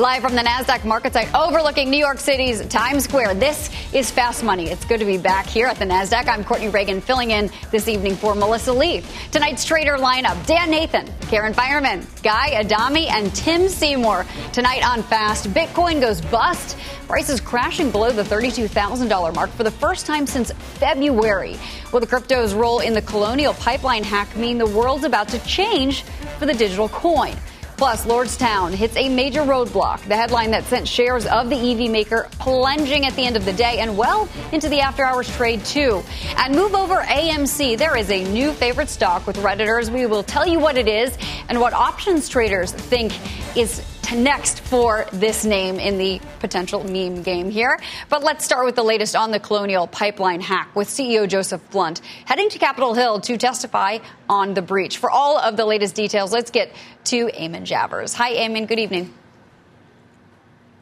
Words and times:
Live 0.00 0.22
from 0.22 0.34
the 0.34 0.40
NASDAQ 0.40 0.86
market 0.86 1.12
site 1.12 1.28
overlooking 1.34 1.90
New 1.90 1.98
York 1.98 2.18
City's 2.20 2.64
Times 2.68 3.04
Square. 3.04 3.34
This 3.34 3.68
is 3.92 4.10
Fast 4.10 4.42
Money. 4.42 4.70
It's 4.70 4.86
good 4.86 4.98
to 5.00 5.04
be 5.04 5.18
back 5.18 5.44
here 5.44 5.66
at 5.66 5.76
the 5.76 5.84
NASDAQ. 5.84 6.26
I'm 6.26 6.42
Courtney 6.42 6.70
Reagan 6.70 7.02
filling 7.02 7.32
in 7.32 7.50
this 7.70 7.86
evening 7.86 8.16
for 8.16 8.34
Melissa 8.34 8.72
Lee. 8.72 9.02
Tonight's 9.30 9.62
trader 9.62 9.98
lineup 9.98 10.46
Dan 10.46 10.70
Nathan, 10.70 11.06
Karen 11.28 11.52
Finerman, 11.52 12.06
Guy 12.22 12.58
Adami, 12.58 13.08
and 13.08 13.34
Tim 13.34 13.68
Seymour. 13.68 14.24
Tonight 14.54 14.82
on 14.88 15.02
Fast, 15.02 15.52
Bitcoin 15.52 16.00
goes 16.00 16.22
bust. 16.22 16.78
Prices 17.06 17.38
crashing 17.38 17.90
below 17.90 18.10
the 18.10 18.22
$32,000 18.22 19.34
mark 19.34 19.50
for 19.50 19.64
the 19.64 19.70
first 19.70 20.06
time 20.06 20.26
since 20.26 20.50
February. 20.78 21.58
Will 21.92 22.00
the 22.00 22.06
crypto's 22.06 22.54
role 22.54 22.80
in 22.80 22.94
the 22.94 23.02
colonial 23.02 23.52
pipeline 23.52 24.04
hack 24.04 24.34
mean 24.34 24.56
the 24.56 24.64
world's 24.64 25.04
about 25.04 25.28
to 25.28 25.38
change 25.40 26.04
for 26.38 26.46
the 26.46 26.54
digital 26.54 26.88
coin? 26.88 27.36
Plus, 27.80 28.04
Lordstown 28.04 28.74
hits 28.74 28.94
a 28.96 29.08
major 29.08 29.40
roadblock. 29.40 30.06
The 30.06 30.14
headline 30.14 30.50
that 30.50 30.64
sent 30.64 30.86
shares 30.86 31.24
of 31.24 31.48
the 31.48 31.56
EV 31.56 31.90
maker 31.90 32.28
plunging 32.32 33.06
at 33.06 33.16
the 33.16 33.24
end 33.24 33.38
of 33.38 33.46
the 33.46 33.54
day 33.54 33.78
and 33.78 33.96
well 33.96 34.28
into 34.52 34.68
the 34.68 34.80
after 34.80 35.02
hours 35.02 35.34
trade, 35.34 35.64
too. 35.64 36.02
And 36.36 36.54
move 36.54 36.74
over 36.74 36.96
AMC. 36.96 37.78
There 37.78 37.96
is 37.96 38.10
a 38.10 38.22
new 38.24 38.52
favorite 38.52 38.90
stock 38.90 39.26
with 39.26 39.38
Redditors. 39.38 39.90
We 39.90 40.04
will 40.04 40.22
tell 40.22 40.46
you 40.46 40.58
what 40.58 40.76
it 40.76 40.88
is 40.88 41.16
and 41.48 41.58
what 41.58 41.72
options 41.72 42.28
traders 42.28 42.70
think 42.70 43.14
is 43.56 43.82
next 44.12 44.60
for 44.60 45.06
this 45.12 45.44
name 45.44 45.78
in 45.78 45.98
the 45.98 46.20
potential 46.40 46.84
meme 46.84 47.22
game 47.22 47.50
here. 47.50 47.78
But 48.08 48.22
let's 48.22 48.44
start 48.44 48.64
with 48.64 48.76
the 48.76 48.82
latest 48.82 49.14
on 49.16 49.30
the 49.30 49.40
Colonial 49.40 49.86
Pipeline 49.86 50.40
hack 50.40 50.74
with 50.74 50.88
CEO 50.88 51.28
Joseph 51.28 51.62
Blount 51.70 52.00
heading 52.24 52.48
to 52.50 52.58
Capitol 52.58 52.94
Hill 52.94 53.20
to 53.20 53.36
testify 53.36 53.98
on 54.28 54.54
the 54.54 54.62
breach. 54.62 54.98
For 54.98 55.10
all 55.10 55.38
of 55.38 55.56
the 55.56 55.64
latest 55.64 55.94
details, 55.94 56.32
let's 56.32 56.50
get 56.50 56.72
to 57.04 57.26
Eamon 57.28 57.62
Javers. 57.62 58.14
Hi, 58.14 58.34
Eamon. 58.34 58.66
Good 58.66 58.78
evening. 58.78 59.14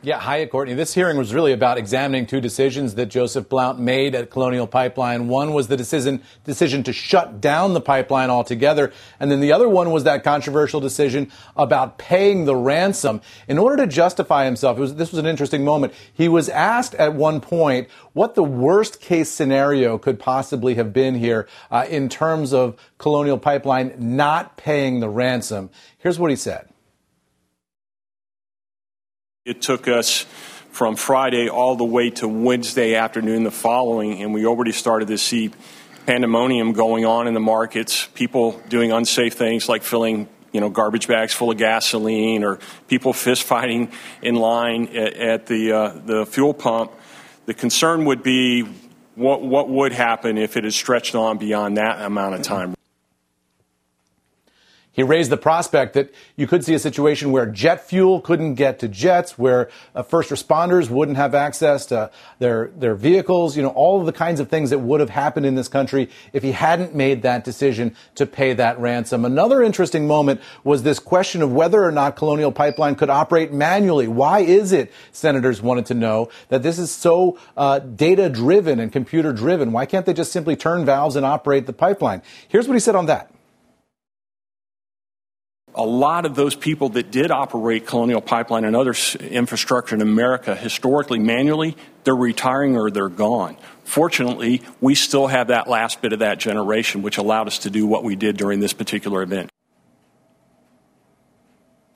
Yeah, 0.01 0.21
hi, 0.21 0.47
Courtney. 0.47 0.75
This 0.75 0.95
hearing 0.95 1.17
was 1.17 1.35
really 1.35 1.53
about 1.53 1.77
examining 1.77 2.25
two 2.25 2.41
decisions 2.41 2.95
that 2.95 3.07
Joseph 3.07 3.49
Blount 3.49 3.81
made 3.81 4.15
at 4.15 4.31
Colonial 4.31 4.69
Pipeline. 4.69 5.27
One 5.27 5.53
was 5.53 5.67
the 5.67 5.77
decision 5.77 6.23
decision 6.45 6.85
to 6.85 6.93
shut 6.93 7.41
down 7.41 7.75
the 7.75 7.81
pipeline 7.81 8.31
altogether, 8.31 8.93
and 9.19 9.29
then 9.29 9.41
the 9.41 9.51
other 9.51 9.69
one 9.69 9.91
was 9.91 10.05
that 10.05 10.23
controversial 10.23 10.79
decision 10.79 11.33
about 11.57 11.99
paying 11.99 12.45
the 12.45 12.55
ransom 12.55 13.21
in 13.49 13.59
order 13.59 13.77
to 13.79 13.89
justify 13.89 14.45
himself. 14.45 14.79
Was, 14.79 14.95
this 14.95 15.11
was 15.11 15.19
an 15.19 15.27
interesting 15.27 15.65
moment. 15.65 15.93
He 16.15 16.29
was 16.29 16.49
asked 16.49 16.95
at 16.95 17.15
one 17.15 17.41
point 17.41 17.89
what 18.13 18.37
the 18.37 18.45
worst 18.45 19.01
case 19.01 19.29
scenario 19.29 19.99
could 19.99 20.21
possibly 20.21 20.77
have 20.77 20.93
been 20.93 21.17
here 21.17 21.49
uh, 21.73 21.87
in 21.91 22.09
terms 22.09 22.53
of 22.53 22.79
Colonial 22.99 23.37
Pipeline 23.37 23.95
not 23.99 24.57
paying 24.57 25.01
the 25.01 25.09
ransom. 25.09 25.71
Here's 25.99 26.21
what 26.21 26.31
he 26.31 26.37
said. 26.37 26.69
It 29.49 29.63
took 29.63 29.89
us 29.89 30.27
from 30.73 30.97
Friday 30.97 31.49
all 31.49 31.75
the 31.75 31.85
way 31.85 32.11
to 32.11 32.29
Wednesday 32.29 32.97
afternoon 32.97 33.45
the 33.45 33.51
following, 33.51 34.23
and 34.23 34.35
we 34.35 34.45
already 34.45 34.73
started 34.73 35.09
to 35.09 35.17
see 35.17 35.53
pandemonium 36.05 36.75
going 36.75 37.07
on 37.07 37.27
in 37.27 37.33
the 37.33 37.41
markets, 37.41 38.09
people 38.13 38.61
doing 38.69 38.93
unsafe 38.93 39.33
things 39.33 39.67
like 39.67 39.85
filling 39.85 40.29
you 40.53 40.61
know 40.61 40.69
garbage 40.69 41.09
bags 41.09 41.33
full 41.33 41.51
of 41.51 41.57
gasoline 41.57 42.45
or 42.45 42.59
people 42.89 43.15
fist 43.15 43.43
fighting 43.43 43.91
in 44.21 44.35
line 44.35 44.89
at, 44.89 45.15
at 45.15 45.47
the 45.47 45.73
uh, 45.73 45.99
the 46.05 46.27
fuel 46.27 46.53
pump. 46.53 46.93
The 47.47 47.55
concern 47.55 48.05
would 48.05 48.23
be 48.23 48.65
what 49.15 49.41
what 49.41 49.71
would 49.71 49.93
happen 49.93 50.37
if 50.37 50.59
it 50.59 50.67
is 50.67 50.77
stretched 50.77 51.15
on 51.15 51.39
beyond 51.39 51.79
that 51.79 52.03
amount 52.03 52.35
of 52.35 52.43
time. 52.43 52.78
He 54.99 55.05
raised 55.05 55.31
the 55.31 55.37
prospect 55.37 55.95
that 55.95 56.13
you 56.35 56.49
could 56.49 56.65
see 56.65 56.75
a 56.75 56.79
situation 56.81 57.31
where 57.31 57.47
jet 57.47 57.87
fuel 57.89 58.21
couldn't 58.21 58.55
get 58.55 58.81
to 58.81 58.89
jets, 58.89 59.39
where 59.39 59.71
uh, 59.95 60.03
first 60.03 60.29
responders 60.29 60.91
wouldn't 60.91 61.17
have 61.17 61.37
access 61.37 61.87
to 61.87 62.11
their, 62.41 62.73
their 62.77 62.97
vehicles, 62.97 63.57
you 63.57 63.63
know, 63.63 63.69
all 63.69 64.01
of 64.01 64.07
the 64.07 64.13
kinds 64.13 64.41
of 64.41 64.49
things 64.49 64.71
that 64.71 64.81
would 64.81 64.99
have 64.99 65.11
happened 65.11 65.47
in 65.47 65.55
this 65.55 65.69
country 65.69 66.11
if 66.33 66.43
he 66.43 66.51
hadn't 66.51 66.97
made 66.97 67.23
that 67.23 67.45
decision 67.45 67.95
to 68.17 68.27
pay 68.27 68.55
that 68.55 68.77
ransom. 68.81 69.25
Another 69.25 69.63
interesting 69.63 70.09
moment 70.09 70.41
was 70.65 70.83
this 70.83 70.99
question 70.99 71.43
of 71.43 71.53
whether 71.53 71.81
or 71.81 71.93
not 71.93 72.17
Colonial 72.17 72.51
Pipeline 72.51 72.97
could 72.97 73.09
operate 73.09 73.53
manually. 73.53 74.09
Why 74.09 74.41
is 74.41 74.73
it, 74.73 74.93
senators 75.13 75.63
wanted 75.63 75.87
to 75.87 75.95
know, 75.95 76.29
that 76.49 76.65
this 76.65 76.77
is 76.77 76.91
so 76.91 77.39
uh, 77.57 77.79
data 77.79 78.29
driven 78.29 78.81
and 78.81 78.91
computer 78.91 79.33
driven? 79.33 79.71
Why 79.71 79.87
can't 79.87 80.07
they 80.07 80.13
just 80.13 80.33
simply 80.33 80.57
turn 80.57 80.85
valves 80.85 81.15
and 81.15 81.25
operate 81.25 81.67
the 81.67 81.73
pipeline? 81.73 82.21
Here's 82.49 82.67
what 82.67 82.75
he 82.75 82.81
said 82.81 82.97
on 82.97 83.07
that 83.07 83.31
a 85.79 85.87
lot 85.87 86.27
of 86.27 86.35
those 86.35 86.57
people 86.57 86.89
that 86.91 87.13
did 87.13 87.31
operate 87.31 87.87
Colonial 87.87 88.21
Pipeline 88.21 88.65
and 88.65 88.75
other 88.75 88.95
infrastructure 89.21 89.95
in 89.95 90.03
America 90.03 90.57
historically 90.57 91.21
manually, 91.21 91.77
they're 92.03 92.17
retiring 92.17 92.77
or 92.77 92.91
they're 92.91 93.09
gone. 93.09 93.57
Fortunately, 93.85 94.61
we 94.81 94.97
still 94.97 95.29
have 95.29 95.47
that 95.49 95.69
last 95.69 96.03
bit 96.03 96.13
of 96.13 96.19
that 96.19 96.39
generation, 96.39 97.03
which 97.03 97.17
allowed 97.17 97.47
us 97.47 97.59
to 97.61 97.71
do 97.71 97.87
what 97.87 98.03
we 98.03 98.17
did 98.17 98.37
during 98.37 98.59
this 98.59 98.73
particular 98.73 99.23
event. 99.23 99.51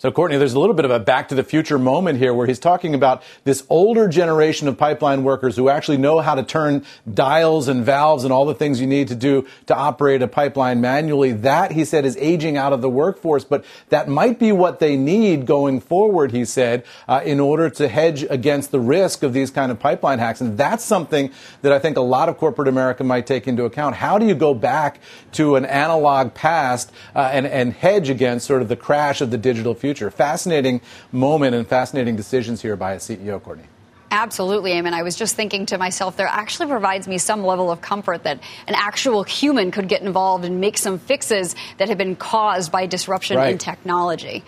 So, 0.02 0.10
Courtney, 0.10 0.36
there's 0.36 0.54
a 0.54 0.58
little 0.58 0.74
bit 0.74 0.84
of 0.84 0.90
a 0.90 0.98
back 0.98 1.28
to 1.28 1.36
the 1.36 1.44
future 1.44 1.78
moment 1.78 2.18
here 2.18 2.34
where 2.34 2.48
he's 2.48 2.58
talking 2.58 2.92
about 2.92 3.22
this 3.44 3.62
older 3.70 4.08
generation 4.08 4.66
of 4.66 4.76
pipeline 4.76 5.22
workers 5.22 5.54
who 5.54 5.68
actually 5.68 5.98
know 5.98 6.18
how 6.18 6.34
to 6.34 6.42
turn 6.42 6.84
dials 7.14 7.68
and 7.68 7.84
valves 7.84 8.24
and 8.24 8.32
all 8.32 8.44
the 8.44 8.52
things 8.52 8.80
you 8.80 8.86
need 8.88 9.06
to 9.06 9.14
do 9.14 9.46
to 9.66 9.76
operate 9.76 10.20
a 10.20 10.26
pipeline 10.26 10.80
manually. 10.80 11.30
That, 11.30 11.70
he 11.70 11.84
said, 11.84 12.04
is 12.04 12.16
aging 12.16 12.56
out 12.56 12.72
of 12.72 12.80
the 12.80 12.88
workforce, 12.88 13.44
but 13.44 13.64
that 13.90 14.08
might 14.08 14.40
be 14.40 14.50
what 14.50 14.80
they 14.80 14.96
need 14.96 15.46
going 15.46 15.78
forward, 15.78 16.32
he 16.32 16.44
said, 16.46 16.84
uh, 17.06 17.20
in 17.24 17.38
order 17.38 17.70
to 17.70 17.86
hedge 17.86 18.24
against 18.28 18.72
the 18.72 18.80
risk 18.80 19.22
of 19.22 19.32
these 19.32 19.52
kind 19.52 19.70
of 19.70 19.78
pipeline 19.78 20.18
hacks. 20.18 20.40
And 20.40 20.58
that's 20.58 20.82
something 20.82 21.30
that 21.60 21.70
I 21.70 21.78
think 21.78 21.96
a 21.96 22.00
lot 22.00 22.28
of 22.28 22.38
corporate 22.38 22.66
America 22.66 23.04
might 23.04 23.28
take 23.28 23.46
into 23.46 23.66
account. 23.66 23.94
How 23.94 24.18
do 24.18 24.26
you 24.26 24.34
go 24.34 24.52
back 24.52 24.98
to 25.34 25.54
an 25.54 25.64
analog 25.64 26.34
past 26.34 26.90
uh, 27.14 27.30
and, 27.32 27.46
and 27.46 27.72
hedge 27.72 28.10
against 28.10 28.48
sort 28.48 28.62
of 28.62 28.68
the 28.68 28.74
crash 28.74 29.20
of 29.20 29.30
the 29.30 29.38
digital 29.38 29.74
future? 29.74 29.91
Future. 29.92 30.10
Fascinating 30.10 30.80
moment 31.12 31.54
and 31.54 31.66
fascinating 31.66 32.16
decisions 32.16 32.62
here 32.62 32.76
by 32.76 32.94
a 32.94 32.96
CEO, 32.96 33.42
Courtney. 33.42 33.64
Absolutely. 34.10 34.80
Mean, 34.80 34.92
I 34.92 35.02
was 35.02 35.16
just 35.16 35.36
thinking 35.36 35.66
to 35.66 35.78
myself, 35.78 36.16
there 36.16 36.26
actually 36.26 36.68
provides 36.68 37.08
me 37.08 37.18
some 37.18 37.44
level 37.44 37.70
of 37.70 37.80
comfort 37.80 38.24
that 38.24 38.40
an 38.66 38.74
actual 38.74 39.22
human 39.22 39.70
could 39.70 39.88
get 39.88 40.02
involved 40.02 40.44
and 40.44 40.60
make 40.60 40.76
some 40.76 40.98
fixes 40.98 41.54
that 41.78 41.88
have 41.88 41.98
been 41.98 42.16
caused 42.16 42.70
by 42.72 42.86
disruption 42.86 43.36
right. 43.36 43.52
in 43.52 43.58
technology. 43.58 44.42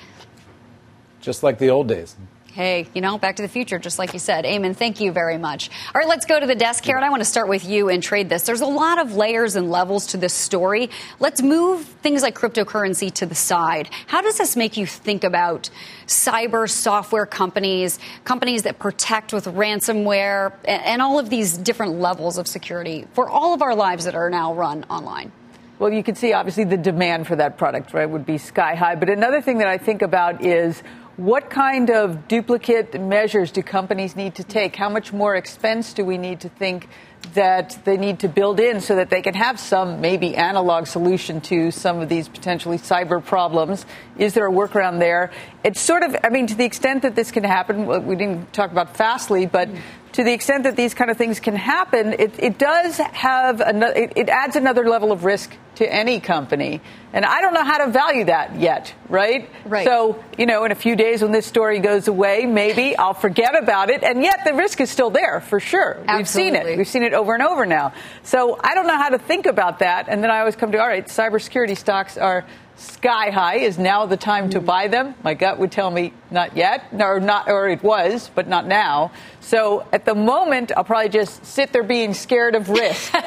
Just 1.20 1.42
like 1.42 1.58
the 1.58 1.70
old 1.70 1.88
days 1.88 2.16
hey, 2.54 2.86
you 2.94 3.00
know, 3.00 3.18
back 3.18 3.34
to 3.34 3.42
the 3.42 3.48
future, 3.48 3.80
just 3.80 3.98
like 3.98 4.12
you 4.12 4.20
said. 4.20 4.44
Eamon, 4.44 4.76
thank 4.76 5.00
you 5.00 5.10
very 5.10 5.38
much. 5.38 5.70
All 5.92 5.98
right, 6.00 6.06
let's 6.06 6.24
go 6.24 6.38
to 6.38 6.46
the 6.46 6.54
desk, 6.54 6.84
Karen. 6.84 7.02
I 7.02 7.10
want 7.10 7.20
to 7.20 7.28
start 7.28 7.48
with 7.48 7.64
you 7.64 7.88
and 7.88 8.00
trade 8.00 8.28
this. 8.28 8.44
There's 8.44 8.60
a 8.60 8.66
lot 8.66 9.00
of 9.00 9.16
layers 9.16 9.56
and 9.56 9.72
levels 9.72 10.06
to 10.08 10.16
this 10.16 10.32
story. 10.32 10.88
Let's 11.18 11.42
move 11.42 11.84
things 11.84 12.22
like 12.22 12.36
cryptocurrency 12.36 13.12
to 13.14 13.26
the 13.26 13.34
side. 13.34 13.90
How 14.06 14.22
does 14.22 14.38
this 14.38 14.54
make 14.56 14.76
you 14.76 14.86
think 14.86 15.24
about 15.24 15.68
cyber 16.06 16.70
software 16.70 17.26
companies, 17.26 17.98
companies 18.22 18.62
that 18.62 18.78
protect 18.78 19.32
with 19.32 19.46
ransomware, 19.46 20.52
and 20.64 21.02
all 21.02 21.18
of 21.18 21.30
these 21.30 21.58
different 21.58 21.98
levels 21.98 22.38
of 22.38 22.46
security 22.46 23.04
for 23.14 23.28
all 23.28 23.52
of 23.52 23.62
our 23.62 23.74
lives 23.74 24.04
that 24.04 24.14
are 24.14 24.30
now 24.30 24.54
run 24.54 24.84
online? 24.88 25.32
Well, 25.80 25.92
you 25.92 26.04
can 26.04 26.14
see 26.14 26.32
obviously 26.32 26.62
the 26.62 26.76
demand 26.76 27.26
for 27.26 27.34
that 27.34 27.58
product, 27.58 27.92
right, 27.92 28.08
would 28.08 28.24
be 28.24 28.38
sky 28.38 28.76
high. 28.76 28.94
But 28.94 29.10
another 29.10 29.42
thing 29.42 29.58
that 29.58 29.66
I 29.66 29.76
think 29.76 30.02
about 30.02 30.44
is 30.44 30.80
what 31.16 31.48
kind 31.48 31.90
of 31.90 32.26
duplicate 32.26 33.00
measures 33.00 33.52
do 33.52 33.62
companies 33.62 34.16
need 34.16 34.34
to 34.34 34.44
take? 34.44 34.74
How 34.74 34.88
much 34.88 35.12
more 35.12 35.36
expense 35.36 35.92
do 35.92 36.04
we 36.04 36.18
need 36.18 36.40
to 36.40 36.48
think 36.48 36.88
that 37.34 37.78
they 37.84 37.96
need 37.96 38.18
to 38.20 38.28
build 38.28 38.58
in 38.58 38.80
so 38.80 38.96
that 38.96 39.10
they 39.10 39.22
can 39.22 39.34
have 39.34 39.60
some 39.60 40.00
maybe 40.00 40.34
analog 40.34 40.86
solution 40.86 41.40
to 41.42 41.70
some 41.70 42.00
of 42.00 42.08
these 42.08 42.28
potentially 42.28 42.78
cyber 42.78 43.24
problems? 43.24 43.86
Is 44.18 44.34
there 44.34 44.46
a 44.48 44.52
workaround 44.52 44.98
there? 44.98 45.30
It's 45.62 45.80
sort 45.80 46.02
of, 46.02 46.16
I 46.24 46.30
mean, 46.30 46.48
to 46.48 46.54
the 46.56 46.64
extent 46.64 47.02
that 47.02 47.14
this 47.14 47.30
can 47.30 47.44
happen, 47.44 47.86
we 48.06 48.16
didn't 48.16 48.52
talk 48.52 48.72
about 48.72 48.96
Fastly, 48.96 49.46
but 49.46 49.68
to 50.14 50.22
the 50.22 50.32
extent 50.32 50.62
that 50.62 50.76
these 50.76 50.94
kind 50.94 51.10
of 51.10 51.16
things 51.16 51.40
can 51.40 51.56
happen, 51.56 52.12
it, 52.12 52.34
it 52.38 52.56
does 52.56 52.98
have 52.98 53.60
another, 53.60 53.94
it, 53.94 54.12
it 54.14 54.28
adds 54.28 54.54
another 54.54 54.88
level 54.88 55.10
of 55.10 55.24
risk 55.24 55.56
to 55.74 55.92
any 55.92 56.20
company. 56.20 56.80
And 57.12 57.24
I 57.24 57.40
don't 57.40 57.52
know 57.52 57.64
how 57.64 57.84
to 57.84 57.90
value 57.90 58.26
that 58.26 58.60
yet, 58.60 58.94
right? 59.08 59.50
Right. 59.64 59.84
So, 59.84 60.22
you 60.38 60.46
know, 60.46 60.64
in 60.64 60.70
a 60.70 60.76
few 60.76 60.94
days 60.94 61.20
when 61.20 61.32
this 61.32 61.46
story 61.46 61.80
goes 61.80 62.06
away, 62.06 62.46
maybe 62.46 62.96
I'll 62.96 63.12
forget 63.12 63.60
about 63.60 63.90
it. 63.90 64.04
And 64.04 64.22
yet 64.22 64.40
the 64.44 64.54
risk 64.54 64.80
is 64.80 64.88
still 64.88 65.10
there 65.10 65.40
for 65.40 65.58
sure. 65.58 65.98
Absolutely. 66.06 66.16
We've 66.16 66.28
seen 66.28 66.54
it. 66.54 66.78
We've 66.78 66.88
seen 66.88 67.02
it 67.02 67.12
over 67.12 67.34
and 67.34 67.42
over 67.42 67.66
now. 67.66 67.92
So 68.22 68.56
I 68.62 68.74
don't 68.74 68.86
know 68.86 68.96
how 68.96 69.08
to 69.08 69.18
think 69.18 69.46
about 69.46 69.80
that. 69.80 70.06
And 70.08 70.22
then 70.22 70.30
I 70.30 70.38
always 70.38 70.54
come 70.54 70.70
to, 70.72 70.78
all 70.78 70.86
right, 70.86 71.06
cybersecurity 71.06 71.76
stocks 71.76 72.16
are 72.16 72.44
sky 72.76 73.30
high. 73.30 73.56
Is 73.56 73.78
now 73.78 74.06
the 74.06 74.16
time 74.16 74.50
to 74.50 74.60
mm. 74.60 74.66
buy 74.66 74.88
them? 74.88 75.14
My 75.22 75.34
gut 75.34 75.58
would 75.58 75.72
tell 75.72 75.90
me 75.90 76.12
not 76.30 76.56
yet, 76.56 76.84
or 76.92 77.20
not, 77.20 77.48
or 77.48 77.68
it 77.68 77.82
was, 77.82 78.30
but 78.34 78.48
not 78.48 78.66
now. 78.66 79.12
So 79.44 79.86
at 79.92 80.06
the 80.06 80.14
moment, 80.14 80.72
I'll 80.74 80.84
probably 80.84 81.10
just 81.10 81.44
sit 81.44 81.72
there 81.72 81.82
being 81.82 82.14
scared 82.14 82.54
of 82.54 82.70
risk. 82.70 83.12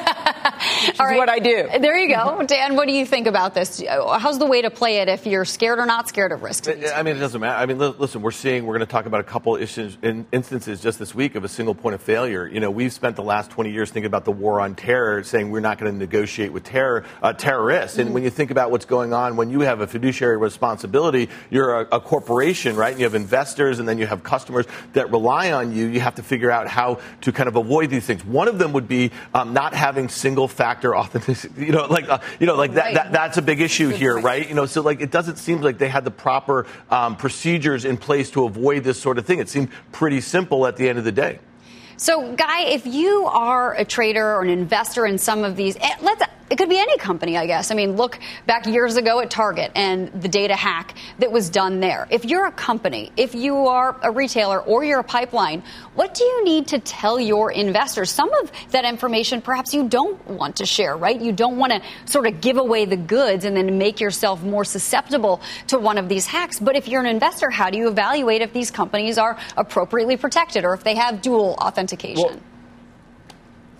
which 0.86 0.94
is 0.94 0.98
what 0.98 1.28
I 1.28 1.38
do. 1.38 1.68
There 1.80 1.96
you 1.96 2.14
go. 2.14 2.42
Dan, 2.46 2.76
what 2.76 2.88
do 2.88 2.94
you 2.94 3.06
think 3.06 3.26
about 3.26 3.54
this? 3.54 3.82
How's 3.88 4.38
the 4.38 4.46
way 4.46 4.62
to 4.62 4.70
play 4.70 4.98
it 4.98 5.08
if 5.08 5.26
you're 5.26 5.44
scared 5.44 5.78
or 5.78 5.86
not 5.86 6.08
scared 6.08 6.32
of 6.32 6.42
risk? 6.42 6.68
I 6.68 7.02
mean, 7.02 7.16
it 7.16 7.20
doesn't 7.20 7.40
matter. 7.40 7.58
I 7.58 7.66
mean, 7.66 7.78
listen, 7.78 8.22
we're 8.22 8.30
seeing, 8.30 8.66
we're 8.66 8.76
going 8.76 8.86
to 8.86 8.90
talk 8.90 9.06
about 9.06 9.20
a 9.20 9.24
couple 9.24 9.56
issues, 9.56 9.96
in 10.02 10.26
instances 10.32 10.80
just 10.80 10.98
this 10.98 11.14
week 11.14 11.34
of 11.34 11.44
a 11.44 11.48
single 11.48 11.74
point 11.74 11.94
of 11.94 12.02
failure. 12.02 12.46
You 12.46 12.60
know, 12.60 12.70
we've 12.70 12.92
spent 12.92 13.16
the 13.16 13.22
last 13.22 13.50
20 13.50 13.70
years 13.70 13.90
thinking 13.90 14.06
about 14.06 14.24
the 14.24 14.32
war 14.32 14.60
on 14.60 14.74
terror, 14.74 15.22
saying 15.22 15.50
we're 15.50 15.60
not 15.60 15.78
going 15.78 15.92
to 15.92 15.98
negotiate 15.98 16.52
with 16.52 16.64
terror, 16.64 17.04
uh, 17.22 17.32
terrorists. 17.32 17.96
Mm-hmm. 17.96 18.06
And 18.06 18.14
when 18.14 18.22
you 18.24 18.30
think 18.30 18.50
about 18.50 18.70
what's 18.70 18.84
going 18.84 19.12
on, 19.12 19.36
when 19.36 19.50
you 19.50 19.60
have 19.60 19.80
a 19.80 19.86
fiduciary 19.86 20.36
responsibility, 20.36 21.28
you're 21.50 21.82
a, 21.82 21.96
a 21.96 22.00
corporation, 22.00 22.76
right? 22.76 22.90
And 22.90 22.98
you 22.98 23.04
have 23.04 23.14
investors 23.14 23.78
and 23.78 23.88
then 23.88 23.98
you 23.98 24.06
have 24.06 24.22
customers 24.22 24.66
that 24.94 25.10
rely 25.10 25.52
on 25.52 25.72
you. 25.72 25.86
You 25.86 26.00
have 26.08 26.14
to 26.14 26.22
figure 26.22 26.50
out 26.50 26.66
how 26.66 26.98
to 27.20 27.32
kind 27.32 27.48
of 27.48 27.56
avoid 27.56 27.90
these 27.90 28.06
things. 28.06 28.24
One 28.24 28.48
of 28.48 28.58
them 28.58 28.72
would 28.72 28.88
be 28.88 29.10
um, 29.34 29.52
not 29.52 29.74
having 29.74 30.08
single 30.08 30.48
factor 30.48 30.96
authenticity. 30.96 31.38
You 31.68 31.72
know, 31.72 31.86
like 31.86 32.08
uh, 32.08 32.20
you 32.40 32.46
know, 32.46 32.54
like 32.54 32.72
that, 32.74 32.84
right. 32.84 32.94
that, 32.94 33.12
That's 33.12 33.36
a 33.36 33.42
big 33.42 33.60
issue 33.60 33.88
here, 33.90 34.14
point. 34.14 34.24
right? 34.24 34.48
You 34.48 34.54
know, 34.54 34.64
so 34.64 34.80
like 34.80 35.02
it 35.02 35.10
doesn't 35.10 35.36
seem 35.36 35.60
like 35.60 35.76
they 35.76 35.88
had 35.88 36.04
the 36.04 36.10
proper 36.10 36.66
um, 36.88 37.16
procedures 37.16 37.84
in 37.84 37.98
place 37.98 38.30
to 38.30 38.44
avoid 38.46 38.84
this 38.84 38.98
sort 38.98 39.18
of 39.18 39.26
thing. 39.26 39.38
It 39.38 39.50
seemed 39.50 39.68
pretty 39.92 40.22
simple 40.22 40.66
at 40.66 40.76
the 40.76 40.88
end 40.88 40.98
of 40.98 41.04
the 41.04 41.12
day. 41.12 41.40
So, 41.98 42.34
Guy, 42.36 42.60
if 42.62 42.86
you 42.86 43.26
are 43.26 43.74
a 43.74 43.84
trader 43.84 44.24
or 44.24 44.42
an 44.42 44.48
investor 44.48 45.04
in 45.04 45.18
some 45.18 45.44
of 45.44 45.56
these, 45.56 45.76
eh, 45.76 45.96
let's 46.00 46.22
it 46.50 46.56
could 46.56 46.68
be 46.68 46.78
any 46.78 46.96
company, 46.98 47.36
I 47.36 47.46
guess. 47.46 47.70
I 47.70 47.74
mean, 47.74 47.96
look 47.96 48.18
back 48.46 48.66
years 48.66 48.96
ago 48.96 49.20
at 49.20 49.30
Target 49.30 49.72
and 49.74 50.10
the 50.20 50.28
data 50.28 50.56
hack 50.56 50.94
that 51.18 51.30
was 51.30 51.50
done 51.50 51.80
there. 51.80 52.06
If 52.10 52.24
you're 52.24 52.46
a 52.46 52.52
company, 52.52 53.12
if 53.16 53.34
you 53.34 53.66
are 53.66 53.96
a 54.02 54.10
retailer 54.10 54.60
or 54.60 54.84
you're 54.84 55.00
a 55.00 55.04
pipeline, 55.04 55.62
what 55.94 56.14
do 56.14 56.24
you 56.24 56.44
need 56.44 56.68
to 56.68 56.78
tell 56.78 57.20
your 57.20 57.50
investors? 57.52 58.10
Some 58.10 58.32
of 58.34 58.50
that 58.70 58.84
information 58.84 59.42
perhaps 59.42 59.74
you 59.74 59.88
don't 59.88 60.24
want 60.28 60.56
to 60.56 60.66
share, 60.66 60.96
right? 60.96 61.20
You 61.20 61.32
don't 61.32 61.56
want 61.56 61.72
to 61.72 61.82
sort 62.10 62.26
of 62.26 62.40
give 62.40 62.56
away 62.56 62.84
the 62.84 62.96
goods 62.96 63.44
and 63.44 63.56
then 63.56 63.78
make 63.78 64.00
yourself 64.00 64.42
more 64.42 64.64
susceptible 64.64 65.40
to 65.68 65.78
one 65.78 65.98
of 65.98 66.08
these 66.08 66.26
hacks. 66.26 66.58
But 66.58 66.76
if 66.76 66.88
you're 66.88 67.00
an 67.00 67.06
investor, 67.06 67.50
how 67.50 67.70
do 67.70 67.78
you 67.78 67.88
evaluate 67.88 68.42
if 68.42 68.52
these 68.52 68.70
companies 68.70 69.18
are 69.18 69.38
appropriately 69.56 70.16
protected 70.16 70.64
or 70.64 70.74
if 70.74 70.84
they 70.84 70.94
have 70.94 71.22
dual 71.22 71.56
authentication? 71.60 72.24
Well, 72.24 72.40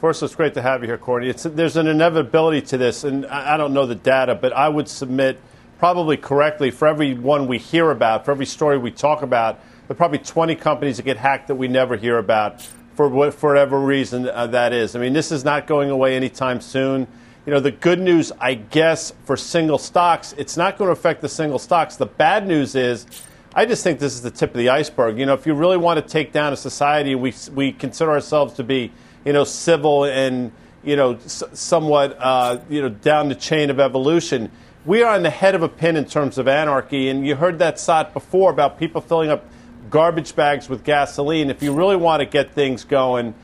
First, 0.01 0.23
it's 0.23 0.37
great 0.37 0.55
to 0.55 0.63
have 0.63 0.83
you 0.83 0.87
here, 0.87 0.97
Courtney. 0.97 1.29
It's, 1.29 1.43
there's 1.43 1.77
an 1.77 1.89
inevitability 1.89 2.63
to 2.69 2.79
this, 2.79 3.03
and 3.03 3.27
I, 3.27 3.55
I 3.55 3.57
don't 3.57 3.75
know 3.75 3.85
the 3.85 3.97
data, 3.97 4.37
but 4.37 4.53
I 4.53 4.69
would 4.69 4.89
submit 4.89 5.41
probably 5.81 6.17
correctly 6.17 6.71
for 6.71 6.87
every 6.87 7.15
one 7.15 7.49
we 7.49 7.59
hear 7.59 7.91
about, 7.91 8.25
for 8.25 8.31
every 8.31 8.47
story 8.47 8.79
we 8.79 8.93
talk 8.93 9.23
about, 9.23 9.59
there 9.89 9.95
are 9.95 9.97
probably 9.97 10.19
20 10.19 10.55
companies 10.55 10.99
that 10.99 11.03
get 11.03 11.17
hacked 11.17 11.49
that 11.49 11.57
we 11.57 11.67
never 11.67 11.97
hear 11.97 12.19
about 12.19 12.63
for 12.95 13.09
whatever 13.09 13.81
reason 13.81 14.29
uh, 14.29 14.47
that 14.47 14.73
is. 14.73 14.95
I 14.95 15.01
mean, 15.01 15.15
this 15.15 15.33
is 15.33 15.45
not 15.45 15.67
going 15.67 15.91
away 15.91 16.15
anytime 16.15 16.61
soon. 16.61 17.09
You 17.45 17.53
know, 17.53 17.61
the 17.61 17.73
good 17.73 17.99
news, 17.99 18.31
I 18.41 18.55
guess, 18.55 19.13
for 19.25 19.37
single 19.37 19.79
stocks, 19.79 20.33
it's 20.39 20.57
not 20.57 20.79
going 20.79 20.89
to 20.89 20.93
affect 20.93 21.23
the 21.23 21.29
single 21.29 21.59
stocks. 21.59 21.97
The 21.97 22.07
bad 22.07 22.47
news 22.47 22.77
is, 22.77 23.05
I 23.53 23.67
just 23.67 23.83
think 23.83 23.99
this 23.99 24.15
is 24.15 24.23
the 24.23 24.31
tip 24.31 24.51
of 24.51 24.59
the 24.59 24.69
iceberg. 24.69 25.19
You 25.19 25.27
know, 25.27 25.35
if 25.35 25.45
you 25.45 25.55
really 25.55 25.77
want 25.77 26.01
to 26.01 26.09
take 26.09 26.31
down 26.33 26.53
a 26.53 26.57
society, 26.57 27.17
we, 27.17 27.35
we 27.53 27.73
consider 27.73 28.13
ourselves 28.13 28.55
to 28.55 28.63
be 28.63 28.93
you 29.29 29.35
know, 29.35 29.45
civil 29.45 30.05
and, 30.05 30.51
you 30.83 30.97
know, 30.97 31.13
s- 31.17 31.43
somewhat, 31.53 32.17
uh, 32.19 32.59
you 32.71 32.81
know, 32.81 32.89
down 32.89 33.29
the 33.29 33.35
chain 33.35 33.69
of 33.69 33.79
evolution. 33.79 34.51
We 34.87 35.03
are 35.03 35.15
on 35.15 35.23
the 35.23 35.29
head 35.29 35.55
of 35.55 35.63
a 35.63 35.69
pin 35.69 35.97
in 35.97 36.07
terms 36.07 36.39
of 36.39 36.49
anarchy. 36.49 37.11
And 37.11 37.27
you 37.27 37.37
heard 37.37 37.59
that 37.59 37.79
thought 37.79 38.15
before 38.15 38.51
about 38.51 38.79
people 38.79 39.03
filling 39.03 39.29
up 39.29 39.45
garbage 39.91 40.35
bags 40.35 40.71
with 40.71 40.83
gasoline. 40.83 41.51
If 41.51 41.63
you 41.63 41.75
really 41.75 41.97
want 41.97 42.21
to 42.21 42.25
get 42.25 42.55
things 42.55 42.85
going, 42.85 43.35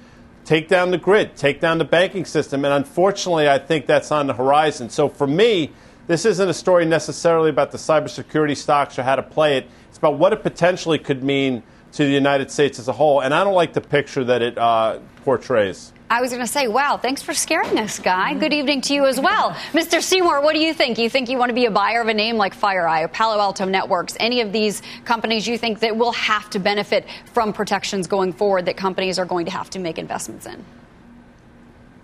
take 0.47 0.69
down 0.69 0.91
the 0.91 0.97
grid, 0.97 1.37
take 1.37 1.61
down 1.61 1.77
the 1.77 1.85
banking 1.85 2.25
system. 2.25 2.65
And 2.65 2.73
unfortunately, 2.73 3.47
I 3.47 3.59
think 3.59 3.85
that's 3.85 4.11
on 4.11 4.27
the 4.27 4.33
horizon. 4.33 4.89
So 4.89 5.11
for 5.11 5.27
me, 5.27 5.71
this 6.07 6.25
isn't 6.25 6.49
a 6.49 6.55
story 6.55 6.87
necessarily 6.87 7.51
about 7.51 7.73
the 7.73 7.79
cybersecurity 7.79 8.57
stocks 8.57 8.99
or 8.99 9.03
how 9.03 9.17
to 9.17 9.23
play 9.23 9.59
it. 9.59 9.67
It's 9.91 9.99
about 9.99 10.19
what 10.19 10.33
it 10.33 10.43
potentially 10.43 10.99
could 10.99 11.23
mean 11.23 11.63
to 11.95 12.05
the 12.05 12.13
United 12.13 12.51
States 12.51 12.79
as 12.79 12.89
a 12.89 12.93
whole. 12.93 13.21
And 13.21 13.33
I 13.33 13.45
don't 13.45 13.55
like 13.55 13.73
the 13.73 13.81
picture 13.81 14.25
that 14.25 14.43
it 14.43 14.59
uh, 14.59 14.99
portrays. 15.25 15.93
I 16.11 16.21
was 16.21 16.31
going 16.31 16.43
to 16.43 16.47
say, 16.47 16.69
wow, 16.69 16.99
thanks 16.99 17.23
for 17.23 17.33
scaring 17.33 17.79
us, 17.79 17.99
Guy. 17.99 18.35
Good 18.35 18.53
evening 18.53 18.83
to 18.83 18.95
you 18.95 19.07
as 19.07 19.19
well. 19.19 19.53
Mr. 19.73 20.03
Seymour, 20.03 20.43
what 20.43 20.53
do 20.55 20.61
you 20.61 20.75
think? 20.75 20.99
You 20.99 21.09
think 21.09 21.29
you 21.29 21.39
want 21.39 21.49
to 21.49 21.55
be 21.55 21.65
a 21.65 21.71
buyer 21.71 22.03
of 22.03 22.09
a 22.09 22.15
name 22.15 22.37
like 22.37 22.55
FireEye 22.55 23.05
or 23.05 23.09
Palo 23.09 23.41
Alto 23.41 23.65
Networks, 23.65 24.17
any 24.21 24.41
of 24.41 24.53
these 24.53 24.83
companies 25.05 25.47
you 25.49 25.57
think 25.57 25.81
that 25.81 25.97
will 25.97 26.13
have 26.13 26.51
to 26.51 26.59
benefit 26.59 27.07
from 27.33 27.53
protections 27.53 28.07
going 28.07 28.33
forward 28.33 28.67
that 28.67 28.77
companies 28.77 29.19
are 29.19 29.25
going 29.25 29.47
to 29.47 29.53
have 29.53 29.71
to 29.71 29.79
make 29.79 29.99
investments 29.99 30.47
in? 30.47 30.65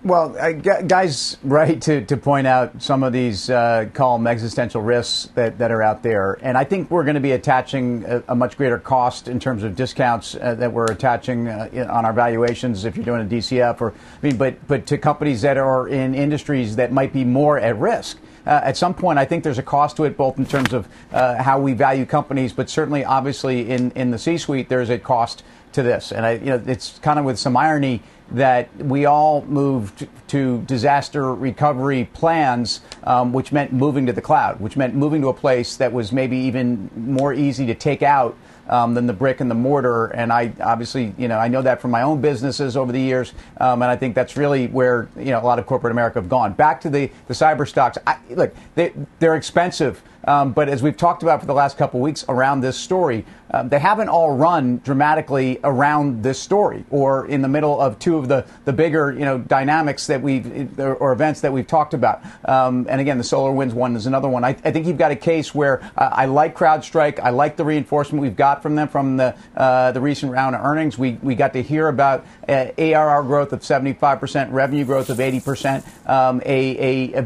Well, 0.02 0.34
uh, 0.38 0.52
guys, 0.52 1.36
right 1.44 1.80
to, 1.82 2.02
to 2.06 2.16
point 2.16 2.46
out 2.46 2.80
some 2.80 3.02
of 3.02 3.12
these 3.12 3.50
uh, 3.50 3.90
call 3.92 4.16
them 4.16 4.26
existential 4.26 4.80
risks 4.80 5.30
that, 5.34 5.58
that 5.58 5.70
are 5.70 5.82
out 5.82 6.02
there, 6.02 6.38
and 6.40 6.56
I 6.56 6.64
think 6.64 6.90
we're 6.90 7.04
going 7.04 7.16
to 7.16 7.20
be 7.20 7.32
attaching 7.32 8.04
a, 8.06 8.22
a 8.28 8.34
much 8.34 8.56
greater 8.56 8.78
cost 8.78 9.28
in 9.28 9.38
terms 9.38 9.62
of 9.62 9.76
discounts 9.76 10.34
uh, 10.34 10.54
that 10.54 10.72
we're 10.72 10.90
attaching 10.90 11.48
uh, 11.48 11.68
on 11.90 12.06
our 12.06 12.14
valuations 12.14 12.86
if 12.86 12.96
you're 12.96 13.04
doing 13.04 13.20
a 13.20 13.24
DCF 13.26 13.82
or 13.82 13.92
I 13.92 14.26
mean, 14.26 14.38
but 14.38 14.66
but 14.66 14.86
to 14.86 14.96
companies 14.96 15.42
that 15.42 15.58
are 15.58 15.86
in 15.86 16.14
industries 16.14 16.76
that 16.76 16.92
might 16.92 17.12
be 17.12 17.24
more 17.24 17.58
at 17.58 17.76
risk. 17.76 18.18
Uh, 18.46 18.58
at 18.64 18.78
some 18.78 18.94
point, 18.94 19.18
I 19.18 19.26
think 19.26 19.44
there's 19.44 19.58
a 19.58 19.62
cost 19.62 19.98
to 19.98 20.04
it, 20.04 20.16
both 20.16 20.38
in 20.38 20.46
terms 20.46 20.72
of 20.72 20.88
uh, 21.12 21.42
how 21.42 21.60
we 21.60 21.74
value 21.74 22.06
companies, 22.06 22.54
but 22.54 22.70
certainly, 22.70 23.04
obviously, 23.04 23.68
in, 23.68 23.90
in 23.90 24.10
the 24.12 24.18
C-suite, 24.18 24.70
there's 24.70 24.88
a 24.88 24.98
cost 24.98 25.44
to 25.72 25.82
this, 25.82 26.10
and 26.10 26.24
I, 26.24 26.32
you 26.32 26.46
know, 26.46 26.62
it's 26.66 26.98
kind 27.00 27.18
of 27.18 27.26
with 27.26 27.38
some 27.38 27.54
irony 27.54 28.02
that 28.30 28.74
we 28.76 29.04
all 29.06 29.42
moved 29.42 30.06
to 30.28 30.62
disaster 30.62 31.34
recovery 31.34 32.08
plans, 32.12 32.80
um, 33.04 33.32
which 33.32 33.52
meant 33.52 33.72
moving 33.72 34.06
to 34.06 34.12
the 34.12 34.22
cloud, 34.22 34.60
which 34.60 34.76
meant 34.76 34.94
moving 34.94 35.20
to 35.22 35.28
a 35.28 35.34
place 35.34 35.76
that 35.76 35.92
was 35.92 36.12
maybe 36.12 36.36
even 36.36 36.90
more 36.96 37.32
easy 37.32 37.66
to 37.66 37.74
take 37.74 38.02
out 38.02 38.36
um, 38.68 38.94
than 38.94 39.06
the 39.06 39.12
brick 39.12 39.40
and 39.40 39.50
the 39.50 39.54
mortar. 39.54 40.06
And 40.06 40.32
I 40.32 40.52
obviously, 40.60 41.12
you 41.18 41.28
know, 41.28 41.38
I 41.38 41.48
know 41.48 41.60
that 41.62 41.80
from 41.80 41.90
my 41.90 42.02
own 42.02 42.20
businesses 42.20 42.76
over 42.76 42.92
the 42.92 43.00
years, 43.00 43.32
um, 43.58 43.82
and 43.82 43.90
I 43.90 43.96
think 43.96 44.14
that's 44.14 44.36
really 44.36 44.68
where 44.68 45.08
you 45.16 45.32
know 45.32 45.40
a 45.40 45.44
lot 45.44 45.58
of 45.58 45.66
corporate 45.66 45.90
America 45.90 46.20
have 46.20 46.28
gone. 46.28 46.52
Back 46.52 46.80
to 46.82 46.90
the 46.90 47.10
the 47.26 47.34
cyber 47.34 47.68
stocks. 47.68 47.98
I, 48.06 48.18
look, 48.30 48.54
they, 48.76 48.92
they're 49.18 49.36
expensive. 49.36 50.02
Um, 50.24 50.52
but 50.52 50.68
as 50.68 50.82
we've 50.82 50.96
talked 50.96 51.22
about 51.22 51.40
for 51.40 51.46
the 51.46 51.54
last 51.54 51.78
couple 51.78 52.00
weeks 52.00 52.24
around 52.28 52.60
this 52.60 52.76
story, 52.76 53.24
um, 53.52 53.68
they 53.68 53.78
haven't 53.78 54.08
all 54.08 54.36
run 54.36 54.78
dramatically 54.78 55.58
around 55.64 56.22
this 56.22 56.38
story 56.38 56.84
or 56.90 57.26
in 57.26 57.42
the 57.42 57.48
middle 57.48 57.80
of 57.80 57.98
two 57.98 58.16
of 58.16 58.28
the, 58.28 58.44
the 58.64 58.72
bigger 58.72 59.12
you 59.12 59.24
know 59.24 59.38
dynamics 59.38 60.06
that 60.06 60.22
we've 60.22 60.78
or 60.78 61.12
events 61.12 61.40
that 61.40 61.52
we've 61.52 61.66
talked 61.66 61.94
about. 61.94 62.22
Um, 62.44 62.86
and 62.88 63.00
again, 63.00 63.18
the 63.18 63.24
SolarWinds 63.24 63.72
one 63.72 63.96
is 63.96 64.06
another 64.06 64.28
one. 64.28 64.44
I, 64.44 64.50
I 64.50 64.70
think 64.70 64.86
you've 64.86 64.98
got 64.98 65.10
a 65.10 65.16
case 65.16 65.54
where 65.54 65.82
uh, 65.96 66.10
I 66.12 66.26
like 66.26 66.56
CrowdStrike. 66.56 67.18
I 67.18 67.30
like 67.30 67.56
the 67.56 67.64
reinforcement 67.64 68.22
we've 68.22 68.36
got 68.36 68.62
from 68.62 68.76
them 68.76 68.88
from 68.88 69.16
the 69.16 69.34
uh, 69.56 69.92
the 69.92 70.00
recent 70.00 70.32
round 70.32 70.54
of 70.54 70.64
earnings. 70.64 70.98
We 70.98 71.18
we 71.22 71.34
got 71.34 71.52
to 71.54 71.62
hear 71.62 71.88
about 71.88 72.24
uh, 72.48 72.68
ARR 72.78 73.22
growth 73.24 73.52
of 73.52 73.64
75 73.64 74.20
percent, 74.20 74.52
revenue 74.52 74.84
growth 74.84 75.10
of 75.10 75.18
80 75.18 75.40
percent, 75.40 75.84
um, 76.06 76.40
a, 76.44 77.12
a 77.16 77.20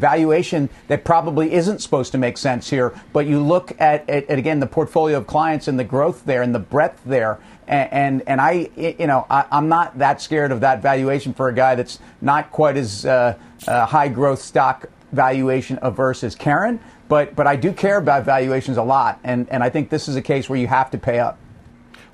that 0.89 1.05
probably 1.05 1.53
isn't 1.53 1.81
supposed 1.81 2.13
to 2.13 2.19
make 2.19 2.39
sense 2.39 2.71
here. 2.71 2.84
But 3.13 3.27
you 3.27 3.41
look 3.41 3.73
at, 3.81 4.09
at, 4.09 4.29
at 4.29 4.39
again 4.39 4.61
the 4.61 4.67
portfolio 4.67 5.19
of 5.19 5.27
clients 5.27 5.69
and 5.69 5.79
the 5.79 5.85
growth 5.85 6.25
there 6.25 6.43
and 6.43 6.55
the 6.55 6.59
breadth 6.59 7.01
there. 7.05 7.39
And, 7.67 7.93
and, 7.93 8.23
and 8.27 8.41
I, 8.41 8.69
you 8.77 9.07
know, 9.07 9.27
I, 9.31 9.47
am 9.51 9.69
not 9.69 9.99
that 9.99 10.21
scared 10.21 10.53
of 10.53 10.61
that 10.61 10.83
valuation 10.83 11.33
for 11.33 11.49
a 11.49 11.55
guy 11.55 11.75
that's 11.75 11.99
not 12.21 12.51
quite 12.51 12.77
as 12.77 13.07
uh, 13.07 13.39
uh, 13.67 13.87
high 13.87 14.09
growth 14.09 14.43
stock 14.43 14.91
valuation 15.13 15.79
averse 15.81 16.25
as 16.25 16.35
Karen. 16.35 16.81
But 17.09 17.37
but 17.37 17.47
I 17.47 17.57
do 17.57 17.73
care 17.73 17.99
about 17.99 18.25
valuations 18.25 18.77
a 18.77 18.83
lot, 18.83 19.21
and 19.25 19.49
and 19.51 19.63
I 19.63 19.69
think 19.69 19.91
this 19.91 20.09
is 20.09 20.17
a 20.17 20.23
case 20.23 20.49
where 20.49 20.59
you 20.59 20.67
have 20.67 20.91
to 20.93 20.99
pay 20.99 21.19
up. 21.19 21.39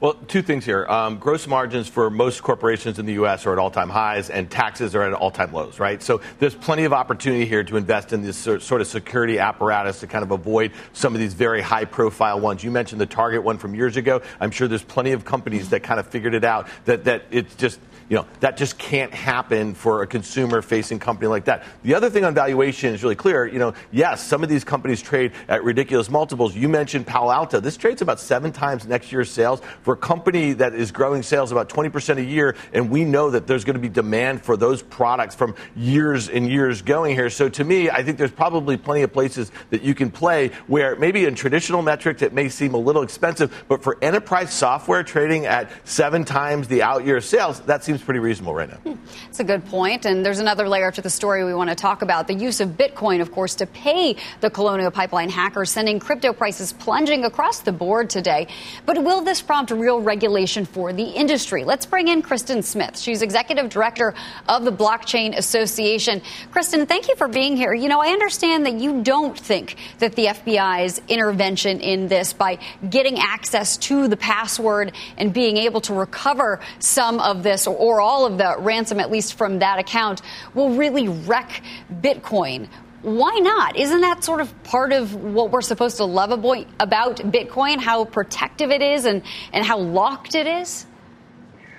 Well, 0.00 0.14
two 0.14 0.40
things 0.40 0.64
here. 0.64 0.86
Um, 0.86 1.18
gross 1.18 1.46
margins 1.46 1.86
for 1.86 2.08
most 2.08 2.42
corporations 2.42 2.98
in 2.98 3.04
the 3.04 3.12
U.S. 3.14 3.44
are 3.44 3.52
at 3.52 3.58
all-time 3.58 3.90
highs, 3.90 4.30
and 4.30 4.50
taxes 4.50 4.94
are 4.94 5.02
at 5.02 5.12
all-time 5.12 5.52
lows, 5.52 5.78
right? 5.78 6.02
So 6.02 6.22
there's 6.38 6.54
plenty 6.54 6.84
of 6.84 6.94
opportunity 6.94 7.44
here 7.44 7.62
to 7.64 7.76
invest 7.76 8.14
in 8.14 8.22
this 8.22 8.38
sort 8.38 8.80
of 8.80 8.86
security 8.86 9.38
apparatus 9.38 10.00
to 10.00 10.06
kind 10.06 10.22
of 10.22 10.30
avoid 10.30 10.72
some 10.94 11.14
of 11.14 11.20
these 11.20 11.34
very 11.34 11.60
high-profile 11.60 12.40
ones. 12.40 12.64
You 12.64 12.70
mentioned 12.70 12.98
the 12.98 13.04
Target 13.04 13.42
one 13.42 13.58
from 13.58 13.74
years 13.74 13.98
ago. 13.98 14.22
I'm 14.40 14.50
sure 14.50 14.68
there's 14.68 14.82
plenty 14.82 15.12
of 15.12 15.26
companies 15.26 15.68
that 15.68 15.82
kind 15.82 16.00
of 16.00 16.06
figured 16.06 16.32
it 16.32 16.44
out 16.44 16.68
that 16.86 17.04
that 17.04 17.24
it's 17.30 17.54
just 17.56 17.78
you 18.10 18.16
know, 18.16 18.26
that 18.40 18.56
just 18.56 18.76
can't 18.76 19.14
happen 19.14 19.72
for 19.72 20.02
a 20.02 20.06
consumer 20.06 20.62
facing 20.62 20.98
company 20.98 21.28
like 21.28 21.44
that. 21.44 21.62
The 21.84 21.94
other 21.94 22.10
thing 22.10 22.24
on 22.24 22.34
valuation 22.34 22.92
is 22.92 23.04
really 23.04 23.14
clear. 23.14 23.46
You 23.46 23.60
know, 23.60 23.72
yes, 23.92 24.20
some 24.26 24.42
of 24.42 24.48
these 24.48 24.64
companies 24.64 25.00
trade 25.00 25.30
at 25.46 25.62
ridiculous 25.62 26.10
multiples. 26.10 26.56
You 26.56 26.68
mentioned 26.68 27.06
Palo 27.06 27.30
Alto. 27.30 27.60
This 27.60 27.76
trades 27.76 28.02
about 28.02 28.18
seven 28.18 28.50
times 28.50 28.84
next 28.84 29.12
year's 29.12 29.30
sales 29.30 29.62
for 29.82 29.94
a 29.94 29.96
company 29.96 30.54
that 30.54 30.74
is 30.74 30.90
growing 30.90 31.22
sales 31.22 31.52
about 31.52 31.68
20% 31.68 32.16
a 32.16 32.24
year. 32.24 32.56
And 32.72 32.90
we 32.90 33.04
know 33.04 33.30
that 33.30 33.46
there's 33.46 33.64
going 33.64 33.74
to 33.74 33.80
be 33.80 33.88
demand 33.88 34.42
for 34.42 34.56
those 34.56 34.82
products 34.82 35.36
from 35.36 35.54
years 35.76 36.28
and 36.28 36.50
years 36.50 36.82
going 36.82 37.14
here. 37.14 37.30
So 37.30 37.48
to 37.50 37.62
me, 37.62 37.90
I 37.90 38.02
think 38.02 38.18
there's 38.18 38.32
probably 38.32 38.76
plenty 38.76 39.02
of 39.02 39.12
places 39.12 39.52
that 39.70 39.82
you 39.82 39.94
can 39.94 40.10
play 40.10 40.48
where 40.66 40.96
maybe 40.96 41.26
in 41.26 41.36
traditional 41.36 41.80
metrics 41.80 42.22
it 42.22 42.32
may 42.32 42.48
seem 42.48 42.74
a 42.74 42.78
little 42.78 43.02
expensive, 43.02 43.64
but 43.68 43.84
for 43.84 43.98
enterprise 44.02 44.52
software 44.52 45.04
trading 45.04 45.46
at 45.46 45.70
seven 45.88 46.24
times 46.24 46.66
the 46.66 46.82
out 46.82 47.06
year 47.06 47.20
sales, 47.20 47.60
that 47.60 47.84
seems 47.84 47.99
seems 48.00 48.04
pretty 48.06 48.20
reasonable 48.20 48.54
right 48.54 48.68
now. 48.68 48.96
It's 49.28 49.40
a 49.40 49.44
good 49.44 49.64
point. 49.66 50.06
And 50.06 50.24
there's 50.24 50.38
another 50.38 50.68
layer 50.68 50.90
to 50.90 51.02
the 51.02 51.10
story 51.10 51.44
we 51.44 51.54
want 51.54 51.70
to 51.70 51.76
talk 51.76 52.02
about 52.02 52.26
the 52.26 52.34
use 52.34 52.60
of 52.60 52.70
Bitcoin, 52.70 53.20
of 53.20 53.30
course, 53.32 53.54
to 53.56 53.66
pay 53.66 54.16
the 54.40 54.50
Colonial 54.50 54.90
Pipeline 54.90 55.28
hackers, 55.28 55.70
sending 55.70 56.00
crypto 56.00 56.32
prices 56.32 56.72
plunging 56.72 57.24
across 57.24 57.60
the 57.60 57.72
board 57.72 58.10
today. 58.10 58.46
But 58.86 59.02
will 59.02 59.22
this 59.22 59.42
prompt 59.42 59.70
real 59.70 60.00
regulation 60.00 60.64
for 60.64 60.92
the 60.92 61.04
industry? 61.04 61.64
Let's 61.64 61.86
bring 61.86 62.08
in 62.08 62.22
Kristin 62.22 62.64
Smith. 62.64 62.98
She's 62.98 63.22
executive 63.22 63.68
director 63.68 64.14
of 64.48 64.64
the 64.64 64.72
Blockchain 64.72 65.36
Association. 65.36 66.22
Kristin, 66.52 66.88
thank 66.88 67.08
you 67.08 67.16
for 67.16 67.28
being 67.28 67.56
here. 67.56 67.74
You 67.74 67.88
know, 67.88 68.00
I 68.00 68.08
understand 68.08 68.66
that 68.66 68.74
you 68.74 69.02
don't 69.02 69.38
think 69.38 69.76
that 69.98 70.14
the 70.16 70.26
FBI's 70.26 71.00
intervention 71.08 71.80
in 71.80 72.08
this 72.08 72.32
by 72.32 72.58
getting 72.88 73.18
access 73.18 73.76
to 73.76 74.08
the 74.08 74.16
password 74.16 74.92
and 75.16 75.32
being 75.32 75.56
able 75.56 75.80
to 75.82 75.94
recover 75.94 76.60
some 76.78 77.20
of 77.20 77.42
this 77.42 77.66
or 77.66 77.89
or 77.90 78.00
all 78.00 78.24
of 78.24 78.38
the 78.38 78.56
ransom, 78.58 79.00
at 79.00 79.10
least 79.10 79.34
from 79.34 79.58
that 79.58 79.78
account, 79.78 80.22
will 80.54 80.70
really 80.70 81.08
wreck 81.08 81.62
Bitcoin. 81.92 82.68
Why 83.02 83.38
not? 83.40 83.76
Isn't 83.76 84.02
that 84.02 84.22
sort 84.22 84.40
of 84.40 84.62
part 84.62 84.92
of 84.92 85.14
what 85.14 85.50
we're 85.50 85.62
supposed 85.62 85.96
to 85.96 86.04
love 86.04 86.30
about 86.30 87.16
Bitcoin, 87.16 87.78
how 87.78 88.04
protective 88.04 88.70
it 88.70 88.82
is 88.82 89.06
and, 89.06 89.22
and 89.52 89.64
how 89.64 89.78
locked 89.78 90.34
it 90.34 90.46
is? 90.46 90.86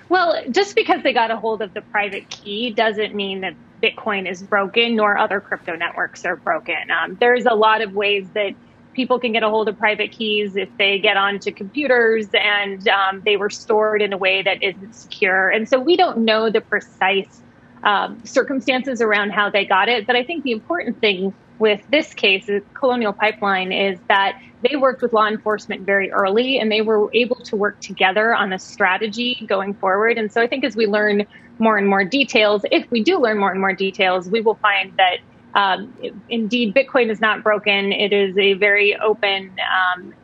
Well, 0.08 0.42
just 0.50 0.74
because 0.74 1.02
they 1.02 1.14
got 1.14 1.30
a 1.30 1.36
hold 1.36 1.62
of 1.62 1.72
the 1.72 1.80
private 1.80 2.28
key 2.28 2.70
doesn't 2.70 3.14
mean 3.14 3.40
that 3.40 3.54
Bitcoin 3.82 4.30
is 4.30 4.42
broken, 4.42 4.96
nor 4.96 5.16
other 5.16 5.40
crypto 5.40 5.74
networks 5.74 6.24
are 6.24 6.36
broken. 6.36 6.90
Um, 6.90 7.16
there's 7.18 7.46
a 7.46 7.54
lot 7.54 7.80
of 7.80 7.94
ways 7.94 8.28
that 8.34 8.54
people 8.94 9.18
can 9.18 9.32
get 9.32 9.42
a 9.42 9.48
hold 9.48 9.68
of 9.68 9.78
private 9.78 10.12
keys 10.12 10.56
if 10.56 10.68
they 10.78 10.98
get 10.98 11.16
onto 11.16 11.52
computers 11.52 12.28
and 12.34 12.86
um, 12.88 13.22
they 13.24 13.36
were 13.36 13.50
stored 13.50 14.02
in 14.02 14.12
a 14.12 14.18
way 14.18 14.42
that 14.42 14.62
isn't 14.62 14.94
secure. 14.94 15.48
And 15.48 15.68
so 15.68 15.78
we 15.78 15.96
don't 15.96 16.18
know 16.18 16.50
the 16.50 16.60
precise 16.60 17.42
um, 17.82 18.24
circumstances 18.24 19.00
around 19.00 19.30
how 19.30 19.50
they 19.50 19.64
got 19.64 19.88
it. 19.88 20.06
But 20.06 20.16
I 20.16 20.24
think 20.24 20.44
the 20.44 20.52
important 20.52 21.00
thing 21.00 21.34
with 21.58 21.80
this 21.90 22.14
case, 22.14 22.48
Colonial 22.74 23.12
Pipeline, 23.12 23.72
is 23.72 23.98
that 24.08 24.38
they 24.68 24.76
worked 24.76 25.02
with 25.02 25.12
law 25.12 25.26
enforcement 25.26 25.82
very 25.82 26.10
early 26.10 26.58
and 26.58 26.70
they 26.70 26.82
were 26.82 27.10
able 27.14 27.36
to 27.36 27.56
work 27.56 27.80
together 27.80 28.34
on 28.34 28.52
a 28.52 28.58
strategy 28.58 29.44
going 29.46 29.74
forward. 29.74 30.18
And 30.18 30.32
so 30.32 30.40
I 30.40 30.46
think 30.46 30.64
as 30.64 30.76
we 30.76 30.86
learn 30.86 31.26
more 31.58 31.76
and 31.76 31.88
more 31.88 32.04
details, 32.04 32.62
if 32.70 32.90
we 32.90 33.02
do 33.02 33.18
learn 33.18 33.38
more 33.38 33.50
and 33.50 33.60
more 33.60 33.74
details, 33.74 34.28
we 34.28 34.40
will 34.40 34.56
find 34.56 34.92
that 34.96 35.18
um, 35.54 35.94
indeed, 36.28 36.74
Bitcoin 36.74 37.10
is 37.10 37.20
not 37.20 37.42
broken. 37.42 37.92
It 37.92 38.12
is 38.12 38.36
a 38.38 38.54
very 38.54 38.96
open, 38.96 39.52
um, 39.96 40.14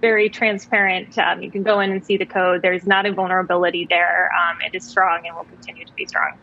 very 0.00 0.28
transparent. 0.30 1.18
Um, 1.18 1.42
you 1.42 1.50
can 1.50 1.62
go 1.62 1.80
in 1.80 1.90
and 1.90 2.04
see 2.04 2.16
the 2.16 2.26
code. 2.26 2.62
There's 2.62 2.86
not 2.86 3.04
a 3.06 3.12
vulnerability 3.12 3.86
there. 3.88 4.30
Um, 4.32 4.58
it 4.62 4.74
is 4.74 4.84
strong 4.84 5.26
and 5.26 5.36
will 5.36 5.44
continue 5.44 5.84
to 5.84 5.92
be 5.92 6.06
strong. 6.06 6.38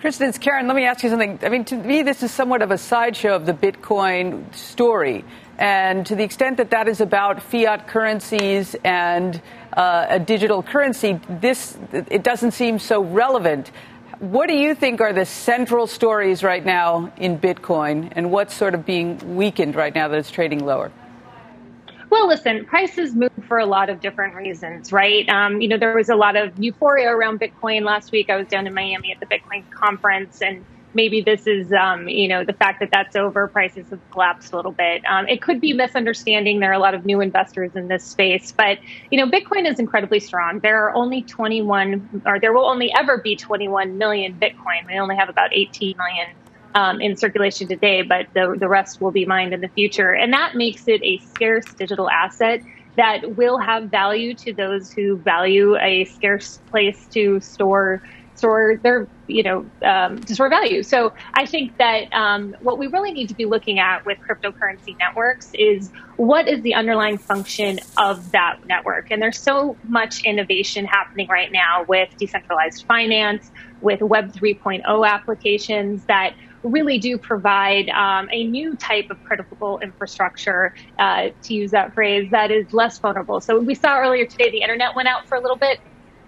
Kristin, 0.00 0.28
it's 0.28 0.38
Karen. 0.38 0.66
Let 0.66 0.76
me 0.76 0.84
ask 0.84 1.02
you 1.02 1.10
something. 1.10 1.38
I 1.42 1.48
mean, 1.48 1.64
to 1.66 1.76
me, 1.76 2.02
this 2.02 2.22
is 2.22 2.30
somewhat 2.30 2.62
of 2.62 2.70
a 2.70 2.78
sideshow 2.78 3.34
of 3.34 3.46
the 3.46 3.52
Bitcoin 3.52 4.52
story. 4.54 5.24
And 5.58 6.04
to 6.06 6.16
the 6.16 6.24
extent 6.24 6.56
that 6.56 6.70
that 6.70 6.88
is 6.88 7.00
about 7.00 7.42
fiat 7.42 7.86
currencies 7.86 8.74
and 8.82 9.40
uh, 9.76 10.06
a 10.08 10.18
digital 10.18 10.62
currency, 10.62 11.20
this 11.28 11.78
it 11.92 12.22
doesn't 12.22 12.52
seem 12.52 12.78
so 12.78 13.02
relevant. 13.02 13.70
What 14.18 14.48
do 14.48 14.54
you 14.54 14.74
think 14.74 15.00
are 15.00 15.12
the 15.12 15.24
central 15.24 15.86
stories 15.86 16.42
right 16.42 16.64
now 16.64 17.12
in 17.16 17.38
Bitcoin, 17.38 18.12
and 18.14 18.30
what's 18.30 18.54
sort 18.54 18.74
of 18.74 18.86
being 18.86 19.36
weakened 19.36 19.74
right 19.74 19.94
now 19.94 20.08
that 20.08 20.18
it's 20.18 20.30
trading 20.30 20.64
lower? 20.64 20.92
Well, 22.10 22.28
listen, 22.28 22.64
prices 22.64 23.14
move 23.14 23.32
for 23.48 23.58
a 23.58 23.66
lot 23.66 23.90
of 23.90 24.00
different 24.00 24.34
reasons, 24.34 24.92
right? 24.92 25.28
Um, 25.28 25.60
you 25.60 25.68
know, 25.68 25.78
there 25.78 25.96
was 25.96 26.08
a 26.08 26.14
lot 26.14 26.36
of 26.36 26.56
euphoria 26.58 27.08
around 27.08 27.40
Bitcoin 27.40 27.82
last 27.82 28.12
week. 28.12 28.30
I 28.30 28.36
was 28.36 28.46
down 28.46 28.66
in 28.66 28.74
Miami 28.74 29.10
at 29.10 29.20
the 29.20 29.26
Bitcoin 29.26 29.68
conference, 29.70 30.40
and 30.40 30.64
maybe 30.94 31.20
this 31.20 31.46
is, 31.46 31.72
um, 31.72 32.08
you 32.08 32.28
know, 32.28 32.44
the 32.44 32.52
fact 32.52 32.80
that 32.80 32.90
that's 32.92 33.16
over, 33.16 33.48
prices 33.48 33.90
have 33.90 34.00
collapsed 34.10 34.52
a 34.52 34.56
little 34.56 34.72
bit. 34.72 35.02
Um, 35.08 35.26
it 35.28 35.42
could 35.42 35.60
be 35.60 35.72
misunderstanding. 35.72 36.60
There 36.60 36.70
are 36.70 36.74
a 36.74 36.78
lot 36.78 36.94
of 36.94 37.04
new 37.04 37.20
investors 37.20 37.72
in 37.74 37.88
this 37.88 38.04
space, 38.04 38.52
but, 38.52 38.78
you 39.10 39.18
know, 39.18 39.30
Bitcoin 39.30 39.70
is 39.70 39.78
incredibly 39.78 40.20
strong. 40.20 40.60
There 40.60 40.86
are 40.86 40.94
only 40.94 41.22
21, 41.22 42.22
or 42.26 42.40
there 42.40 42.52
will 42.52 42.66
only 42.66 42.92
ever 42.98 43.18
be 43.18 43.36
21 43.36 43.98
million 43.98 44.34
Bitcoin. 44.34 44.86
We 44.86 44.98
only 44.98 45.16
have 45.16 45.28
about 45.28 45.50
18 45.52 45.96
million 45.96 46.34
um, 46.74 47.00
in 47.00 47.16
circulation 47.16 47.68
today, 47.68 48.02
but 48.02 48.26
the, 48.34 48.56
the 48.58 48.68
rest 48.68 49.00
will 49.00 49.12
be 49.12 49.24
mined 49.24 49.54
in 49.54 49.60
the 49.60 49.68
future. 49.68 50.12
And 50.12 50.32
that 50.32 50.54
makes 50.54 50.88
it 50.88 51.02
a 51.02 51.18
scarce 51.18 51.66
digital 51.74 52.10
asset 52.10 52.62
that 52.96 53.36
will 53.36 53.58
have 53.58 53.90
value 53.90 54.34
to 54.34 54.54
those 54.54 54.92
who 54.92 55.18
value 55.18 55.76
a 55.76 56.04
scarce 56.04 56.60
place 56.70 57.06
to 57.08 57.40
store 57.40 58.02
store 58.36 58.78
their 58.82 59.06
you 59.26 59.42
know 59.42 59.66
um, 59.82 60.18
to 60.20 60.34
store 60.34 60.48
value. 60.48 60.82
So 60.82 61.12
I 61.34 61.46
think 61.46 61.76
that 61.78 62.12
um, 62.12 62.56
what 62.60 62.78
we 62.78 62.86
really 62.88 63.12
need 63.12 63.28
to 63.28 63.34
be 63.34 63.44
looking 63.44 63.78
at 63.78 64.04
with 64.04 64.18
cryptocurrency 64.18 64.96
networks 64.98 65.50
is 65.54 65.90
what 66.16 66.48
is 66.48 66.62
the 66.62 66.74
underlying 66.74 67.18
function 67.18 67.80
of 67.96 68.32
that 68.32 68.58
network. 68.66 69.10
And 69.10 69.20
there's 69.20 69.38
so 69.38 69.76
much 69.84 70.24
innovation 70.24 70.84
happening 70.84 71.28
right 71.28 71.50
now 71.50 71.84
with 71.88 72.16
decentralized 72.18 72.84
finance, 72.86 73.50
with 73.80 74.00
Web 74.00 74.32
3.0 74.32 75.08
applications 75.08 76.04
that 76.04 76.34
really 76.62 76.98
do 76.98 77.18
provide 77.18 77.88
um, 77.90 78.28
a 78.32 78.44
new 78.44 78.74
type 78.76 79.10
of 79.10 79.22
critical 79.24 79.78
infrastructure, 79.80 80.74
uh, 80.98 81.28
to 81.42 81.54
use 81.54 81.70
that 81.72 81.94
phrase, 81.94 82.30
that 82.30 82.50
is 82.50 82.72
less 82.72 82.98
vulnerable. 82.98 83.40
So 83.40 83.60
we 83.60 83.74
saw 83.74 83.98
earlier 84.00 84.24
today 84.24 84.50
the 84.50 84.62
internet 84.62 84.96
went 84.96 85.08
out 85.08 85.28
for 85.28 85.36
a 85.36 85.40
little 85.40 85.56
bit 85.56 85.78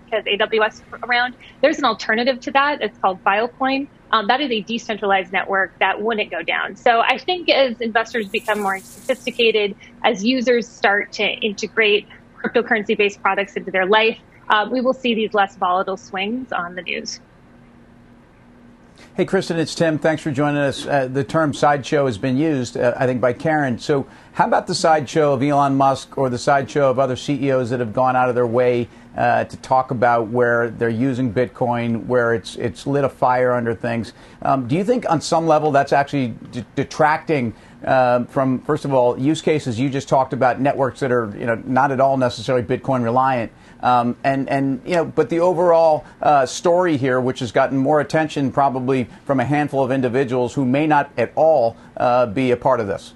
because 0.06 0.24
AWS 0.24 0.80
around. 1.02 1.34
There's 1.60 1.78
an 1.78 1.84
alternative 1.84 2.40
to 2.40 2.50
that. 2.52 2.80
It's 2.80 2.96
called 2.98 3.22
Filecoin. 3.22 3.88
Um, 4.12 4.28
that 4.28 4.40
is 4.40 4.50
a 4.50 4.62
decentralized 4.62 5.32
network 5.32 5.78
that 5.80 6.00
wouldn't 6.00 6.30
go 6.30 6.42
down. 6.42 6.76
So 6.76 7.00
I 7.00 7.18
think 7.18 7.48
as 7.48 7.80
investors 7.80 8.28
become 8.28 8.60
more 8.60 8.78
sophisticated, 8.78 9.74
as 10.04 10.24
users 10.24 10.68
start 10.68 11.12
to 11.14 11.24
integrate 11.24 12.06
cryptocurrency 12.36 12.96
based 12.96 13.20
products 13.20 13.54
into 13.56 13.70
their 13.70 13.86
life, 13.86 14.18
uh, 14.48 14.68
we 14.70 14.80
will 14.80 14.94
see 14.94 15.14
these 15.14 15.34
less 15.34 15.56
volatile 15.56 15.96
swings 15.96 16.52
on 16.52 16.76
the 16.76 16.82
news. 16.82 17.20
Hey, 19.14 19.24
Kristin, 19.24 19.56
it's 19.56 19.74
Tim. 19.74 19.98
Thanks 19.98 20.22
for 20.22 20.30
joining 20.30 20.58
us. 20.58 20.86
Uh, 20.86 21.06
the 21.06 21.24
term 21.24 21.54
sideshow 21.54 22.06
has 22.06 22.18
been 22.18 22.36
used, 22.36 22.76
uh, 22.76 22.94
I 22.98 23.06
think, 23.06 23.20
by 23.20 23.32
Karen. 23.32 23.78
So, 23.78 24.06
how 24.32 24.46
about 24.46 24.66
the 24.66 24.74
sideshow 24.74 25.32
of 25.32 25.42
Elon 25.42 25.74
Musk 25.74 26.18
or 26.18 26.28
the 26.28 26.38
sideshow 26.38 26.90
of 26.90 26.98
other 26.98 27.16
CEOs 27.16 27.70
that 27.70 27.80
have 27.80 27.94
gone 27.94 28.14
out 28.14 28.28
of 28.28 28.34
their 28.34 28.46
way 28.46 28.88
uh, 29.16 29.44
to 29.44 29.56
talk 29.58 29.90
about 29.90 30.28
where 30.28 30.70
they're 30.70 30.88
using 30.88 31.32
Bitcoin, 31.32 32.06
where 32.06 32.34
it's 32.34 32.56
it's 32.56 32.86
lit 32.86 33.04
a 33.04 33.08
fire 33.08 33.52
under 33.52 33.74
things? 33.74 34.12
Um, 34.42 34.68
do 34.68 34.76
you 34.76 34.84
think, 34.84 35.08
on 35.10 35.20
some 35.20 35.46
level, 35.46 35.70
that's 35.70 35.92
actually 35.92 36.28
d- 36.52 36.64
detracting 36.74 37.54
uh, 37.84 38.24
from, 38.24 38.60
first 38.60 38.84
of 38.84 38.92
all, 38.92 39.18
use 39.18 39.40
cases 39.42 39.78
you 39.78 39.88
just 39.88 40.08
talked 40.08 40.32
about, 40.32 40.60
networks 40.60 41.00
that 41.00 41.12
are 41.12 41.32
you 41.38 41.46
know 41.46 41.60
not 41.66 41.92
at 41.92 42.00
all 42.00 42.16
necessarily 42.16 42.64
Bitcoin 42.64 43.02
reliant? 43.02 43.52
Um, 43.80 44.16
and 44.24 44.48
and 44.48 44.80
you 44.84 44.96
know, 44.96 45.04
but 45.04 45.30
the 45.30 45.40
overall 45.40 46.04
uh, 46.20 46.46
story 46.46 46.96
here, 46.96 47.20
which 47.20 47.40
has 47.40 47.52
gotten 47.52 47.78
more 47.78 48.00
attention 48.00 48.50
probably 48.52 49.08
from 49.24 49.40
a 49.40 49.44
handful 49.44 49.84
of 49.84 49.90
individuals 49.90 50.54
who 50.54 50.64
may 50.64 50.86
not 50.86 51.10
at 51.16 51.32
all 51.36 51.76
uh, 51.96 52.26
be 52.26 52.50
a 52.50 52.56
part 52.56 52.80
of 52.80 52.86
this. 52.86 53.14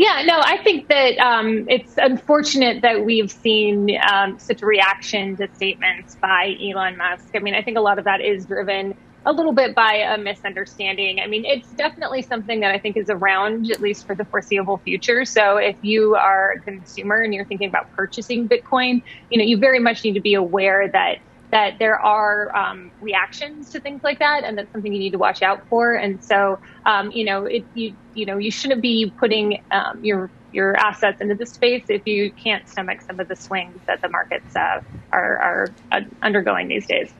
Yeah, 0.00 0.22
no, 0.24 0.40
I 0.42 0.56
think 0.64 0.88
that 0.88 1.18
um, 1.18 1.68
it's 1.68 1.92
unfortunate 1.98 2.80
that 2.80 3.04
we've 3.04 3.30
seen 3.30 3.98
um, 4.10 4.38
such 4.38 4.62
a 4.62 4.66
reaction 4.66 5.36
to 5.36 5.46
statements 5.56 6.16
by 6.22 6.56
Elon 6.58 6.96
Musk. 6.96 7.28
I 7.34 7.40
mean, 7.40 7.54
I 7.54 7.60
think 7.60 7.76
a 7.76 7.82
lot 7.82 7.98
of 7.98 8.06
that 8.06 8.22
is 8.22 8.46
driven 8.46 8.94
a 9.26 9.32
little 9.32 9.52
bit 9.52 9.74
by 9.74 9.96
a 9.96 10.16
misunderstanding. 10.16 11.20
I 11.20 11.26
mean, 11.26 11.44
it's 11.44 11.68
definitely 11.72 12.22
something 12.22 12.60
that 12.60 12.74
I 12.74 12.78
think 12.78 12.96
is 12.96 13.10
around 13.10 13.70
at 13.70 13.82
least 13.82 14.06
for 14.06 14.14
the 14.14 14.24
foreseeable 14.24 14.78
future. 14.78 15.26
So 15.26 15.58
if 15.58 15.76
you 15.82 16.14
are 16.14 16.52
a 16.52 16.60
consumer 16.60 17.20
and 17.20 17.34
you're 17.34 17.44
thinking 17.44 17.68
about 17.68 17.92
purchasing 17.92 18.48
Bitcoin, 18.48 19.02
you 19.28 19.36
know, 19.36 19.44
you 19.44 19.58
very 19.58 19.80
much 19.80 20.02
need 20.02 20.14
to 20.14 20.22
be 20.22 20.32
aware 20.32 20.88
that 20.90 21.18
that 21.52 21.74
there 21.78 21.98
are 21.98 22.54
um, 22.56 22.92
reactions 23.00 23.70
to 23.70 23.80
things 23.80 24.00
like 24.04 24.18
that, 24.20 24.44
and 24.44 24.56
that's 24.58 24.72
something 24.72 24.92
you 24.92 24.98
need 24.98 25.12
to 25.12 25.18
watch 25.18 25.42
out 25.42 25.60
for. 25.68 25.94
And 25.94 26.22
so, 26.22 26.58
um, 26.86 27.10
you 27.12 27.24
know, 27.24 27.44
it, 27.46 27.66
you 27.72 27.96
you 28.14 28.26
know, 28.26 28.38
you 28.38 28.50
shouldn't 28.50 28.82
be 28.82 29.14
putting 29.18 29.58
um, 29.70 29.98
your 30.02 30.32
your 30.50 30.76
assets 30.76 31.18
into 31.20 31.34
the 31.34 31.46
space 31.46 31.84
if 31.88 32.02
you 32.06 32.32
can't 32.42 32.68
stomach 32.68 33.00
some 33.02 33.20
of 33.20 33.28
the 33.28 33.36
swings 33.36 33.82
that 33.86 34.00
the 34.02 34.08
markets 34.08 34.54
uh, 34.56 34.80
are, 35.12 35.38
are 35.38 35.76
uh, 35.92 36.00
undergoing 36.22 36.68
these 36.68 36.86
days. 36.86 37.12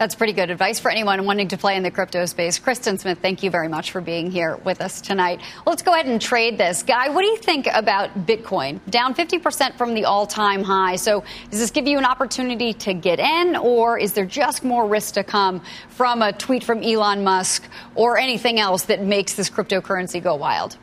That's 0.00 0.14
pretty 0.14 0.32
good 0.32 0.48
advice 0.48 0.80
for 0.80 0.90
anyone 0.90 1.26
wanting 1.26 1.48
to 1.48 1.58
play 1.58 1.76
in 1.76 1.82
the 1.82 1.90
crypto 1.90 2.24
space. 2.24 2.58
Kristin 2.58 2.98
Smith, 2.98 3.18
thank 3.20 3.42
you 3.42 3.50
very 3.50 3.68
much 3.68 3.90
for 3.90 4.00
being 4.00 4.30
here 4.30 4.56
with 4.64 4.80
us 4.80 5.02
tonight. 5.02 5.42
Let's 5.66 5.82
go 5.82 5.92
ahead 5.92 6.06
and 6.06 6.18
trade 6.18 6.56
this. 6.56 6.82
Guy, 6.82 7.10
what 7.10 7.20
do 7.20 7.26
you 7.26 7.36
think 7.36 7.66
about 7.70 8.26
Bitcoin? 8.26 8.80
Down 8.88 9.14
50% 9.14 9.76
from 9.76 9.92
the 9.92 10.06
all 10.06 10.26
time 10.26 10.62
high. 10.62 10.96
So, 10.96 11.22
does 11.50 11.60
this 11.60 11.70
give 11.70 11.86
you 11.86 11.98
an 11.98 12.06
opportunity 12.06 12.72
to 12.72 12.94
get 12.94 13.18
in, 13.18 13.56
or 13.56 13.98
is 13.98 14.14
there 14.14 14.24
just 14.24 14.64
more 14.64 14.88
risk 14.88 15.12
to 15.16 15.22
come 15.22 15.60
from 15.90 16.22
a 16.22 16.32
tweet 16.32 16.64
from 16.64 16.82
Elon 16.82 17.22
Musk 17.22 17.68
or 17.94 18.16
anything 18.16 18.58
else 18.58 18.84
that 18.84 19.04
makes 19.04 19.34
this 19.34 19.50
cryptocurrency 19.50 20.22
go 20.22 20.34
wild? 20.34 20.78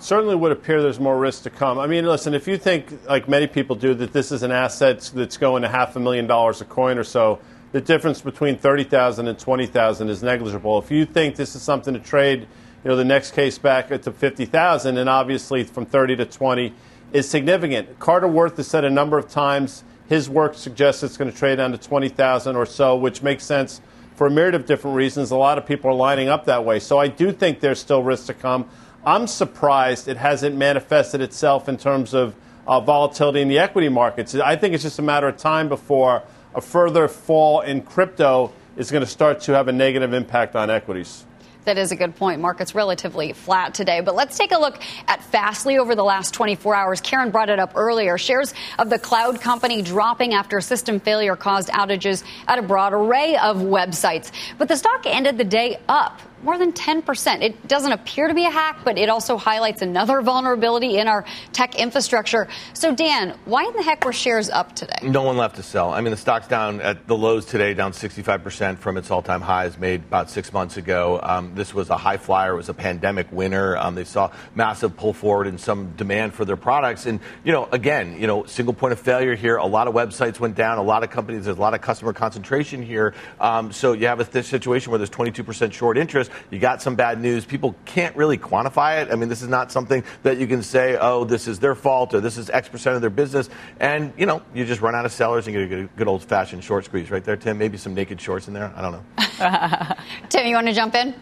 certainly 0.00 0.34
would 0.34 0.52
appear 0.52 0.82
there's 0.82 1.00
more 1.00 1.18
risk 1.18 1.44
to 1.44 1.50
come. 1.50 1.78
I 1.78 1.86
mean, 1.86 2.04
listen, 2.04 2.34
if 2.34 2.46
you 2.46 2.58
think, 2.58 2.92
like 3.08 3.26
many 3.26 3.46
people 3.46 3.74
do, 3.74 3.94
that 3.94 4.12
this 4.12 4.32
is 4.32 4.42
an 4.42 4.50
asset 4.50 5.10
that's 5.14 5.38
going 5.38 5.62
to 5.62 5.68
half 5.68 5.96
a 5.96 6.00
million 6.00 6.26
dollars 6.26 6.60
a 6.60 6.66
coin 6.66 6.98
or 6.98 7.04
so, 7.04 7.38
the 7.74 7.80
difference 7.80 8.20
between 8.20 8.56
30,000 8.56 9.26
and 9.26 9.36
20,000 9.36 10.08
is 10.08 10.22
negligible. 10.22 10.78
If 10.78 10.92
you 10.92 11.04
think 11.04 11.34
this 11.34 11.56
is 11.56 11.62
something 11.62 11.92
to 11.92 11.98
trade, 11.98 12.42
you 12.42 12.88
know, 12.88 12.94
the 12.94 13.04
next 13.04 13.32
case 13.32 13.58
back 13.58 13.88
to 13.88 14.12
50,000 14.12 14.96
and 14.96 15.08
obviously 15.08 15.64
from 15.64 15.84
30 15.84 16.14
to 16.18 16.24
20 16.24 16.72
is 17.12 17.28
significant. 17.28 17.98
Carter 17.98 18.28
Worth 18.28 18.58
has 18.58 18.68
said 18.68 18.84
a 18.84 18.90
number 18.90 19.18
of 19.18 19.28
times 19.28 19.82
his 20.08 20.30
work 20.30 20.54
suggests 20.54 21.02
it's 21.02 21.16
going 21.16 21.32
to 21.32 21.36
trade 21.36 21.56
down 21.56 21.72
to 21.72 21.78
20,000 21.78 22.54
or 22.54 22.64
so, 22.64 22.94
which 22.94 23.24
makes 23.24 23.42
sense 23.42 23.80
for 24.14 24.28
a 24.28 24.30
myriad 24.30 24.54
of 24.54 24.66
different 24.66 24.96
reasons. 24.96 25.32
A 25.32 25.36
lot 25.36 25.58
of 25.58 25.66
people 25.66 25.90
are 25.90 25.94
lining 25.94 26.28
up 26.28 26.44
that 26.44 26.64
way. 26.64 26.78
So 26.78 27.00
I 27.00 27.08
do 27.08 27.32
think 27.32 27.58
there's 27.58 27.80
still 27.80 28.04
risk 28.04 28.26
to 28.26 28.34
come. 28.34 28.68
I'm 29.04 29.26
surprised 29.26 30.06
it 30.06 30.18
hasn't 30.18 30.54
manifested 30.54 31.20
itself 31.20 31.68
in 31.68 31.76
terms 31.76 32.14
of 32.14 32.36
uh, 32.68 32.78
volatility 32.78 33.40
in 33.40 33.48
the 33.48 33.58
equity 33.58 33.88
markets. 33.88 34.32
I 34.36 34.54
think 34.54 34.74
it's 34.74 34.84
just 34.84 35.00
a 35.00 35.02
matter 35.02 35.26
of 35.26 35.38
time 35.38 35.68
before 35.68 36.22
a 36.54 36.60
further 36.60 37.08
fall 37.08 37.60
in 37.60 37.82
crypto 37.82 38.52
is 38.76 38.90
going 38.90 39.04
to 39.04 39.10
start 39.10 39.40
to 39.40 39.52
have 39.52 39.68
a 39.68 39.72
negative 39.72 40.12
impact 40.12 40.56
on 40.56 40.70
equities. 40.70 41.24
That 41.64 41.78
is 41.78 41.92
a 41.92 41.96
good 41.96 42.14
point. 42.16 42.42
Market's 42.42 42.74
relatively 42.74 43.32
flat 43.32 43.72
today. 43.72 44.00
But 44.02 44.14
let's 44.14 44.36
take 44.36 44.52
a 44.52 44.58
look 44.58 44.78
at 45.08 45.22
Fastly 45.24 45.78
over 45.78 45.94
the 45.94 46.04
last 46.04 46.34
24 46.34 46.74
hours. 46.74 47.00
Karen 47.00 47.30
brought 47.30 47.48
it 47.48 47.58
up 47.58 47.72
earlier. 47.74 48.18
Shares 48.18 48.52
of 48.78 48.90
the 48.90 48.98
cloud 48.98 49.40
company 49.40 49.80
dropping 49.80 50.34
after 50.34 50.60
system 50.60 51.00
failure 51.00 51.36
caused 51.36 51.70
outages 51.70 52.22
at 52.46 52.58
a 52.58 52.62
broad 52.62 52.92
array 52.92 53.36
of 53.36 53.58
websites. 53.58 54.30
But 54.58 54.68
the 54.68 54.76
stock 54.76 55.06
ended 55.06 55.38
the 55.38 55.44
day 55.44 55.78
up 55.88 56.20
more 56.44 56.58
than 56.58 56.72
10%. 56.72 57.42
It 57.42 57.66
doesn't 57.66 57.90
appear 57.90 58.28
to 58.28 58.34
be 58.34 58.44
a 58.44 58.50
hack, 58.50 58.80
but 58.84 58.98
it 58.98 59.08
also 59.08 59.36
highlights 59.38 59.80
another 59.80 60.20
vulnerability 60.20 60.98
in 60.98 61.08
our 61.08 61.24
tech 61.52 61.74
infrastructure. 61.74 62.48
So, 62.74 62.94
Dan, 62.94 63.36
why 63.46 63.64
in 63.64 63.72
the 63.72 63.82
heck 63.82 64.04
were 64.04 64.12
shares 64.12 64.50
up 64.50 64.76
today? 64.76 64.98
No 65.02 65.22
one 65.22 65.38
left 65.38 65.56
to 65.56 65.62
sell. 65.62 65.92
I 65.92 66.02
mean, 66.02 66.10
the 66.10 66.18
stock's 66.18 66.46
down 66.46 66.82
at 66.82 67.06
the 67.06 67.16
lows 67.16 67.46
today, 67.46 67.72
down 67.72 67.92
65% 67.92 68.78
from 68.78 68.98
its 68.98 69.10
all 69.10 69.22
time 69.22 69.40
highs 69.40 69.78
made 69.78 70.02
about 70.02 70.30
six 70.30 70.52
months 70.52 70.76
ago. 70.76 71.18
Um, 71.22 71.54
this 71.54 71.72
was 71.72 71.88
a 71.88 71.96
high 71.96 72.18
flyer, 72.18 72.52
it 72.52 72.56
was 72.56 72.68
a 72.68 72.74
pandemic 72.74 73.32
winner. 73.32 73.76
Um, 73.78 73.94
they 73.94 74.04
saw 74.04 74.30
massive 74.54 74.96
pull 74.96 75.14
forward 75.14 75.46
and 75.46 75.58
some 75.58 75.92
demand 75.96 76.34
for 76.34 76.44
their 76.44 76.56
products. 76.56 77.06
And, 77.06 77.20
you 77.42 77.52
know, 77.52 77.68
again, 77.72 78.20
you 78.20 78.26
know, 78.26 78.44
single 78.44 78.74
point 78.74 78.92
of 78.92 79.00
failure 79.00 79.34
here. 79.34 79.56
A 79.56 79.66
lot 79.66 79.88
of 79.88 79.94
websites 79.94 80.38
went 80.38 80.56
down, 80.56 80.76
a 80.76 80.82
lot 80.82 81.02
of 81.02 81.10
companies, 81.10 81.46
there's 81.46 81.56
a 81.56 81.60
lot 81.60 81.72
of 81.72 81.80
customer 81.80 82.12
concentration 82.12 82.82
here. 82.82 83.14
Um, 83.40 83.72
so 83.72 83.92
you 83.92 84.06
have 84.08 84.20
a 84.20 84.42
situation 84.42 84.90
where 84.90 84.98
there's 84.98 85.10
22% 85.10 85.72
short 85.72 85.96
interest 85.96 86.30
you 86.50 86.58
got 86.58 86.82
some 86.82 86.94
bad 86.94 87.20
news. 87.20 87.44
People 87.44 87.74
can't 87.84 88.14
really 88.16 88.38
quantify 88.38 89.02
it. 89.02 89.10
I 89.12 89.16
mean, 89.16 89.28
this 89.28 89.42
is 89.42 89.48
not 89.48 89.72
something 89.72 90.04
that 90.22 90.38
you 90.38 90.46
can 90.46 90.62
say, 90.62 90.96
oh, 91.00 91.24
this 91.24 91.48
is 91.48 91.58
their 91.58 91.74
fault 91.74 92.14
or 92.14 92.20
this 92.20 92.36
is 92.38 92.50
X 92.50 92.68
percent 92.68 92.96
of 92.96 93.00
their 93.00 93.10
business. 93.10 93.50
And, 93.80 94.12
you 94.16 94.26
know, 94.26 94.42
you 94.54 94.64
just 94.64 94.80
run 94.80 94.94
out 94.94 95.04
of 95.04 95.12
sellers 95.12 95.46
and 95.46 95.54
get 95.54 95.78
a 95.78 95.88
good 95.96 96.08
old 96.08 96.22
fashioned 96.22 96.64
short 96.64 96.84
squeeze 96.84 97.10
right 97.10 97.24
there, 97.24 97.36
Tim. 97.36 97.58
Maybe 97.58 97.76
some 97.78 97.94
naked 97.94 98.20
shorts 98.20 98.48
in 98.48 98.54
there. 98.54 98.72
I 98.76 98.82
don't 98.82 98.92
know. 98.92 99.96
Tim, 100.28 100.46
you 100.46 100.54
want 100.54 100.66
to 100.68 100.72
jump 100.72 100.94
in? 100.94 101.14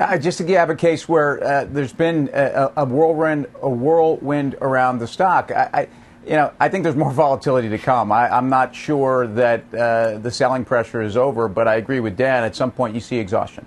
Uh, 0.00 0.18
just 0.18 0.38
to 0.38 0.46
have 0.48 0.68
a 0.68 0.74
case 0.74 1.08
where 1.08 1.42
uh, 1.42 1.64
there's 1.64 1.92
been 1.92 2.28
a, 2.34 2.70
a, 2.76 2.84
whirlwind, 2.84 3.46
a 3.62 3.68
whirlwind 3.68 4.54
around 4.60 4.98
the 4.98 5.06
stock. 5.06 5.50
I, 5.50 5.70
I 5.72 5.88
you 6.26 6.32
know, 6.32 6.52
I 6.58 6.68
think 6.68 6.82
there's 6.82 6.96
more 6.96 7.12
volatility 7.12 7.68
to 7.68 7.78
come. 7.78 8.10
I, 8.10 8.36
am 8.36 8.48
not 8.48 8.74
sure 8.74 9.28
that 9.28 9.72
uh, 9.72 10.18
the 10.18 10.30
selling 10.30 10.64
pressure 10.64 11.00
is 11.00 11.16
over, 11.16 11.46
but 11.46 11.68
I 11.68 11.76
agree 11.76 12.00
with 12.00 12.16
Dan. 12.16 12.42
At 12.42 12.56
some 12.56 12.72
point, 12.72 12.94
you 12.94 13.00
see 13.00 13.18
exhaustion. 13.18 13.64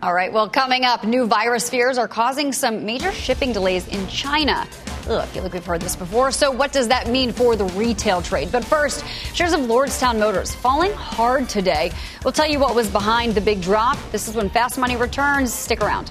All 0.00 0.14
right. 0.14 0.32
Well, 0.32 0.48
coming 0.48 0.84
up, 0.84 1.02
new 1.02 1.26
virus 1.26 1.68
fears 1.68 1.98
are 1.98 2.06
causing 2.06 2.52
some 2.52 2.84
major 2.84 3.10
shipping 3.10 3.52
delays 3.52 3.88
in 3.88 4.06
China. 4.06 4.68
Ugh, 5.08 5.20
I 5.20 5.26
feel 5.26 5.42
like 5.42 5.52
we've 5.54 5.64
heard 5.64 5.80
this 5.80 5.96
before. 5.96 6.30
So, 6.30 6.50
what 6.50 6.72
does 6.72 6.88
that 6.88 7.08
mean 7.08 7.32
for 7.32 7.56
the 7.56 7.64
retail 7.64 8.22
trade? 8.22 8.52
But 8.52 8.64
first, 8.64 9.04
shares 9.34 9.52
of 9.54 9.60
Lordstown 9.60 10.18
Motors 10.18 10.54
falling 10.54 10.92
hard 10.92 11.48
today. 11.48 11.90
We'll 12.22 12.32
tell 12.32 12.48
you 12.48 12.58
what 12.58 12.74
was 12.74 12.88
behind 12.88 13.34
the 13.34 13.40
big 13.40 13.60
drop. 13.60 13.98
This 14.12 14.28
is 14.28 14.34
when 14.34 14.50
Fast 14.50 14.78
Money 14.78 14.96
returns. 14.96 15.52
Stick 15.52 15.82
around. 15.82 16.10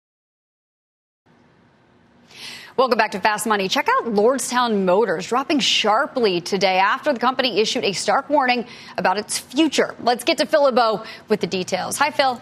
Welcome 2.77 2.97
back 2.97 3.11
to 3.11 3.19
Fast 3.19 3.45
Money. 3.45 3.67
Check 3.67 3.89
out 3.89 4.05
Lordstown 4.05 4.85
Motors 4.85 5.27
dropping 5.27 5.59
sharply 5.59 6.39
today 6.39 6.77
after 6.77 7.11
the 7.11 7.19
company 7.19 7.59
issued 7.59 7.83
a 7.83 7.91
stark 7.91 8.29
warning 8.29 8.65
about 8.97 9.17
its 9.17 9.37
future. 9.37 9.93
Let's 9.99 10.23
get 10.23 10.37
to 10.37 10.45
Phil 10.45 10.63
LeBeau 10.63 11.03
with 11.27 11.41
the 11.41 11.47
details. 11.47 11.97
Hi, 11.97 12.11
Phil. 12.11 12.41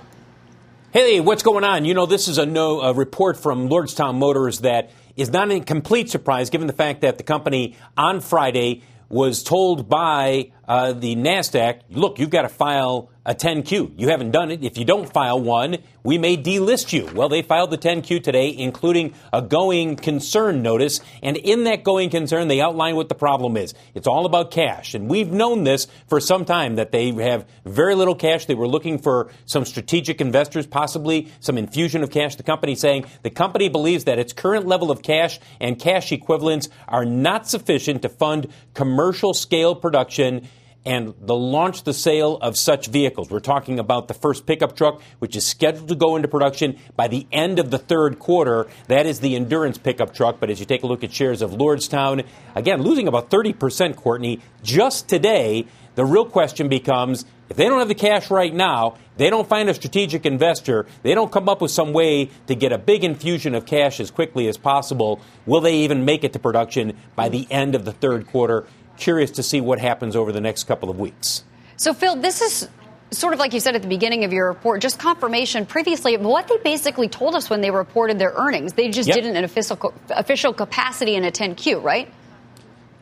Hey, 0.94 1.20
what's 1.20 1.42
going 1.42 1.64
on? 1.64 1.84
You 1.84 1.96
know, 1.96 2.06
this 2.06 2.28
is 2.28 2.38
a, 2.38 2.46
no, 2.46 2.80
a 2.82 2.94
report 2.94 3.38
from 3.38 3.70
Lordstown 3.70 4.20
Motors 4.20 4.60
that 4.60 4.92
is 5.18 5.32
not 5.32 5.52
a 5.52 5.62
complete 5.62 6.12
surprise 6.12 6.52
given 6.52 6.68
the 6.68 6.74
fact 6.74 7.02
that 7.02 7.18
the 7.18 7.24
company 7.24 7.76
on 7.98 8.22
Friday 8.22 8.84
was 9.10 9.42
told 9.42 9.90
by 9.90 10.52
uh, 10.70 10.94
the 10.94 11.16
NASDAQ, 11.16 11.82
look, 11.90 12.20
you've 12.20 12.30
got 12.30 12.44
to 12.44 12.50
file 12.50 13.10
a 13.26 13.34
10Q. 13.34 13.94
You 13.98 14.10
haven't 14.10 14.32
done 14.32 14.50
it. 14.50 14.64
If 14.64 14.78
you 14.78 14.86
don't 14.86 15.12
file 15.12 15.40
one, 15.40 15.78
we 16.04 16.18
may 16.18 16.38
delist 16.38 16.94
you. 16.94 17.10
Well, 17.14 17.28
they 17.28 17.42
filed 17.42 17.72
the 17.72 17.78
10Q 17.78 18.24
today, 18.24 18.56
including 18.56 19.14
a 19.34 19.42
going 19.42 19.96
concern 19.96 20.62
notice. 20.62 21.02
And 21.22 21.38
in 21.38 21.64
that 21.66 21.84
going 21.84 22.12
concern, 22.12 22.48
they 22.48 22.62
outline 22.62 22.96
what 22.96 23.10
the 23.10 23.16
problem 23.16 23.58
is. 23.58 23.74
It's 23.94 24.08
all 24.08 24.26
about 24.26 24.52
cash. 24.52 24.94
And 24.94 25.10
we've 25.10 25.32
known 25.32 25.64
this 25.64 25.88
for 26.08 26.20
some 26.20 26.46
time 26.46 26.76
that 26.76 26.92
they 26.92 27.12
have 27.12 27.48
very 27.66 27.96
little 27.96 28.16
cash. 28.16 28.46
They 28.46 28.56
were 28.56 28.68
looking 28.68 29.00
for 29.00 29.32
some 29.46 29.66
strategic 29.66 30.22
investors, 30.22 30.68
possibly 30.68 31.32
some 31.40 31.58
infusion 31.58 32.04
of 32.04 32.12
cash. 32.12 32.36
The 32.36 32.44
company 32.44 32.76
saying 32.76 33.06
the 33.24 33.32
company 33.32 33.70
believes 33.70 34.06
that 34.06 34.20
its 34.20 34.34
current 34.34 34.68
level 34.68 34.92
of 34.92 35.02
cash 35.02 35.40
and 35.60 35.80
cash 35.80 36.12
equivalents 36.12 36.70
are 36.88 37.06
not 37.06 37.48
sufficient 37.48 38.04
to 38.04 38.10
fund 38.10 38.48
commercial 38.74 39.34
scale 39.34 39.76
production 39.76 40.48
and 40.86 41.14
the 41.20 41.36
launch 41.36 41.84
the 41.84 41.94
sale 41.94 42.38
of 42.38 42.58
such 42.58 42.88
vehicles. 42.88 43.30
We're 43.30 43.40
talking 43.40 43.80
about 43.80 44.08
the 44.08 44.14
first 44.14 44.46
pickup 44.46 44.76
truck, 44.76 45.02
which 45.20 45.36
is 45.36 45.46
scheduled 45.46 45.90
to 45.90 45.96
go 45.96 46.16
into 46.16 46.28
production 46.28 46.78
by 46.96 47.08
the 47.08 47.28
end 47.32 47.60
of 47.60 47.70
the 47.70 47.78
third 47.78 48.20
quarter. 48.20 48.68
That 48.88 49.06
is 49.06 49.20
the 49.20 49.36
endurance 49.36 49.78
pickup 49.78 50.14
truck. 50.14 50.40
But 50.40 50.50
as 50.50 50.60
you 50.60 50.66
take 50.66 50.84
a 50.84 50.88
look 50.88 51.04
at 51.04 51.12
shares 51.12 51.42
of 51.42 51.52
Lordstown, 51.52 52.26
again, 52.56 52.82
losing 52.82 53.08
about 53.08 53.30
30%, 53.30 53.96
Courtney, 53.96 54.40
just 54.64 55.08
today, 55.08 55.66
the 55.96 56.06
real 56.06 56.26
question 56.26 56.70
becomes 56.70 57.26
if 57.50 57.58
they 57.58 57.66
don't 57.66 57.80
have 57.80 57.88
the 57.88 57.96
cash 57.96 58.30
right 58.30 58.54
now, 58.54 58.96
they 59.18 59.30
don't 59.30 59.50
find 59.50 59.70
a 59.70 59.74
strategic 59.74 60.26
investor, 60.26 60.86
they 61.02 61.16
don't 61.16 61.32
come 61.32 61.50
up 61.50 61.62
with 61.62 61.72
some 61.72 61.94
way 61.94 62.30
to 62.46 62.56
get 62.56 62.72
a 62.72 62.78
big 62.78 63.04
infusion 63.04 63.56
of 63.56 63.66
cash 63.66 64.00
as 64.00 64.12
quickly 64.12 64.48
as 64.48 64.56
possible, 64.56 65.20
will 65.48 65.60
they 65.60 65.78
even 65.78 66.06
make 66.06 66.24
it 66.24 66.32
to 66.34 66.40
production 66.40 66.96
by 67.16 67.28
the 67.28 67.48
end 67.50 67.74
of 67.74 67.86
the 67.86 67.92
third 67.92 68.28
quarter? 68.28 68.66
Curious 69.00 69.32
to 69.32 69.44
see 69.44 69.62
what 69.62 69.80
happens 69.80 70.16
over 70.16 70.32
the 70.32 70.42
next 70.42 70.66
couple 70.66 70.90
of 70.90 71.00
weeks. 71.00 71.44
So, 71.78 71.94
Phil, 71.94 72.16
this 72.18 72.42
is 72.42 72.68
sort 73.12 73.34
of 73.34 73.40
like 73.40 73.54
you 73.54 73.60
said 73.60 73.76
at 73.76 73.82
the 73.82 73.88
beginning 73.88 74.24
of 74.24 74.34
your 74.34 74.48
report, 74.48 74.82
just 74.82 75.00
confirmation 75.00 75.66
previously 75.66 76.16
of 76.16 76.22
what 76.22 76.48
they 76.48 76.58
basically 76.58 77.08
told 77.08 77.36
us 77.36 77.50
when 77.50 77.62
they 77.62 77.72
reported 77.72 78.20
their 78.20 78.34
earnings. 78.36 78.74
They 78.74 78.90
just 78.90 79.08
yep. 79.08 79.16
did 79.16 79.26
it 79.26 79.36
in 79.36 79.44
official, 79.44 79.94
official 80.10 80.54
capacity 80.54 81.16
in 81.16 81.26
a 81.26 81.32
10Q, 81.32 81.82
right? 81.82 82.12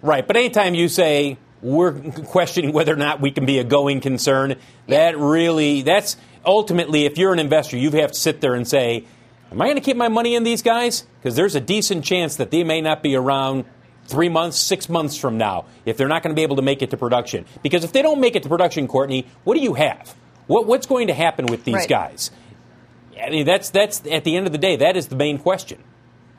Right. 0.02 0.26
But 0.26 0.38
anytime 0.38 0.76
you 0.76 0.88
say 0.88 1.38
we're 1.62 1.94
questioning 1.94 2.72
whether 2.72 2.94
or 2.94 2.98
not 2.98 3.20
we 3.20 3.32
can 3.32 3.46
be 3.46 3.60
a 3.60 3.64
going 3.64 4.00
concern, 4.00 4.56
that 4.88 5.18
really, 5.18 5.82
that's 5.82 6.16
ultimately, 6.46 7.06
if 7.06 7.18
you're 7.18 7.34
an 7.34 7.40
investor, 7.40 7.78
you 7.78 7.92
have 7.92 8.12
to 8.12 8.20
sit 8.20 8.42
there 8.42 8.54
and 8.54 8.68
say, 8.68 9.06
Am 9.50 9.62
I 9.62 9.66
going 9.66 9.76
to 9.78 9.82
keep 9.82 9.96
my 9.96 10.10
money 10.10 10.36
in 10.36 10.44
these 10.44 10.62
guys? 10.62 11.06
Because 11.22 11.38
there's 11.38 11.56
a 11.56 11.62
decent 11.62 12.04
chance 12.04 12.36
that 12.36 12.52
they 12.52 12.66
may 12.66 12.82
not 12.82 13.02
be 13.02 13.16
around 13.16 13.64
three 14.08 14.30
months, 14.30 14.58
six 14.58 14.90
months 14.90 15.18
from 15.18 15.38
now, 15.38 15.66
if 15.86 15.98
they're 15.98 16.08
not 16.08 16.24
going 16.24 16.36
to 16.36 16.40
be 16.40 16.44
able 16.44 16.56
to 16.56 16.62
make 16.62 16.82
it 16.82 16.90
to 16.92 16.98
production. 16.98 17.46
Because 17.62 17.84
if 17.84 17.92
they 17.92 18.02
don't 18.02 18.20
make 18.20 18.36
it 18.36 18.44
to 18.44 18.50
production, 18.50 18.88
Courtney, 18.88 19.28
what 19.44 19.56
do 19.56 19.62
you 19.62 19.76
have? 19.76 20.16
What, 20.48 20.66
what's 20.66 20.88
going 20.88 21.08
to 21.08 21.14
happen 21.14 21.46
with 21.46 21.64
these 21.66 21.76
right. 21.76 21.90
guys? 21.90 22.32
I 23.22 23.30
mean, 23.30 23.46
that's, 23.46 23.70
that's, 23.70 24.02
at 24.10 24.24
the 24.24 24.36
end 24.36 24.46
of 24.46 24.52
the 24.52 24.58
day, 24.58 24.78
that 24.78 24.96
is 24.96 25.08
the 25.08 25.16
main 25.16 25.38
question. 25.38 25.84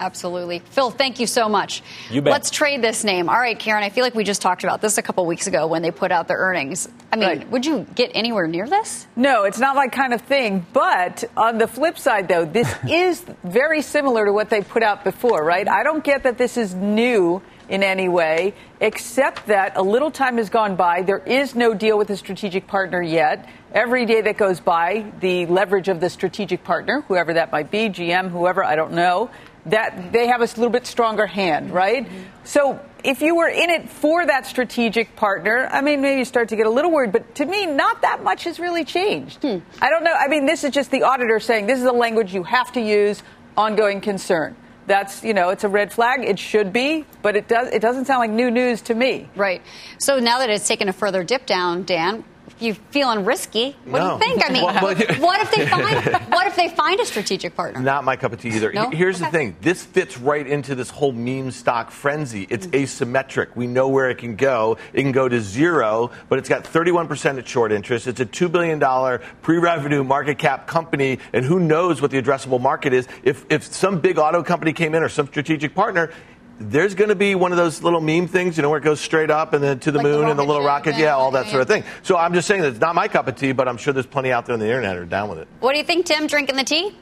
Absolutely. 0.01 0.61
Phil, 0.61 0.91
thank 0.91 1.19
you 1.19 1.27
so 1.27 1.49
much. 1.49 1.83
You 2.11 2.23
bet. 2.23 2.33
Let's 2.33 2.51
trade 2.51 2.83
this 2.83 3.03
name. 3.03 3.29
All 3.29 3.39
right, 3.39 3.59
Karen, 3.59 3.83
I 3.83 3.91
feel 3.91 4.05
like 4.05 4.15
we 4.15 4.23
just 4.23 4.41
talked 4.41 4.63
about 4.63 4.81
this 4.81 4.97
a 4.97 5.03
couple 5.03 5.27
weeks 5.27 5.49
ago 5.49 5.67
when 5.67 5.83
they 5.83 5.91
put 5.91 6.13
out 6.13 6.29
their 6.29 6.37
earnings. 6.37 6.89
I 7.13 7.17
mean, 7.17 7.29
right. 7.29 7.51
would 7.51 7.67
you 7.67 7.85
get 7.97 8.13
anywhere 8.15 8.47
near 8.47 8.69
this? 8.69 9.09
No, 9.17 9.43
it's 9.43 9.59
not 9.59 9.75
that 9.75 9.91
kind 9.91 10.15
of 10.15 10.21
thing. 10.21 10.65
But 10.73 11.25
on 11.37 11.59
the 11.59 11.67
flip 11.67 11.99
side, 11.99 12.29
though, 12.29 12.45
this 12.45 12.73
is 12.89 13.25
very 13.43 13.83
similar 13.83 14.25
to 14.27 14.33
what 14.33 14.51
they 14.51 14.61
put 14.61 14.85
out 14.85 15.03
before, 15.03 15.43
right? 15.43 15.67
I 15.69 15.83
don't 15.83 16.05
get 16.05 16.23
that 16.23 16.39
this 16.39 16.57
is 16.57 16.75
new 16.75 17.43
in 17.69 17.83
any 17.83 18.09
way, 18.09 18.55
except 18.81 19.47
that 19.47 19.77
a 19.77 19.83
little 19.83 20.11
time 20.11 20.39
has 20.39 20.51
gone 20.51 20.77
by. 20.77 21.03
There 21.03 21.19
is 21.19 21.55
no 21.55 21.75
deal 21.75 21.99
with 21.99 22.11
a 22.11 22.17
strategic 22.17 22.67
partner 22.67 23.03
yet. 23.03 23.49
Every 23.73 24.07
day 24.07 24.23
that 24.23 24.39
goes 24.39 24.61
by, 24.61 25.13
the 25.21 25.47
leverage 25.47 25.89
of 25.89 26.01
the 26.01 26.09
strategic 26.09 26.65
partner, 26.65 27.03
whoever 27.03 27.35
that 27.35 27.53
might 27.53 27.71
be, 27.71 27.91
GM, 27.91 28.31
whoever, 28.31 28.65
I 28.65 28.77
don't 28.77 28.93
know, 28.93 29.31
that 29.67 30.13
they 30.13 30.29
have 30.29 30.41
a 30.41 30.45
little 30.45 30.71
bit 30.71 30.87
stronger 30.87 31.27
hand, 31.27 31.73
right? 31.73 32.07
Mm-hmm. 32.07 32.23
So 32.45 32.81
if 33.05 33.21
you 33.21 33.37
were 33.37 33.49
in 33.49 33.69
it 33.69 33.91
for 33.91 34.25
that 34.25 34.47
strategic 34.47 35.15
partner, 35.17 35.69
I 35.71 35.83
mean, 35.83 36.01
maybe 36.01 36.21
you 36.21 36.25
start 36.25 36.49
to 36.49 36.57
get 36.57 36.67
a 36.67 36.71
little 36.71 36.91
worried, 36.91 37.13
but 37.13 37.35
to 37.35 37.45
me, 37.45 37.67
not 37.67 38.01
that 38.01 38.25
much 38.25 38.45
has 38.45 38.59
really 38.59 38.85
changed. 38.85 39.43
Hmm. 39.43 39.59
I 39.83 39.91
don't 39.91 40.05
know. 40.05 40.15
I 40.15 40.29
mean, 40.29 40.47
this 40.47 40.65
is 40.65 40.71
just 40.71 40.91
the 40.91 41.03
auditor 41.03 41.39
saying 41.39 41.67
this 41.67 41.79
is 41.79 41.85
the 41.85 41.93
language 41.93 42.33
you 42.33 42.45
have 42.45 42.73
to 42.73 42.81
use, 42.81 43.23
ongoing 43.57 44.01
concern 44.01 44.57
that's 44.89 45.23
you 45.23 45.35
know 45.35 45.51
it's 45.51 45.65
a 45.65 45.69
red 45.69 45.93
flag. 45.93 46.25
It 46.25 46.39
should 46.39 46.73
be, 46.73 47.05
but 47.23 47.37
it 47.37 47.47
does 47.47 47.69
it 47.69 47.81
doesn't 47.81 48.07
sound 48.07 48.21
like 48.21 48.31
new 48.31 48.51
news 48.51 48.81
to 48.83 48.95
me. 48.95 49.29
Right. 49.37 49.63
So 49.99 50.19
now 50.19 50.39
that 50.39 50.51
it's 50.51 50.67
taken 50.67 50.89
a 50.89 50.93
further 50.93 51.23
dip 51.23 51.47
down, 51.47 51.85
Dan, 51.85 52.25
you 52.61 52.75
feeling 52.75 53.25
risky. 53.25 53.77
What 53.85 53.99
no. 53.99 54.07
do 54.07 54.13
you 54.13 54.19
think? 54.19 54.49
I 54.49 54.53
mean, 54.53 54.65
well, 54.65 55.21
what 55.21 55.41
if 55.41 55.51
they 55.51 55.67
find 55.71 56.31
what 56.33 56.47
if 56.47 56.57
they 56.57 56.69
find 56.69 57.01
a 57.01 57.07
strategic 57.07 57.55
partner? 57.55 57.81
Not 57.81 58.05
my 58.05 58.17
cup 58.17 58.33
of 58.33 58.41
tea 58.41 58.51
either. 58.51 58.73
No? 58.73 58.91
Here's 58.91 59.17
okay. 59.21 59.31
the 59.31 59.37
thing: 59.37 59.57
this 59.61 59.85
fits 59.85 60.19
right 60.19 60.47
into 60.47 60.75
this 60.75 60.91
whole 60.91 61.13
meme 61.13 61.51
stock 61.51 61.91
frenzy. 61.91 62.47
It's 62.51 62.67
mm-hmm. 62.67 63.13
asymmetric. 63.15 63.57
We 63.57 63.67
know 63.67 63.89
where 63.89 64.11
it 64.11 64.19
can 64.19 64.37
go. 64.37 64.79
It 64.93 65.03
can 65.03 65.13
go 65.13 65.29
to 65.29 65.41
zero, 65.41 66.11
but 66.29 66.39
it's 66.39 66.49
got 66.49 66.65
31% 66.65 67.39
at 67.39 67.49
short 67.49 67.73
interest. 67.73 68.07
It's 68.07 68.21
a 68.21 68.27
two 68.27 68.49
billion 68.49 68.79
dollar 68.79 69.21
pre-revenue 69.43 70.05
market 70.05 70.39
cap 70.39 70.67
company, 70.67 71.19
and 71.33 71.45
who 71.45 71.61
knows 71.61 72.03
what 72.03 72.11
the 72.11 72.21
addressable 72.21 72.61
market 72.61 72.93
is? 72.93 73.09
If 73.23 73.45
if 73.51 73.65
some 73.65 74.01
big 74.01 74.19
auto 74.19 74.43
company 74.43 74.73
came 74.73 74.95
in 74.95 75.03
or 75.03 75.09
some 75.09 75.27
strategic 75.27 75.75
partner, 75.75 76.11
there's 76.59 76.95
going 76.95 77.09
to 77.09 77.15
be 77.15 77.35
one 77.35 77.53
of 77.53 77.59
those 77.59 77.83
little 77.83 78.01
meme 78.01 78.27
things, 78.27 78.57
you 78.57 78.63
know, 78.63 78.71
where 78.71 78.79
it 78.79 78.85
goes 78.85 79.01
straight 79.01 79.31
up 79.31 79.53
and 79.53 79.63
then 79.63 79.79
to 79.81 79.93
the 79.93 79.99
like 79.99 80.07
moon 80.07 80.23
the 80.23 80.31
and 80.31 80.39
the 80.39 80.45
little 80.45 80.65
rocket, 80.65 80.97
yeah, 80.97 81.15
all 81.15 81.31
that 81.31 81.47
sort 81.47 81.63
of 81.63 81.69
thing. 81.69 81.85
So 82.03 82.17
I'm 82.17 82.35
just 82.35 82.49
saying 82.49 82.63
that 82.63 82.69
it's 82.69 82.81
not 82.81 82.95
my 82.95 83.09
cup 83.09 83.29
of 83.29 83.37
tea, 83.37 83.53
but 83.53 83.69
I'm 83.69 83.77
sure 83.77 83.93
there's 83.93 84.07
plenty 84.07 84.33
out 84.33 84.47
there 84.47 84.55
on 84.55 84.61
the 84.61 84.67
internet 84.67 84.97
who 84.97 85.03
are 85.03 85.07
down 85.07 85.29
with 85.29 85.39
it. 85.39 85.49
What 85.61 85.73
do 85.73 85.79
you 85.79 85.85
think, 85.85 86.07
Tim? 86.07 86.27
Drinking 86.27 86.57
the 86.57 86.65
tea? 86.65 86.97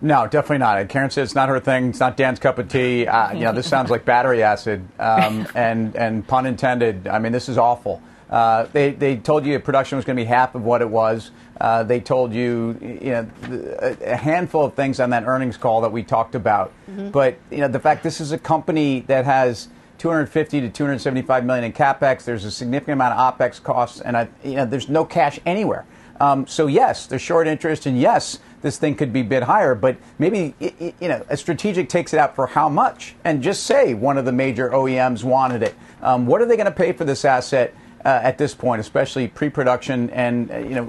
No, 0.00 0.26
definitely 0.26 0.58
not. 0.58 0.88
Karen 0.88 1.10
said 1.10 1.24
it's 1.24 1.34
not 1.34 1.48
her 1.48 1.58
thing. 1.58 1.88
It's 1.88 2.00
not 2.00 2.16
Dan's 2.16 2.38
cup 2.38 2.58
of 2.58 2.68
tea. 2.68 3.06
Uh, 3.06 3.32
you 3.32 3.40
know, 3.40 3.52
this 3.52 3.66
sounds 3.66 3.90
like 3.90 4.04
battery 4.04 4.42
acid, 4.42 4.86
um, 4.98 5.46
and 5.54 5.96
and 5.96 6.26
pun 6.26 6.46
intended. 6.46 7.08
I 7.08 7.18
mean, 7.18 7.32
this 7.32 7.48
is 7.48 7.56
awful. 7.56 8.02
Uh, 8.28 8.66
they 8.72 8.92
they 8.92 9.16
told 9.16 9.46
you 9.46 9.58
production 9.58 9.96
was 9.96 10.04
going 10.04 10.16
to 10.16 10.22
be 10.22 10.26
half 10.26 10.54
of 10.54 10.62
what 10.62 10.82
it 10.82 10.90
was. 10.90 11.30
Uh, 11.60 11.82
they 11.82 12.00
told 12.00 12.34
you, 12.34 12.76
you 12.82 13.10
know, 13.10 13.96
a 14.02 14.16
handful 14.16 14.64
of 14.64 14.74
things 14.74 15.00
on 15.00 15.10
that 15.10 15.24
earnings 15.24 15.56
call 15.56 15.80
that 15.80 15.92
we 15.92 16.02
talked 16.02 16.34
about. 16.34 16.72
Mm-hmm. 16.90 17.10
But 17.10 17.38
you 17.50 17.58
know, 17.58 17.68
the 17.68 17.80
fact 17.80 18.02
this 18.02 18.20
is 18.20 18.32
a 18.32 18.38
company 18.38 19.00
that 19.06 19.24
has 19.24 19.68
250 19.98 20.60
to 20.60 20.68
275 20.68 21.44
million 21.44 21.64
in 21.64 21.72
capex. 21.72 22.24
There's 22.24 22.44
a 22.44 22.50
significant 22.50 22.94
amount 22.94 23.18
of 23.18 23.38
opex 23.38 23.62
costs, 23.62 24.00
and 24.00 24.16
I, 24.16 24.28
you 24.44 24.56
know, 24.56 24.66
there's 24.66 24.88
no 24.88 25.04
cash 25.04 25.40
anywhere. 25.46 25.86
Um, 26.20 26.46
so 26.46 26.66
yes, 26.66 27.06
there's 27.06 27.22
short 27.22 27.46
interest, 27.46 27.86
and 27.86 27.98
yes, 27.98 28.38
this 28.62 28.78
thing 28.78 28.94
could 28.94 29.12
be 29.12 29.22
bid 29.22 29.42
higher. 29.42 29.74
But 29.74 29.96
maybe 30.18 30.54
you 30.60 31.08
know, 31.08 31.24
a 31.28 31.36
strategic 31.36 31.88
takes 31.88 32.12
it 32.12 32.18
out 32.18 32.34
for 32.34 32.46
how 32.46 32.68
much, 32.68 33.14
and 33.24 33.42
just 33.42 33.64
say 33.64 33.94
one 33.94 34.18
of 34.18 34.24
the 34.24 34.32
major 34.32 34.70
OEMs 34.70 35.24
wanted 35.24 35.62
it. 35.62 35.74
Um, 36.02 36.26
what 36.26 36.42
are 36.42 36.46
they 36.46 36.56
going 36.56 36.66
to 36.66 36.72
pay 36.72 36.92
for 36.92 37.04
this 37.04 37.24
asset 37.24 37.74
uh, 38.04 38.20
at 38.22 38.38
this 38.38 38.54
point, 38.54 38.80
especially 38.80 39.28
pre-production 39.28 40.10
and 40.10 40.50
uh, 40.50 40.58
you 40.58 40.74
know? 40.74 40.86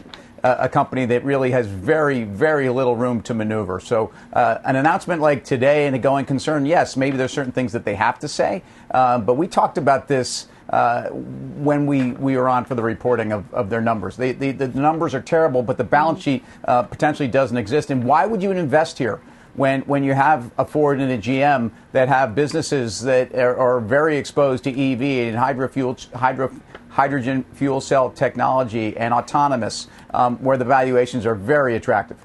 A 0.59 0.69
company 0.69 1.05
that 1.05 1.23
really 1.23 1.51
has 1.51 1.67
very, 1.67 2.23
very 2.23 2.69
little 2.69 2.95
room 2.95 3.21
to 3.23 3.33
maneuver. 3.33 3.79
So, 3.79 4.11
uh, 4.33 4.59
an 4.65 4.75
announcement 4.75 5.21
like 5.21 5.43
today 5.43 5.87
and 5.87 5.95
a 5.95 5.99
going 5.99 6.25
concern, 6.25 6.65
yes, 6.65 6.95
maybe 6.95 7.17
there's 7.17 7.33
certain 7.33 7.51
things 7.51 7.73
that 7.73 7.85
they 7.85 7.95
have 7.95 8.19
to 8.19 8.27
say. 8.27 8.63
Uh, 8.91 9.19
but 9.19 9.35
we 9.35 9.47
talked 9.47 9.77
about 9.77 10.07
this 10.07 10.47
uh, 10.69 11.09
when 11.09 11.85
we, 11.85 12.11
we 12.11 12.35
were 12.35 12.49
on 12.49 12.65
for 12.65 12.75
the 12.75 12.83
reporting 12.83 13.31
of, 13.31 13.51
of 13.53 13.69
their 13.69 13.81
numbers. 13.81 14.17
They, 14.17 14.33
they, 14.33 14.51
the 14.51 14.67
numbers 14.67 15.15
are 15.15 15.21
terrible, 15.21 15.63
but 15.63 15.77
the 15.77 15.83
balance 15.83 16.21
sheet 16.21 16.43
uh, 16.65 16.83
potentially 16.83 17.27
doesn't 17.27 17.57
exist. 17.57 17.89
And 17.89 18.03
why 18.03 18.25
would 18.25 18.41
you 18.41 18.51
invest 18.51 18.97
here? 18.97 19.21
When, 19.55 19.81
when 19.81 20.03
you 20.03 20.13
have 20.13 20.51
a 20.59 20.65
Ford 20.65 20.99
and 20.99 21.11
a 21.11 21.17
GM 21.17 21.71
that 21.91 22.09
have 22.09 22.35
businesses 22.35 23.01
that 23.01 23.33
are, 23.33 23.57
are 23.57 23.79
very 23.79 24.15
exposed 24.15 24.63
to 24.65 24.69
EV 24.69 25.29
and 25.29 25.35
hydro 25.35 25.67
fuel, 25.67 25.97
hydro, 26.13 26.51
hydrogen 26.89 27.45
fuel 27.53 27.81
cell 27.81 28.09
technology 28.09 28.95
and 28.97 29.13
autonomous, 29.13 29.87
um, 30.11 30.37
where 30.37 30.57
the 30.57 30.65
valuations 30.65 31.25
are 31.25 31.35
very 31.35 31.75
attractive. 31.75 32.17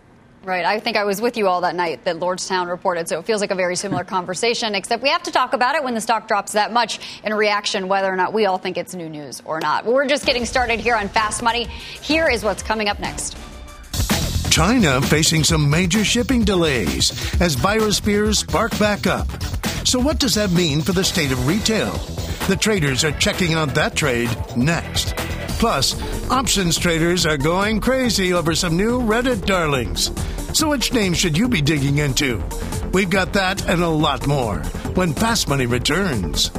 Right. 0.44 0.64
I 0.64 0.80
think 0.80 0.96
I 0.96 1.04
was 1.04 1.20
with 1.20 1.36
you 1.36 1.46
all 1.46 1.60
that 1.60 1.76
night 1.76 2.04
that 2.04 2.16
Lordstown 2.16 2.68
reported, 2.68 3.08
so 3.08 3.20
it 3.20 3.24
feels 3.24 3.40
like 3.40 3.52
a 3.52 3.54
very 3.54 3.76
similar 3.76 4.02
conversation, 4.16 4.74
except 4.74 5.02
we 5.02 5.08
have 5.08 5.22
to 5.24 5.30
talk 5.30 5.52
about 5.52 5.76
it 5.76 5.84
when 5.84 5.94
the 5.94 6.00
stock 6.00 6.26
drops 6.26 6.52
that 6.52 6.72
much 6.72 6.98
in 7.22 7.32
reaction, 7.32 7.86
whether 7.86 8.12
or 8.12 8.16
not 8.16 8.32
we 8.32 8.46
all 8.46 8.58
think 8.58 8.76
it's 8.76 8.94
new 8.94 9.08
news 9.08 9.40
or 9.44 9.60
not. 9.60 9.84
We're 9.84 10.06
just 10.06 10.26
getting 10.26 10.44
started 10.44 10.80
here 10.80 10.96
on 10.96 11.08
Fast 11.08 11.42
Money. 11.42 11.64
Here 11.64 12.28
is 12.28 12.42
what's 12.42 12.62
coming 12.62 12.88
up 12.88 12.98
next. 12.98 13.36
China 14.50 15.00
facing 15.00 15.44
some 15.44 15.70
major 15.70 16.04
shipping 16.04 16.44
delays 16.44 17.10
as 17.40 17.54
virus 17.54 17.98
fears 18.00 18.40
spark 18.40 18.76
back 18.78 19.06
up. 19.06 19.26
So, 19.86 19.98
what 19.98 20.18
does 20.18 20.34
that 20.34 20.50
mean 20.50 20.82
for 20.82 20.92
the 20.92 21.04
state 21.04 21.32
of 21.32 21.46
retail? 21.46 21.98
The 22.48 22.56
traders 22.56 23.04
are 23.04 23.12
checking 23.12 23.54
out 23.54 23.72
that 23.76 23.94
trade 23.94 24.28
next. 24.56 25.14
Plus, 25.60 25.94
options 26.28 26.76
traders 26.76 27.24
are 27.24 27.36
going 27.36 27.80
crazy 27.80 28.32
over 28.32 28.56
some 28.56 28.76
new 28.76 29.00
Reddit 29.00 29.46
darlings. 29.46 30.10
So, 30.52 30.68
which 30.68 30.92
name 30.92 31.14
should 31.14 31.38
you 31.38 31.48
be 31.48 31.62
digging 31.62 31.98
into? 31.98 32.42
We've 32.92 33.08
got 33.08 33.32
that 33.34 33.68
and 33.68 33.80
a 33.80 33.88
lot 33.88 34.26
more 34.26 34.58
when 34.94 35.12
Fast 35.12 35.48
Money 35.48 35.66
returns. 35.66 36.50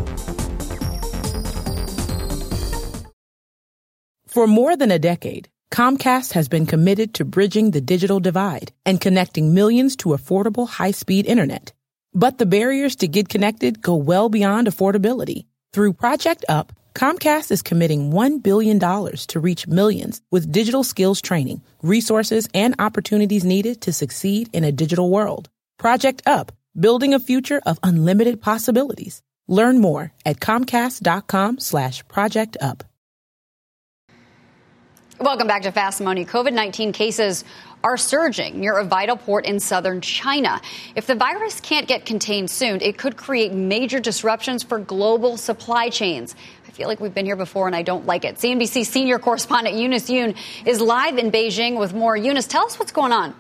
For 4.27 4.47
more 4.47 4.77
than 4.77 4.89
a 4.89 4.97
decade, 4.97 5.49
Comcast 5.69 6.31
has 6.31 6.47
been 6.47 6.65
committed 6.65 7.13
to 7.15 7.25
bridging 7.25 7.71
the 7.71 7.81
digital 7.81 8.21
divide 8.21 8.71
and 8.85 9.01
connecting 9.01 9.53
millions 9.53 9.97
to 9.97 10.09
affordable 10.09 10.67
high-speed 10.67 11.25
internet. 11.25 11.73
But 12.13 12.37
the 12.37 12.45
barriers 12.45 12.95
to 12.97 13.07
get 13.09 13.27
connected 13.27 13.81
go 13.81 13.95
well 13.95 14.29
beyond 14.29 14.67
affordability. 14.67 15.45
Through 15.73 15.93
Project 15.93 16.45
Up, 16.47 16.71
Comcast 16.93 17.49
is 17.49 17.63
committing 17.63 18.11
$1 18.11 18.43
billion 18.43 18.77
to 18.79 19.39
reach 19.39 19.65
millions 19.65 20.21
with 20.29 20.51
digital 20.51 20.83
skills 20.83 21.19
training, 21.19 21.63
resources, 21.81 22.47
and 22.53 22.75
opportunities 22.77 23.43
needed 23.43 23.81
to 23.81 23.91
succeed 23.91 24.49
in 24.53 24.63
a 24.63 24.71
digital 24.71 25.09
world. 25.09 25.49
Project 25.79 26.21
Up, 26.27 26.51
building 26.79 27.15
a 27.15 27.19
future 27.19 27.59
of 27.65 27.79
unlimited 27.81 28.39
possibilities. 28.39 29.23
Learn 29.47 29.81
more 29.81 30.13
at 30.23 30.39
comcast.com 30.39 31.57
slash 31.57 32.07
project 32.07 32.55
up. 32.61 32.83
Welcome 35.23 35.47
back 35.47 35.61
to 35.61 35.71
Fast 35.71 36.01
Money. 36.01 36.25
COVID 36.25 36.51
19 36.51 36.91
cases 36.91 37.45
are 37.81 37.95
surging 37.95 38.59
near 38.59 38.77
a 38.77 38.83
vital 38.83 39.15
port 39.15 39.45
in 39.45 39.57
southern 39.57 40.01
China. 40.01 40.59
If 40.95 41.07
the 41.07 41.15
virus 41.15 41.61
can't 41.61 41.87
get 41.87 42.05
contained 42.05 42.51
soon, 42.51 42.81
it 42.81 42.97
could 42.97 43.15
create 43.15 43.53
major 43.53 44.01
disruptions 44.01 44.63
for 44.63 44.79
global 44.79 45.37
supply 45.37 45.87
chains. 45.87 46.35
I 46.67 46.71
feel 46.71 46.89
like 46.89 46.99
we've 46.99 47.13
been 47.13 47.25
here 47.25 47.37
before 47.37 47.67
and 47.67 47.75
I 47.75 47.83
don't 47.83 48.05
like 48.05 48.25
it. 48.25 48.35
CNBC 48.35 48.85
senior 48.85 49.17
correspondent 49.17 49.77
Eunice 49.77 50.09
Yoon 50.09 50.35
is 50.65 50.81
live 50.81 51.17
in 51.17 51.31
Beijing 51.31 51.79
with 51.79 51.93
more. 51.93 52.17
Eunice, 52.17 52.45
tell 52.45 52.65
us 52.65 52.77
what's 52.77 52.91
going 52.91 53.13
on. 53.13 53.33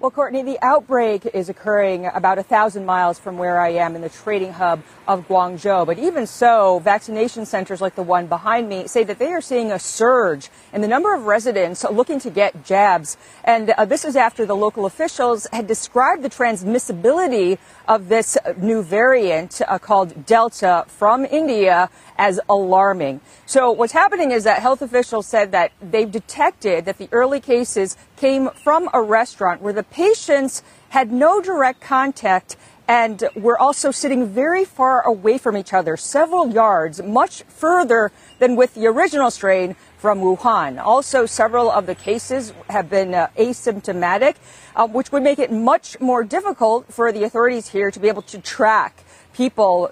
Well, 0.00 0.10
Courtney, 0.10 0.40
the 0.40 0.58
outbreak 0.62 1.26
is 1.26 1.50
occurring 1.50 2.06
about 2.06 2.38
a 2.38 2.42
thousand 2.42 2.86
miles 2.86 3.18
from 3.18 3.36
where 3.36 3.60
I 3.60 3.72
am 3.72 3.94
in 3.94 4.00
the 4.00 4.08
trading 4.08 4.54
hub 4.54 4.82
of 5.06 5.28
Guangzhou. 5.28 5.84
But 5.84 5.98
even 5.98 6.26
so, 6.26 6.78
vaccination 6.78 7.44
centers 7.44 7.82
like 7.82 7.96
the 7.96 8.02
one 8.02 8.26
behind 8.26 8.66
me 8.66 8.86
say 8.86 9.04
that 9.04 9.18
they 9.18 9.26
are 9.26 9.42
seeing 9.42 9.70
a 9.70 9.78
surge 9.78 10.48
in 10.72 10.80
the 10.80 10.88
number 10.88 11.14
of 11.14 11.26
residents 11.26 11.84
looking 11.84 12.18
to 12.20 12.30
get 12.30 12.64
jabs. 12.64 13.18
And 13.44 13.72
uh, 13.72 13.84
this 13.84 14.06
is 14.06 14.16
after 14.16 14.46
the 14.46 14.56
local 14.56 14.86
officials 14.86 15.46
had 15.52 15.66
described 15.66 16.22
the 16.22 16.30
transmissibility 16.30 17.58
of 17.86 18.08
this 18.08 18.38
new 18.56 18.82
variant 18.82 19.60
uh, 19.68 19.78
called 19.78 20.24
Delta 20.24 20.86
from 20.88 21.26
India 21.26 21.90
as 22.20 22.38
alarming. 22.50 23.18
So 23.46 23.72
what's 23.72 23.94
happening 23.94 24.30
is 24.30 24.44
that 24.44 24.60
health 24.60 24.82
officials 24.82 25.26
said 25.26 25.52
that 25.52 25.72
they've 25.80 26.10
detected 26.10 26.84
that 26.84 26.98
the 26.98 27.08
early 27.12 27.40
cases 27.40 27.96
came 28.16 28.50
from 28.50 28.90
a 28.92 29.00
restaurant 29.00 29.62
where 29.62 29.72
the 29.72 29.82
patients 29.82 30.62
had 30.90 31.10
no 31.10 31.40
direct 31.40 31.80
contact 31.80 32.56
and 32.86 33.24
were 33.34 33.58
also 33.58 33.90
sitting 33.90 34.26
very 34.26 34.66
far 34.66 35.00
away 35.06 35.38
from 35.38 35.56
each 35.56 35.72
other, 35.72 35.96
several 35.96 36.50
yards, 36.50 37.02
much 37.02 37.42
further 37.44 38.12
than 38.38 38.54
with 38.54 38.74
the 38.74 38.86
original 38.86 39.30
strain 39.30 39.74
from 39.96 40.20
Wuhan. 40.20 40.78
Also, 40.78 41.24
several 41.24 41.70
of 41.70 41.86
the 41.86 41.94
cases 41.94 42.52
have 42.68 42.90
been 42.90 43.14
uh, 43.14 43.28
asymptomatic, 43.38 44.34
uh, 44.76 44.86
which 44.86 45.10
would 45.10 45.22
make 45.22 45.38
it 45.38 45.50
much 45.50 45.98
more 46.00 46.22
difficult 46.22 46.92
for 46.92 47.12
the 47.12 47.22
authorities 47.22 47.68
here 47.68 47.90
to 47.90 48.00
be 48.00 48.08
able 48.08 48.22
to 48.22 48.38
track 48.38 49.04
people 49.40 49.86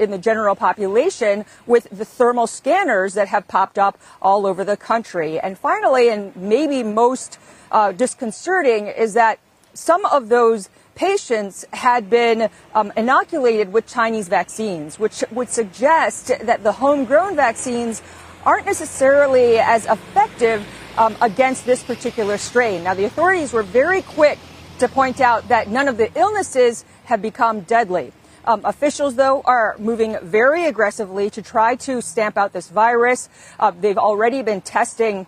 in 0.00 0.10
the 0.10 0.16
general 0.16 0.56
population 0.56 1.44
with 1.66 1.86
the 1.90 2.06
thermal 2.06 2.46
scanners 2.46 3.12
that 3.12 3.28
have 3.28 3.46
popped 3.46 3.78
up 3.78 3.98
all 4.22 4.46
over 4.46 4.64
the 4.64 4.78
country. 4.78 5.38
And 5.38 5.58
finally, 5.58 6.08
and 6.08 6.34
maybe 6.34 6.82
most 6.82 7.38
uh, 7.70 7.92
disconcerting, 7.92 8.86
is 8.86 9.12
that 9.12 9.38
some 9.74 10.06
of 10.06 10.30
those 10.30 10.70
patients 10.94 11.66
had 11.74 12.08
been 12.08 12.48
um, 12.74 12.94
inoculated 12.96 13.74
with 13.74 13.86
Chinese 13.86 14.28
vaccines, 14.28 14.98
which 14.98 15.22
would 15.30 15.50
suggest 15.50 16.32
that 16.40 16.62
the 16.62 16.72
homegrown 16.72 17.36
vaccines 17.36 18.00
aren't 18.46 18.64
necessarily 18.64 19.58
as 19.58 19.84
effective 19.84 20.66
um, 20.96 21.14
against 21.20 21.66
this 21.66 21.84
particular 21.84 22.38
strain. 22.38 22.84
Now, 22.84 22.94
the 22.94 23.04
authorities 23.04 23.52
were 23.52 23.64
very 23.64 24.00
quick 24.00 24.38
to 24.78 24.88
point 24.88 25.20
out 25.20 25.48
that 25.48 25.68
none 25.68 25.88
of 25.88 25.98
the 25.98 26.10
illnesses 26.18 26.86
have 27.04 27.20
become 27.20 27.60
deadly. 27.60 28.14
Um, 28.46 28.60
officials, 28.64 29.14
though, 29.14 29.40
are 29.46 29.76
moving 29.78 30.18
very 30.22 30.66
aggressively 30.66 31.30
to 31.30 31.40
try 31.40 31.76
to 31.76 32.02
stamp 32.02 32.36
out 32.36 32.52
this 32.52 32.68
virus. 32.68 33.28
Uh, 33.58 33.70
they've 33.70 33.96
already 33.98 34.42
been 34.42 34.60
testing 34.60 35.26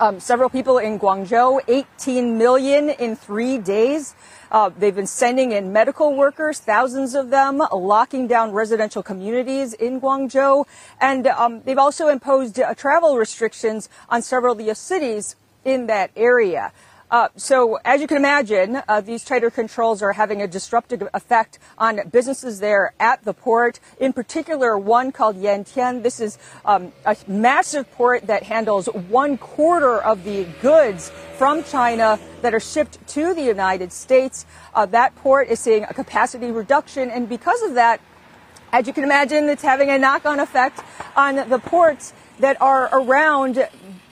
um, 0.00 0.20
several 0.20 0.48
people 0.48 0.78
in 0.78 0.98
Guangzhou, 0.98 1.60
18 1.68 2.38
million 2.38 2.88
in 2.88 3.16
three 3.16 3.58
days. 3.58 4.14
Uh, 4.50 4.70
they've 4.78 4.94
been 4.94 5.06
sending 5.06 5.52
in 5.52 5.72
medical 5.72 6.14
workers, 6.14 6.58
thousands 6.58 7.14
of 7.14 7.30
them, 7.30 7.60
locking 7.72 8.26
down 8.26 8.52
residential 8.52 9.02
communities 9.02 9.74
in 9.74 10.00
Guangzhou. 10.00 10.64
And 11.00 11.26
um, 11.26 11.62
they've 11.62 11.78
also 11.78 12.08
imposed 12.08 12.58
uh, 12.60 12.74
travel 12.74 13.16
restrictions 13.18 13.88
on 14.08 14.22
several 14.22 14.52
of 14.52 14.58
the 14.58 14.74
cities 14.74 15.36
in 15.64 15.86
that 15.88 16.10
area. 16.16 16.72
Uh, 17.10 17.28
so, 17.36 17.78
as 17.86 18.02
you 18.02 18.06
can 18.06 18.18
imagine, 18.18 18.82
uh, 18.86 19.00
these 19.00 19.24
tighter 19.24 19.50
controls 19.50 20.02
are 20.02 20.12
having 20.12 20.42
a 20.42 20.46
disruptive 20.46 21.08
effect 21.14 21.58
on 21.78 22.06
businesses 22.10 22.60
there 22.60 22.92
at 23.00 23.24
the 23.24 23.32
port. 23.32 23.80
In 23.98 24.12
particular, 24.12 24.76
one 24.76 25.10
called 25.10 25.36
Yantian. 25.36 26.02
This 26.02 26.20
is 26.20 26.36
um, 26.66 26.92
a 27.06 27.16
massive 27.26 27.90
port 27.92 28.26
that 28.26 28.42
handles 28.42 28.88
one 29.08 29.38
quarter 29.38 29.98
of 30.02 30.22
the 30.24 30.44
goods 30.60 31.10
from 31.38 31.64
China 31.64 32.18
that 32.42 32.52
are 32.52 32.60
shipped 32.60 32.98
to 33.08 33.32
the 33.32 33.42
United 33.42 33.90
States. 33.90 34.44
Uh, 34.74 34.84
that 34.84 35.16
port 35.16 35.48
is 35.48 35.58
seeing 35.58 35.84
a 35.84 35.94
capacity 35.94 36.50
reduction, 36.50 37.10
and 37.10 37.26
because 37.26 37.62
of 37.62 37.74
that, 37.74 38.02
as 38.70 38.86
you 38.86 38.92
can 38.92 39.04
imagine, 39.04 39.48
it's 39.48 39.62
having 39.62 39.88
a 39.88 39.96
knock-on 39.96 40.40
effect 40.40 40.80
on 41.16 41.36
the 41.48 41.58
ports 41.58 42.12
that 42.38 42.60
are 42.60 42.88
around 42.92 43.66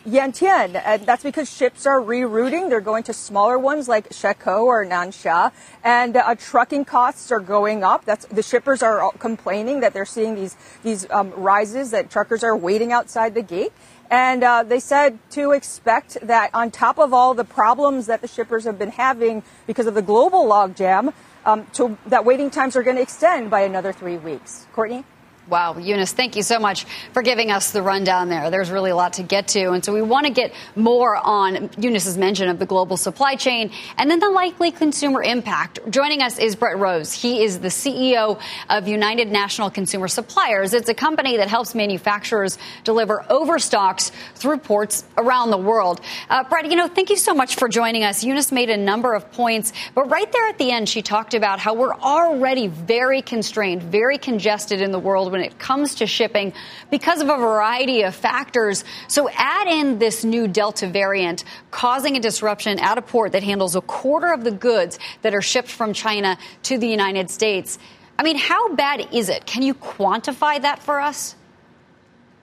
Yantian. 0.06 0.80
And 0.84 1.02
that's 1.04 1.22
because 1.22 1.50
ships 1.52 1.86
are 1.86 2.00
rerouting. 2.00 2.68
They're 2.68 2.80
going 2.80 3.02
to 3.04 3.12
smaller 3.12 3.58
ones 3.58 3.88
like 3.88 4.08
Shekou 4.10 4.62
or 4.64 4.86
Nansha. 4.86 5.52
And 5.82 6.16
uh, 6.16 6.34
trucking 6.36 6.84
costs 6.84 7.32
are 7.32 7.40
going 7.40 7.82
up. 7.82 8.04
That's 8.04 8.24
the 8.26 8.42
shippers 8.42 8.82
are 8.82 9.10
complaining 9.18 9.80
that 9.80 9.92
they're 9.92 10.06
seeing 10.06 10.34
these 10.34 10.56
these 10.82 11.10
um, 11.10 11.32
rises 11.32 11.90
that 11.90 12.10
truckers 12.10 12.44
are 12.44 12.56
waiting 12.56 12.92
outside 12.92 13.34
the 13.34 13.42
gate. 13.42 13.72
And 14.10 14.44
uh, 14.44 14.62
they 14.62 14.78
said 14.78 15.18
to 15.32 15.50
expect 15.50 16.18
that 16.22 16.50
on 16.54 16.70
top 16.70 16.98
of 16.98 17.12
all 17.12 17.34
the 17.34 17.44
problems 17.44 18.06
that 18.06 18.20
the 18.20 18.28
shippers 18.28 18.64
have 18.64 18.78
been 18.78 18.92
having 18.92 19.42
because 19.66 19.86
of 19.86 19.94
the 19.94 20.02
global 20.02 20.44
logjam, 20.44 21.12
um, 21.44 21.66
to, 21.74 21.98
that 22.06 22.24
waiting 22.24 22.50
times 22.50 22.76
are 22.76 22.82
going 22.84 22.96
to 22.96 23.02
extend 23.02 23.50
by 23.50 23.62
another 23.62 23.92
three 23.92 24.16
weeks. 24.16 24.66
Courtney? 24.72 25.04
Wow, 25.48 25.78
Eunice, 25.78 26.12
thank 26.12 26.34
you 26.34 26.42
so 26.42 26.58
much 26.58 26.86
for 27.12 27.22
giving 27.22 27.52
us 27.52 27.70
the 27.70 27.80
rundown 27.80 28.28
there. 28.28 28.50
There's 28.50 28.68
really 28.68 28.90
a 28.90 28.96
lot 28.96 29.12
to 29.12 29.22
get 29.22 29.46
to. 29.48 29.70
And 29.70 29.84
so 29.84 29.94
we 29.94 30.02
want 30.02 30.26
to 30.26 30.32
get 30.32 30.52
more 30.74 31.14
on 31.14 31.70
Eunice's 31.78 32.18
mention 32.18 32.48
of 32.48 32.58
the 32.58 32.66
global 32.66 32.96
supply 32.96 33.36
chain 33.36 33.70
and 33.96 34.10
then 34.10 34.18
the 34.18 34.28
likely 34.28 34.72
consumer 34.72 35.22
impact. 35.22 35.78
Joining 35.88 36.20
us 36.20 36.40
is 36.40 36.56
Brett 36.56 36.78
Rose. 36.78 37.12
He 37.12 37.44
is 37.44 37.60
the 37.60 37.68
CEO 37.68 38.40
of 38.68 38.88
United 38.88 39.30
National 39.30 39.70
Consumer 39.70 40.08
Suppliers. 40.08 40.74
It's 40.74 40.88
a 40.88 40.94
company 40.94 41.36
that 41.36 41.46
helps 41.46 41.76
manufacturers 41.76 42.58
deliver 42.82 43.24
overstocks 43.30 44.10
through 44.34 44.58
ports 44.58 45.04
around 45.16 45.52
the 45.52 45.58
world. 45.58 46.00
Uh, 46.28 46.42
Brett, 46.42 46.68
you 46.68 46.76
know, 46.76 46.88
thank 46.88 47.08
you 47.08 47.16
so 47.16 47.34
much 47.34 47.54
for 47.54 47.68
joining 47.68 48.02
us. 48.02 48.24
Eunice 48.24 48.50
made 48.50 48.68
a 48.68 48.76
number 48.76 49.14
of 49.14 49.30
points, 49.30 49.72
but 49.94 50.10
right 50.10 50.30
there 50.32 50.48
at 50.48 50.58
the 50.58 50.72
end, 50.72 50.88
she 50.88 51.02
talked 51.02 51.34
about 51.34 51.60
how 51.60 51.74
we're 51.74 51.94
already 51.94 52.66
very 52.66 53.22
constrained, 53.22 53.84
very 53.84 54.18
congested 54.18 54.80
in 54.80 54.90
the 54.90 54.98
world 54.98 55.34
when 55.36 55.44
it 55.44 55.58
comes 55.58 55.96
to 55.96 56.06
shipping 56.06 56.54
because 56.90 57.20
of 57.20 57.28
a 57.28 57.36
variety 57.36 58.02
of 58.02 58.14
factors. 58.14 58.84
So 59.06 59.28
add 59.34 59.66
in 59.68 59.98
this 59.98 60.24
new 60.24 60.48
Delta 60.48 60.86
variant 60.86 61.44
causing 61.70 62.16
a 62.16 62.20
disruption 62.20 62.78
at 62.78 62.96
a 62.96 63.02
port 63.02 63.32
that 63.32 63.42
handles 63.42 63.76
a 63.76 63.82
quarter 63.82 64.32
of 64.32 64.44
the 64.44 64.50
goods 64.50 64.98
that 65.20 65.34
are 65.34 65.42
shipped 65.42 65.68
from 65.68 65.92
China 65.92 66.38
to 66.64 66.78
the 66.78 66.88
United 66.88 67.28
States. 67.28 67.78
I 68.18 68.22
mean, 68.22 68.38
how 68.38 68.74
bad 68.74 69.08
is 69.12 69.28
it? 69.28 69.44
Can 69.44 69.62
you 69.62 69.74
quantify 69.74 70.62
that 70.62 70.82
for 70.82 71.00
us? 71.00 71.36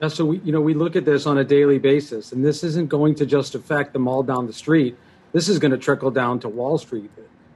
Yeah, 0.00 0.06
so 0.06 0.26
we, 0.26 0.38
you 0.44 0.52
know, 0.52 0.60
we 0.60 0.74
look 0.74 0.94
at 0.94 1.04
this 1.04 1.26
on 1.26 1.38
a 1.38 1.44
daily 1.44 1.80
basis, 1.80 2.30
and 2.30 2.44
this 2.44 2.62
isn't 2.62 2.88
going 2.88 3.16
to 3.16 3.26
just 3.26 3.56
affect 3.56 3.92
the 3.92 3.98
mall 3.98 4.22
down 4.22 4.46
the 4.46 4.52
street. 4.52 4.96
This 5.32 5.48
is 5.48 5.58
going 5.58 5.72
to 5.72 5.78
trickle 5.78 6.12
down 6.12 6.38
to 6.40 6.48
Wall 6.48 6.78
Street. 6.78 7.10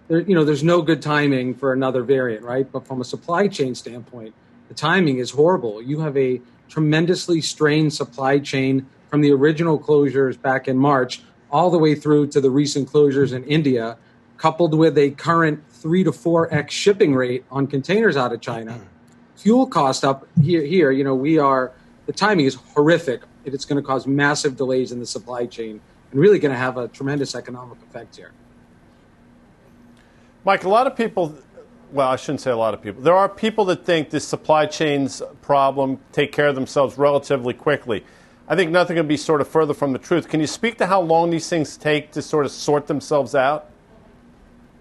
There, 0.09 0.21
you 0.21 0.35
know, 0.35 0.45
there's 0.45 0.65
no 0.65 0.83
good 0.83 1.01
timing 1.01 1.55
for 1.55 1.73
another 1.73 2.03
variant, 2.03 2.43
right? 2.43 2.71
But 2.71 2.89
from 2.89 3.01
a 3.01 3.05
supply 3.05 3.47
chain 3.47 3.77
standpoint, 3.77 4.35
the 4.69 4.75
timing 4.75 5.19
is 5.19 5.31
horrible. 5.31 5.83
You 5.83 6.01
have 6.01 6.17
a 6.17 6.41
tremendously 6.69 7.41
strained 7.41 7.93
supply 7.93 8.39
chain 8.39 8.87
from 9.09 9.23
the 9.23 9.33
original 9.33 9.79
closures 9.79 10.41
back 10.41 10.69
in 10.69 10.77
March 10.77 11.23
all 11.51 11.71
the 11.71 11.79
way 11.79 11.95
through 11.95 12.27
to 12.29 12.41
the 12.41 12.51
recent 12.51 12.91
closures 12.91 13.33
in 13.33 13.43
India, 13.45 13.97
coupled 14.37 14.75
with 14.75 14.99
a 14.99 15.11
current 15.13 15.63
three 15.71 16.05
to 16.05 16.13
four 16.13 16.53
x 16.53 16.75
shipping 16.75 17.15
rate 17.15 17.45
on 17.51 17.67
containers 17.67 18.17
out 18.17 18.33
of 18.33 18.41
China. 18.41 18.75
Hmm. 18.75 18.85
Fuel 19.37 19.67
cost 19.67 20.05
up 20.05 20.27
here. 20.43 20.63
Here, 20.63 20.91
you 20.91 21.05
know, 21.05 21.15
we 21.15 21.39
are. 21.39 21.73
The 22.07 22.13
timing 22.13 22.47
is 22.47 22.55
horrific. 22.55 23.23
It's 23.45 23.65
going 23.65 23.81
to 23.81 23.87
cause 23.87 24.07
massive 24.07 24.57
delays 24.57 24.93
in 24.93 24.99
the 24.99 25.07
supply 25.07 25.47
chain 25.47 25.81
and 26.11 26.21
really 26.21 26.39
going 26.39 26.53
to 26.53 26.59
have 26.59 26.77
a 26.77 26.89
tremendous 26.89 27.35
economic 27.35 27.79
effect 27.83 28.17
here. 28.17 28.33
Mike, 30.45 30.65
a 30.65 30.69
lot 30.69 30.87
of 30.87 30.97
people 30.97 31.35
well, 31.93 32.09
I 32.09 32.17
shouldn't 32.17 32.41
say 32.41 32.51
a 32.51 32.57
lot 32.57 32.75
of 32.75 32.83
people. 32.83 33.03
There 33.03 33.15
are 33.15 33.29
people 33.29 33.65
that 33.67 33.85
think 33.85 34.11
this 34.11 34.27
supply 34.27 34.67
chain's 34.67 35.23
problem 35.43 35.99
take 36.13 36.33
care 36.33 36.49
of 36.49 36.55
themselves 36.55 36.99
relatively 36.99 37.55
quickly. 37.55 38.05
I 38.49 38.57
think 38.57 38.71
nothing 38.71 38.97
can 38.97 39.07
be 39.07 39.17
sort 39.17 39.41
of 39.41 39.49
further 39.49 39.75
from 39.75 39.93
the 39.93 39.99
truth. 39.99 40.29
Can 40.29 40.41
you 40.41 40.47
speak 40.47 40.79
to 40.79 40.87
how 40.87 41.01
long 41.01 41.31
these 41.31 41.49
things 41.49 41.77
take 41.77 42.13
to 42.13 42.23
sort 42.23 42.47
of 42.47 42.53
sort 42.53 42.87
themselves 42.87 43.35
out? 43.35 43.71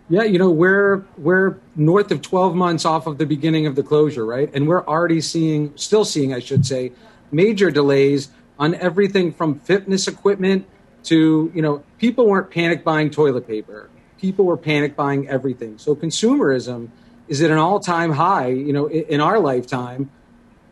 Yeah, 0.10 0.24
you 0.24 0.40
know, 0.40 0.50
we're 0.50 1.04
we're 1.18 1.58
north 1.76 2.12
of 2.12 2.22
12 2.22 2.56
months 2.56 2.86
off 2.86 3.08
of 3.08 3.18
the 3.18 3.26
beginning 3.26 3.68
of 3.68 3.76
the 3.76 3.84
closure, 3.84 4.26
right? 4.26 4.50
And 4.54 4.68
we're 4.68 4.86
already 4.86 5.20
seeing 5.20 5.74
still 5.76 6.06
seeing, 6.06 6.34
I 6.34 6.40
should 6.40 6.66
say, 6.66 6.94
major 7.32 7.70
delays 7.70 8.30
on 8.58 8.76
everything 8.76 9.34
from 9.34 9.60
fitness 9.60 10.08
equipment 10.08 10.66
to, 11.04 11.52
you 11.54 11.62
know, 11.62 11.84
people 11.98 12.28
weren't 12.28 12.50
panic 12.50 12.86
buying 12.86 13.10
toilet 13.10 13.48
paper. 13.48 13.90
People 14.20 14.46
were 14.46 14.58
panic 14.58 14.96
buying 14.96 15.28
everything. 15.28 15.78
So 15.78 15.96
consumerism 15.96 16.90
is 17.28 17.42
at 17.42 17.52
an 17.52 17.58
all-time 17.58 18.12
high, 18.12 18.48
you 18.48 18.74
know, 18.74 18.88
in, 18.88 19.04
in 19.04 19.22
our 19.22 19.40
lifetime, 19.40 20.10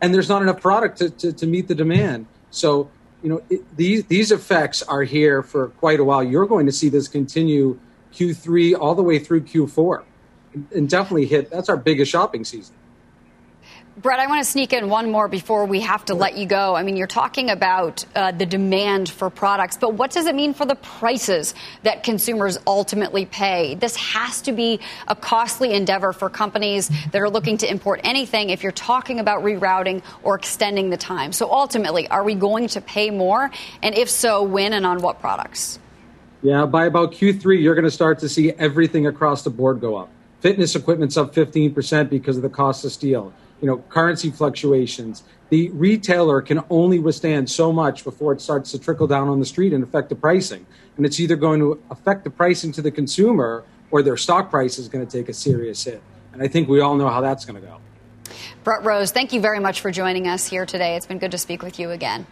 and 0.00 0.12
there's 0.12 0.28
not 0.28 0.42
enough 0.42 0.60
product 0.60 0.98
to, 0.98 1.10
to, 1.10 1.32
to 1.32 1.46
meet 1.46 1.68
the 1.68 1.74
demand. 1.74 2.26
So, 2.50 2.90
you 3.22 3.28
know, 3.28 3.42
it, 3.48 3.76
these 3.76 4.04
these 4.06 4.30
effects 4.30 4.82
are 4.82 5.02
here 5.02 5.42
for 5.42 5.68
quite 5.68 6.00
a 6.00 6.04
while. 6.04 6.22
You're 6.22 6.46
going 6.46 6.66
to 6.66 6.72
see 6.72 6.88
this 6.88 7.08
continue 7.08 7.78
Q3 8.14 8.78
all 8.78 8.94
the 8.94 9.02
way 9.02 9.18
through 9.18 9.42
Q4, 9.42 10.04
and 10.74 10.88
definitely 10.88 11.26
hit. 11.26 11.50
That's 11.50 11.68
our 11.68 11.76
biggest 11.76 12.10
shopping 12.10 12.44
season. 12.44 12.74
Brett, 13.98 14.20
I 14.20 14.26
want 14.26 14.44
to 14.44 14.50
sneak 14.50 14.74
in 14.74 14.90
one 14.90 15.10
more 15.10 15.26
before 15.26 15.64
we 15.64 15.80
have 15.80 16.04
to 16.04 16.14
let 16.14 16.36
you 16.36 16.44
go. 16.44 16.76
I 16.76 16.82
mean, 16.82 16.98
you're 16.98 17.06
talking 17.06 17.48
about 17.48 18.04
uh, 18.14 18.30
the 18.30 18.44
demand 18.44 19.08
for 19.08 19.30
products, 19.30 19.78
but 19.78 19.94
what 19.94 20.10
does 20.10 20.26
it 20.26 20.34
mean 20.34 20.52
for 20.52 20.66
the 20.66 20.74
prices 20.74 21.54
that 21.82 22.02
consumers 22.02 22.58
ultimately 22.66 23.24
pay? 23.24 23.74
This 23.74 23.96
has 23.96 24.42
to 24.42 24.52
be 24.52 24.80
a 25.08 25.16
costly 25.16 25.72
endeavor 25.72 26.12
for 26.12 26.28
companies 26.28 26.90
that 27.10 27.22
are 27.22 27.30
looking 27.30 27.56
to 27.56 27.70
import 27.70 28.02
anything 28.04 28.50
if 28.50 28.62
you're 28.62 28.70
talking 28.70 29.18
about 29.18 29.42
rerouting 29.42 30.02
or 30.22 30.34
extending 30.34 30.90
the 30.90 30.98
time. 30.98 31.32
So 31.32 31.50
ultimately, 31.50 32.06
are 32.08 32.22
we 32.22 32.34
going 32.34 32.68
to 32.68 32.82
pay 32.82 33.08
more? 33.08 33.50
And 33.82 33.94
if 33.94 34.10
so, 34.10 34.42
when 34.42 34.74
and 34.74 34.84
on 34.84 35.00
what 35.00 35.20
products? 35.20 35.78
Yeah, 36.42 36.66
by 36.66 36.84
about 36.84 37.12
Q3, 37.12 37.62
you're 37.62 37.74
going 37.74 37.86
to 37.86 37.90
start 37.90 38.18
to 38.18 38.28
see 38.28 38.52
everything 38.52 39.06
across 39.06 39.42
the 39.42 39.50
board 39.50 39.80
go 39.80 39.96
up. 39.96 40.10
Fitness 40.40 40.76
equipment's 40.76 41.16
up 41.16 41.34
15% 41.34 42.10
because 42.10 42.36
of 42.36 42.42
the 42.42 42.50
cost 42.50 42.84
of 42.84 42.92
steel 42.92 43.32
you 43.60 43.66
know, 43.66 43.78
currency 43.88 44.30
fluctuations. 44.30 45.22
The 45.48 45.70
retailer 45.70 46.42
can 46.42 46.62
only 46.70 46.98
withstand 46.98 47.48
so 47.48 47.72
much 47.72 48.04
before 48.04 48.32
it 48.32 48.40
starts 48.40 48.72
to 48.72 48.78
trickle 48.78 49.06
down 49.06 49.28
on 49.28 49.38
the 49.38 49.46
street 49.46 49.72
and 49.72 49.82
affect 49.84 50.08
the 50.08 50.16
pricing. 50.16 50.66
And 50.96 51.06
it's 51.06 51.20
either 51.20 51.36
going 51.36 51.60
to 51.60 51.80
affect 51.90 52.24
the 52.24 52.30
pricing 52.30 52.72
to 52.72 52.82
the 52.82 52.90
consumer 52.90 53.64
or 53.90 54.02
their 54.02 54.16
stock 54.16 54.50
price 54.50 54.78
is 54.78 54.88
going 54.88 55.06
to 55.06 55.10
take 55.10 55.28
a 55.28 55.32
serious 55.32 55.84
hit. 55.84 56.02
And 56.32 56.42
I 56.42 56.48
think 56.48 56.68
we 56.68 56.80
all 56.80 56.96
know 56.96 57.08
how 57.08 57.20
that's 57.20 57.44
going 57.44 57.60
to 57.60 57.66
go. 57.66 57.78
Brett 58.64 58.84
Rose, 58.84 59.12
thank 59.12 59.32
you 59.32 59.40
very 59.40 59.60
much 59.60 59.80
for 59.80 59.90
joining 59.90 60.26
us 60.26 60.48
here 60.48 60.66
today. 60.66 60.96
It's 60.96 61.06
been 61.06 61.18
good 61.18 61.30
to 61.30 61.38
speak 61.38 61.62
with 61.62 61.78
you 61.78 61.92
again. 61.92 62.26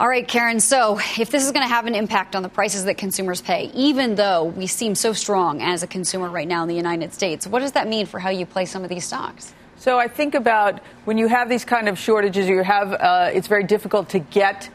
All 0.00 0.08
right, 0.08 0.26
Karen. 0.26 0.60
So, 0.60 0.98
if 1.18 1.28
this 1.28 1.44
is 1.44 1.52
going 1.52 1.62
to 1.62 1.68
have 1.68 1.84
an 1.84 1.94
impact 1.94 2.34
on 2.34 2.42
the 2.42 2.48
prices 2.48 2.86
that 2.86 2.96
consumers 2.96 3.42
pay, 3.42 3.70
even 3.74 4.14
though 4.14 4.44
we 4.44 4.66
seem 4.66 4.94
so 4.94 5.12
strong 5.12 5.60
as 5.60 5.82
a 5.82 5.86
consumer 5.86 6.30
right 6.30 6.48
now 6.48 6.62
in 6.62 6.70
the 6.70 6.74
United 6.74 7.12
States, 7.12 7.46
what 7.46 7.58
does 7.58 7.72
that 7.72 7.86
mean 7.86 8.06
for 8.06 8.18
how 8.18 8.30
you 8.30 8.46
play 8.46 8.64
some 8.64 8.82
of 8.82 8.88
these 8.88 9.04
stocks? 9.04 9.52
So, 9.76 9.98
I 9.98 10.08
think 10.08 10.34
about 10.34 10.80
when 11.04 11.18
you 11.18 11.26
have 11.28 11.50
these 11.50 11.66
kind 11.66 11.86
of 11.86 11.98
shortages, 11.98 12.48
you 12.48 12.62
have 12.62 12.94
uh, 12.94 13.30
it's 13.34 13.46
very 13.46 13.64
difficult 13.64 14.08
to 14.10 14.20
get 14.20 14.70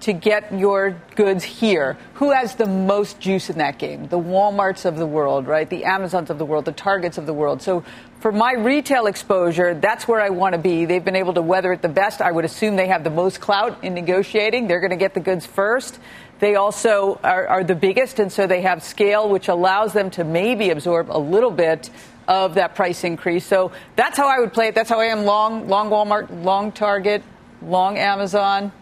to 0.00 0.12
get 0.12 0.52
your 0.52 0.96
goods 1.14 1.44
here. 1.44 1.96
Who 2.14 2.30
has 2.30 2.54
the 2.54 2.66
most 2.66 3.20
juice 3.20 3.50
in 3.50 3.58
that 3.58 3.78
game? 3.78 4.08
The 4.08 4.18
Walmarts 4.18 4.84
of 4.84 4.96
the 4.96 5.06
world, 5.06 5.46
right? 5.46 5.68
The 5.68 5.84
Amazons 5.84 6.30
of 6.30 6.38
the 6.38 6.44
world, 6.46 6.64
the 6.64 6.72
Targets 6.72 7.18
of 7.18 7.26
the 7.26 7.34
world. 7.34 7.62
So 7.62 7.84
for 8.20 8.32
my 8.32 8.52
retail 8.52 9.06
exposure, 9.06 9.74
that's 9.74 10.06
where 10.08 10.20
I 10.20 10.30
want 10.30 10.54
to 10.54 10.58
be. 10.58 10.84
They've 10.84 11.04
been 11.04 11.16
able 11.16 11.34
to 11.34 11.42
weather 11.42 11.72
it 11.72 11.82
the 11.82 11.88
best. 11.88 12.20
I 12.20 12.32
would 12.32 12.44
assume 12.44 12.76
they 12.76 12.88
have 12.88 13.04
the 13.04 13.10
most 13.10 13.40
clout 13.40 13.82
in 13.84 13.94
negotiating. 13.94 14.68
They're 14.68 14.80
going 14.80 14.90
to 14.90 14.96
get 14.96 15.14
the 15.14 15.20
goods 15.20 15.46
first. 15.46 15.98
They 16.38 16.54
also 16.54 17.20
are, 17.22 17.46
are 17.46 17.64
the 17.64 17.74
biggest, 17.74 18.18
and 18.18 18.32
so 18.32 18.46
they 18.46 18.62
have 18.62 18.82
scale, 18.82 19.28
which 19.28 19.48
allows 19.48 19.92
them 19.92 20.10
to 20.12 20.24
maybe 20.24 20.70
absorb 20.70 21.10
a 21.10 21.18
little 21.18 21.50
bit 21.50 21.90
of 22.26 22.54
that 22.54 22.74
price 22.74 23.04
increase. 23.04 23.44
So 23.44 23.72
that's 23.96 24.16
how 24.16 24.26
I 24.26 24.38
would 24.38 24.52
play 24.52 24.68
it. 24.68 24.74
That's 24.74 24.88
how 24.88 25.00
I 25.00 25.06
am 25.06 25.24
long, 25.24 25.68
long 25.68 25.90
Walmart, 25.90 26.44
long 26.44 26.72
Target, 26.72 27.22
long 27.60 27.98
Amazon. 27.98 28.72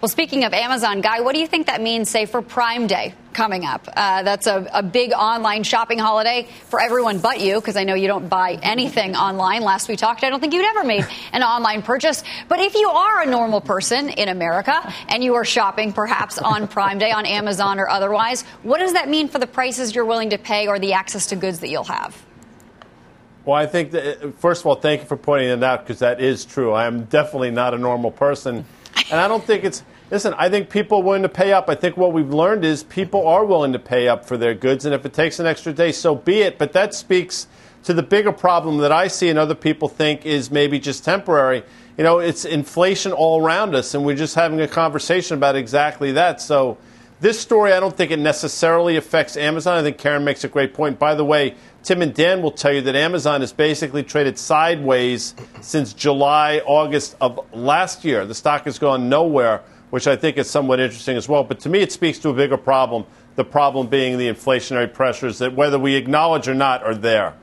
Well, 0.00 0.08
speaking 0.08 0.44
of 0.44 0.54
Amazon, 0.54 1.02
Guy, 1.02 1.20
what 1.20 1.34
do 1.34 1.40
you 1.42 1.46
think 1.46 1.66
that 1.66 1.82
means, 1.82 2.08
say, 2.08 2.24
for 2.24 2.40
Prime 2.40 2.86
Day 2.86 3.12
coming 3.34 3.66
up? 3.66 3.86
Uh, 3.94 4.22
that's 4.22 4.46
a, 4.46 4.66
a, 4.72 4.82
big 4.82 5.12
online 5.12 5.62
shopping 5.62 5.98
holiday 5.98 6.48
for 6.68 6.80
everyone 6.80 7.18
but 7.18 7.38
you, 7.38 7.56
because 7.56 7.76
I 7.76 7.84
know 7.84 7.92
you 7.92 8.06
don't 8.06 8.26
buy 8.26 8.58
anything 8.62 9.14
online. 9.14 9.60
Last 9.60 9.88
we 9.88 9.96
talked, 9.96 10.24
I 10.24 10.30
don't 10.30 10.40
think 10.40 10.54
you'd 10.54 10.64
ever 10.64 10.84
made 10.84 11.06
an 11.34 11.42
online 11.42 11.82
purchase. 11.82 12.24
But 12.48 12.60
if 12.60 12.76
you 12.76 12.88
are 12.88 13.20
a 13.20 13.26
normal 13.26 13.60
person 13.60 14.08
in 14.08 14.30
America 14.30 14.90
and 15.08 15.22
you 15.22 15.34
are 15.34 15.44
shopping 15.44 15.92
perhaps 15.92 16.38
on 16.38 16.66
Prime 16.66 16.98
Day 16.98 17.10
on 17.10 17.26
Amazon 17.26 17.78
or 17.78 17.86
otherwise, 17.86 18.40
what 18.62 18.78
does 18.78 18.94
that 18.94 19.10
mean 19.10 19.28
for 19.28 19.38
the 19.38 19.46
prices 19.46 19.94
you're 19.94 20.06
willing 20.06 20.30
to 20.30 20.38
pay 20.38 20.66
or 20.66 20.78
the 20.78 20.94
access 20.94 21.26
to 21.26 21.36
goods 21.36 21.58
that 21.58 21.68
you'll 21.68 21.84
have? 21.84 22.16
Well, 23.44 23.56
I 23.56 23.66
think 23.66 23.90
that, 23.90 24.38
first 24.38 24.62
of 24.62 24.66
all, 24.66 24.76
thank 24.76 25.02
you 25.02 25.06
for 25.06 25.18
pointing 25.18 25.50
it 25.50 25.62
out 25.62 25.84
because 25.84 25.98
that 25.98 26.22
is 26.22 26.46
true. 26.46 26.72
I 26.72 26.86
am 26.86 27.04
definitely 27.04 27.50
not 27.50 27.74
a 27.74 27.78
normal 27.78 28.10
person. 28.10 28.64
And 29.10 29.20
I 29.20 29.28
don't 29.28 29.44
think 29.44 29.64
it's 29.64 29.82
Listen, 30.10 30.34
I 30.36 30.48
think 30.48 30.70
people 30.70 30.98
are 30.98 31.02
willing 31.04 31.22
to 31.22 31.28
pay 31.28 31.52
up. 31.52 31.68
I 31.68 31.76
think 31.76 31.96
what 31.96 32.12
we've 32.12 32.34
learned 32.34 32.64
is 32.64 32.82
people 32.82 33.28
are 33.28 33.44
willing 33.44 33.72
to 33.74 33.78
pay 33.78 34.08
up 34.08 34.24
for 34.24 34.36
their 34.36 34.54
goods, 34.54 34.84
and 34.84 34.92
if 34.92 35.06
it 35.06 35.12
takes 35.12 35.38
an 35.38 35.46
extra 35.46 35.72
day, 35.72 35.92
so 35.92 36.16
be 36.16 36.40
it. 36.40 36.58
But 36.58 36.72
that 36.72 36.94
speaks 36.94 37.46
to 37.84 37.94
the 37.94 38.02
bigger 38.02 38.32
problem 38.32 38.78
that 38.78 38.90
I 38.90 39.06
see 39.06 39.28
and 39.28 39.38
other 39.38 39.54
people 39.54 39.88
think 39.88 40.26
is 40.26 40.50
maybe 40.50 40.80
just 40.80 41.04
temporary. 41.04 41.62
You 41.96 42.02
know, 42.02 42.18
it's 42.18 42.44
inflation 42.44 43.12
all 43.12 43.40
around 43.40 43.76
us, 43.76 43.94
and 43.94 44.04
we're 44.04 44.16
just 44.16 44.34
having 44.34 44.60
a 44.60 44.66
conversation 44.66 45.36
about 45.36 45.54
exactly 45.54 46.10
that. 46.12 46.40
So, 46.40 46.76
this 47.20 47.38
story, 47.38 47.72
I 47.72 47.80
don't 47.80 47.94
think 47.94 48.10
it 48.10 48.18
necessarily 48.18 48.96
affects 48.96 49.36
Amazon. 49.36 49.76
I 49.76 49.82
think 49.82 49.98
Karen 49.98 50.24
makes 50.24 50.42
a 50.42 50.48
great 50.48 50.72
point. 50.72 50.98
By 50.98 51.14
the 51.14 51.24
way, 51.24 51.54
Tim 51.82 52.00
and 52.00 52.14
Dan 52.14 52.40
will 52.40 52.50
tell 52.50 52.72
you 52.72 52.80
that 52.80 52.96
Amazon 52.96 53.42
has 53.42 53.52
basically 53.52 54.02
traded 54.02 54.38
sideways 54.38 55.34
since 55.60 55.92
July, 55.92 56.62
August 56.64 57.16
of 57.20 57.38
last 57.52 58.06
year. 58.06 58.24
The 58.24 58.34
stock 58.34 58.64
has 58.64 58.78
gone 58.78 59.10
nowhere 59.10 59.62
which 59.90 60.06
I 60.06 60.16
think 60.16 60.38
is 60.38 60.48
somewhat 60.48 60.80
interesting 60.80 61.16
as 61.16 61.28
well. 61.28 61.44
But 61.44 61.60
to 61.60 61.68
me, 61.68 61.80
it 61.80 61.92
speaks 61.92 62.18
to 62.20 62.30
a 62.30 62.34
bigger 62.34 62.56
problem 62.56 63.04
the 63.36 63.44
problem 63.44 63.86
being 63.86 64.18
the 64.18 64.28
inflationary 64.28 64.92
pressures 64.92 65.38
that, 65.38 65.54
whether 65.54 65.78
we 65.78 65.94
acknowledge 65.94 66.48
or 66.48 66.54
not, 66.54 66.82
are 66.82 66.94
there. 66.94 67.34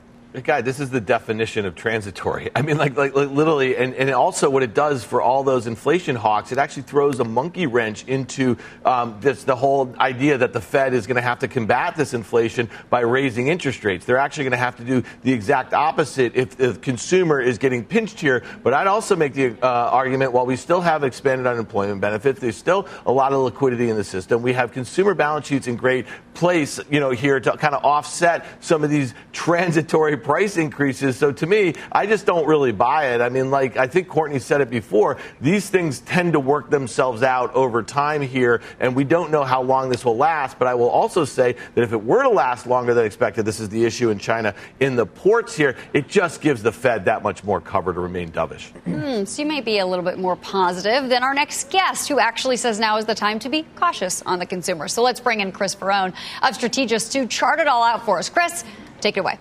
Guy, 0.44 0.60
this 0.60 0.78
is 0.78 0.90
the 0.90 1.00
definition 1.00 1.64
of 1.64 1.74
transitory. 1.74 2.50
I 2.56 2.60
mean, 2.60 2.76
like, 2.76 2.98
like, 2.98 3.14
like 3.14 3.30
literally, 3.30 3.78
and, 3.78 3.94
and 3.94 4.10
also 4.10 4.50
what 4.50 4.62
it 4.62 4.74
does 4.74 5.02
for 5.02 5.22
all 5.22 5.42
those 5.42 5.66
inflation 5.66 6.16
hawks, 6.16 6.52
it 6.52 6.58
actually 6.58 6.82
throws 6.82 7.18
a 7.18 7.24
monkey 7.24 7.66
wrench 7.66 8.04
into 8.04 8.58
um, 8.84 9.16
this 9.20 9.44
the 9.44 9.56
whole 9.56 9.94
idea 9.98 10.36
that 10.36 10.52
the 10.52 10.60
Fed 10.60 10.92
is 10.92 11.06
going 11.06 11.16
to 11.16 11.22
have 11.22 11.38
to 11.38 11.48
combat 11.48 11.96
this 11.96 12.12
inflation 12.12 12.68
by 12.90 13.00
raising 13.00 13.48
interest 13.48 13.84
rates. 13.84 14.04
They're 14.04 14.18
actually 14.18 14.44
going 14.44 14.52
to 14.52 14.58
have 14.58 14.76
to 14.76 14.84
do 14.84 15.02
the 15.22 15.32
exact 15.32 15.72
opposite 15.72 16.36
if 16.36 16.58
the 16.58 16.74
consumer 16.74 17.40
is 17.40 17.56
getting 17.56 17.82
pinched 17.82 18.20
here. 18.20 18.42
But 18.62 18.74
I'd 18.74 18.86
also 18.86 19.16
make 19.16 19.32
the 19.32 19.56
uh, 19.62 19.66
argument 19.66 20.32
while 20.32 20.44
we 20.44 20.56
still 20.56 20.82
have 20.82 21.04
expanded 21.04 21.46
unemployment 21.46 22.02
benefits, 22.02 22.38
there's 22.38 22.56
still 22.56 22.86
a 23.06 23.12
lot 23.12 23.32
of 23.32 23.40
liquidity 23.40 23.88
in 23.88 23.96
the 23.96 24.04
system. 24.04 24.42
We 24.42 24.52
have 24.52 24.72
consumer 24.72 25.14
balance 25.14 25.46
sheets 25.46 25.68
in 25.68 25.76
great 25.76 26.04
place, 26.34 26.78
you 26.90 27.00
know, 27.00 27.10
here 27.10 27.40
to 27.40 27.56
kind 27.56 27.74
of 27.74 27.82
offset 27.82 28.44
some 28.60 28.84
of 28.84 28.90
these 28.90 29.14
transitory 29.32 30.17
price 30.18 30.56
increases. 30.56 31.16
So 31.16 31.32
to 31.32 31.46
me, 31.46 31.74
I 31.90 32.06
just 32.06 32.26
don't 32.26 32.46
really 32.46 32.72
buy 32.72 33.14
it. 33.14 33.20
I 33.20 33.28
mean, 33.28 33.50
like 33.50 33.76
I 33.76 33.86
think 33.86 34.08
Courtney 34.08 34.38
said 34.38 34.60
it 34.60 34.70
before, 34.70 35.18
these 35.40 35.68
things 35.70 36.00
tend 36.00 36.34
to 36.34 36.40
work 36.40 36.70
themselves 36.70 37.22
out 37.22 37.54
over 37.54 37.82
time 37.82 38.22
here, 38.22 38.60
and 38.80 38.94
we 38.94 39.04
don't 39.04 39.30
know 39.30 39.44
how 39.44 39.62
long 39.62 39.88
this 39.88 40.04
will 40.04 40.16
last. 40.16 40.58
But 40.58 40.68
I 40.68 40.74
will 40.74 40.90
also 40.90 41.24
say 41.24 41.56
that 41.74 41.82
if 41.82 41.92
it 41.92 42.02
were 42.02 42.22
to 42.22 42.28
last 42.28 42.66
longer 42.66 42.94
than 42.94 43.04
expected, 43.04 43.44
this 43.44 43.60
is 43.60 43.68
the 43.68 43.84
issue 43.84 44.10
in 44.10 44.18
China 44.18 44.54
in 44.80 44.96
the 44.96 45.06
ports 45.06 45.56
here, 45.56 45.76
it 45.92 46.08
just 46.08 46.40
gives 46.40 46.62
the 46.62 46.72
Fed 46.72 47.06
that 47.06 47.22
much 47.22 47.44
more 47.44 47.60
cover 47.60 47.92
to 47.92 48.00
remain 48.00 48.30
dovish. 48.30 48.70
Hmm, 48.82 49.24
so 49.24 49.42
you 49.42 49.48
may 49.48 49.60
be 49.60 49.78
a 49.78 49.86
little 49.86 50.04
bit 50.04 50.18
more 50.18 50.36
positive 50.36 51.08
than 51.08 51.22
our 51.22 51.34
next 51.34 51.70
guest, 51.70 52.08
who 52.08 52.18
actually 52.18 52.56
says 52.56 52.78
now 52.78 52.96
is 52.96 53.06
the 53.06 53.14
time 53.14 53.38
to 53.40 53.48
be 53.48 53.64
cautious 53.76 54.22
on 54.22 54.38
the 54.38 54.46
consumer. 54.46 54.88
So 54.88 55.02
let's 55.02 55.20
bring 55.20 55.40
in 55.40 55.52
Chris 55.52 55.74
Verrone 55.74 56.12
of 56.42 56.58
Strategas 56.58 57.12
to 57.12 57.26
chart 57.26 57.60
it 57.60 57.66
all 57.66 57.82
out 57.82 58.04
for 58.04 58.18
us. 58.18 58.28
Chris, 58.28 58.64
take 59.00 59.16
it 59.16 59.20
away. 59.20 59.38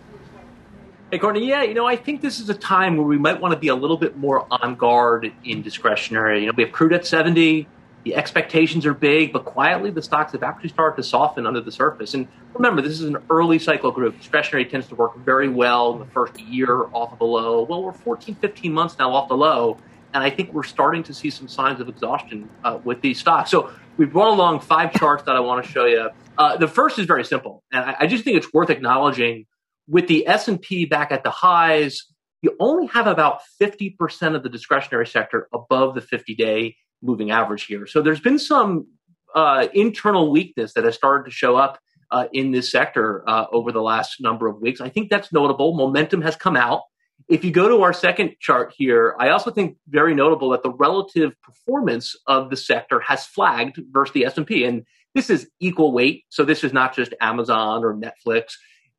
Hey, 1.10 1.20
Courtney. 1.20 1.48
Yeah, 1.48 1.64
you 1.64 1.74
know, 1.74 1.86
I 1.86 1.96
think 1.96 2.20
this 2.20 2.42
is 2.42 2.50
a 2.50 2.54
time 2.54 2.98
where 2.98 3.06
we 3.08 3.18
might 3.18 3.40
want 3.40 3.54
to 3.54 3.58
be 3.58 3.70
a 3.70 3.76
little 3.76 3.96
bit 3.96 4.18
more 4.18 4.46
on 4.52 4.76
guard 4.76 5.32
in 5.46 5.62
discretionary. 5.62 6.42
You 6.42 6.48
know, 6.48 6.54
we 6.54 6.64
have 6.64 6.74
crude 6.74 6.92
at 6.92 7.08
70. 7.08 7.66
The 8.04 8.14
expectations 8.14 8.86
are 8.86 8.94
big, 8.94 9.32
but 9.32 9.46
quietly 9.46 9.90
the 9.90 10.02
stocks 10.02 10.34
have 10.34 10.44
actually 10.44 10.68
started 10.68 11.02
to 11.02 11.08
soften 11.08 11.48
under 11.48 11.62
the 11.62 11.72
surface. 11.72 12.14
And 12.14 12.28
remember, 12.54 12.82
this 12.82 13.00
is 13.00 13.06
an 13.08 13.20
early 13.30 13.58
cycle 13.58 13.90
group. 13.92 14.18
Discretionary 14.18 14.66
tends 14.66 14.88
to 14.88 14.96
work 14.96 15.18
very 15.20 15.48
well 15.48 15.94
in 15.94 16.00
the 16.00 16.06
first 16.08 16.38
year 16.42 16.88
off 16.92 17.14
of 17.14 17.20
the 17.20 17.26
low. 17.26 17.62
Well, 17.62 17.84
we're 17.84 17.94
14, 17.94 18.36
15 18.36 18.74
months 18.74 19.00
now 19.00 19.14
off 19.14 19.30
the 19.30 19.38
low. 19.38 19.78
And 20.14 20.22
I 20.22 20.30
think 20.30 20.52
we're 20.52 20.64
starting 20.64 21.04
to 21.04 21.14
see 21.14 21.30
some 21.30 21.48
signs 21.48 21.80
of 21.80 21.88
exhaustion 21.88 22.50
uh, 22.66 22.80
with 22.84 23.00
these 23.00 23.18
stocks. 23.18 23.50
So 23.50 23.72
we've 23.96 24.12
brought 24.12 24.34
along 24.34 24.60
five 24.60 24.92
charts 24.92 25.24
that 25.24 25.38
I 25.38 25.40
want 25.40 25.64
to 25.64 25.72
show 25.72 25.86
you. 25.86 26.10
Uh, 26.38 26.58
the 26.58 26.68
first 26.68 27.00
is 27.00 27.06
very 27.06 27.24
simple. 27.24 27.64
And 27.72 27.92
I, 27.92 27.96
I 28.02 28.08
just 28.08 28.26
think 28.26 28.36
it's 28.36 28.52
worth 28.52 28.70
acknowledging 28.70 29.46
with 29.88 30.08
the 30.08 30.28
S&P 30.28 30.86
back 30.86 31.12
at 31.12 31.24
the 31.24 31.32
highs, 31.32 32.04
you 32.42 32.56
only 32.60 32.88
have 32.88 33.08
about 33.08 33.42
50% 33.62 34.36
of 34.36 34.44
the 34.44 34.50
discretionary 34.50 35.08
sector 35.08 35.48
above 35.54 35.96
the 35.96 36.02
50-day 36.02 36.76
moving 37.02 37.32
average 37.32 37.66
here. 37.66 37.88
So 37.88 38.02
there's 38.02 38.20
been 38.20 38.40
some 38.40 38.88
uh, 39.34 39.68
internal 39.74 40.32
weakness 40.32 40.74
that 40.74 40.84
has 40.84 40.96
started 40.96 41.26
to 41.26 41.32
show 41.32 41.56
up 41.56 41.80
uh, 42.12 42.28
in 42.32 42.52
this 42.52 42.72
sector 42.72 43.24
uh, 43.28 43.46
over 43.52 43.72
the 43.72 43.82
last 43.82 44.22
number 44.22 44.48
of 44.48 44.62
weeks. 44.62 44.82
I 44.82 44.90
think 44.90 45.10
that's 45.10 45.32
notable. 45.34 45.76
Momentum 45.76 46.22
has 46.22 46.36
come 46.36 46.56
out. 46.56 46.82
If 47.28 47.44
you 47.44 47.52
go 47.52 47.68
to 47.68 47.82
our 47.82 47.92
second 47.92 48.36
chart 48.40 48.74
here, 48.78 49.16
I 49.20 49.30
also 49.30 49.52
think 49.52 49.78
very 49.90 50.16
notable 50.16 50.52
that 50.52 50.64
the 50.64 50.72
relative 50.72 51.34
performance 51.42 52.16
of 52.26 52.50
the 52.50 52.56
sector 52.56 53.02
has 53.02 53.26
flagged 53.26 53.82
versus 53.92 54.14
the 54.14 54.26
S&P. 54.26 54.64
And 54.64 54.86
this 55.14 55.30
is 55.30 55.50
equal 55.60 55.92
weight. 55.92 56.24
So 56.30 56.46
this 56.46 56.64
is 56.64 56.72
not 56.72 56.96
just 56.96 57.14
Amazon 57.20 57.84
or 57.84 57.96
Netflix. 57.96 58.54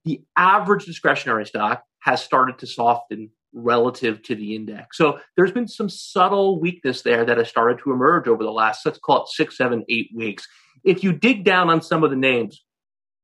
The 0.04 0.22
average 0.36 0.84
discretionary 0.84 1.46
stock 1.46 1.82
has 2.00 2.22
started 2.22 2.58
to 2.58 2.66
soften 2.66 3.30
relative 3.52 4.22
to 4.22 4.34
the 4.34 4.54
index. 4.54 4.96
So 4.96 5.20
there's 5.36 5.52
been 5.52 5.68
some 5.68 5.88
subtle 5.88 6.60
weakness 6.60 7.02
there 7.02 7.24
that 7.24 7.38
has 7.38 7.48
started 7.48 7.78
to 7.82 7.92
emerge 7.92 8.28
over 8.28 8.42
the 8.42 8.52
last, 8.52 8.84
let's 8.84 8.98
call 8.98 9.22
it 9.22 9.28
six, 9.28 9.56
seven, 9.56 9.84
eight 9.88 10.10
weeks. 10.14 10.46
If 10.84 11.02
you 11.02 11.12
dig 11.12 11.44
down 11.44 11.70
on 11.70 11.82
some 11.82 12.04
of 12.04 12.10
the 12.10 12.16
names, 12.16 12.62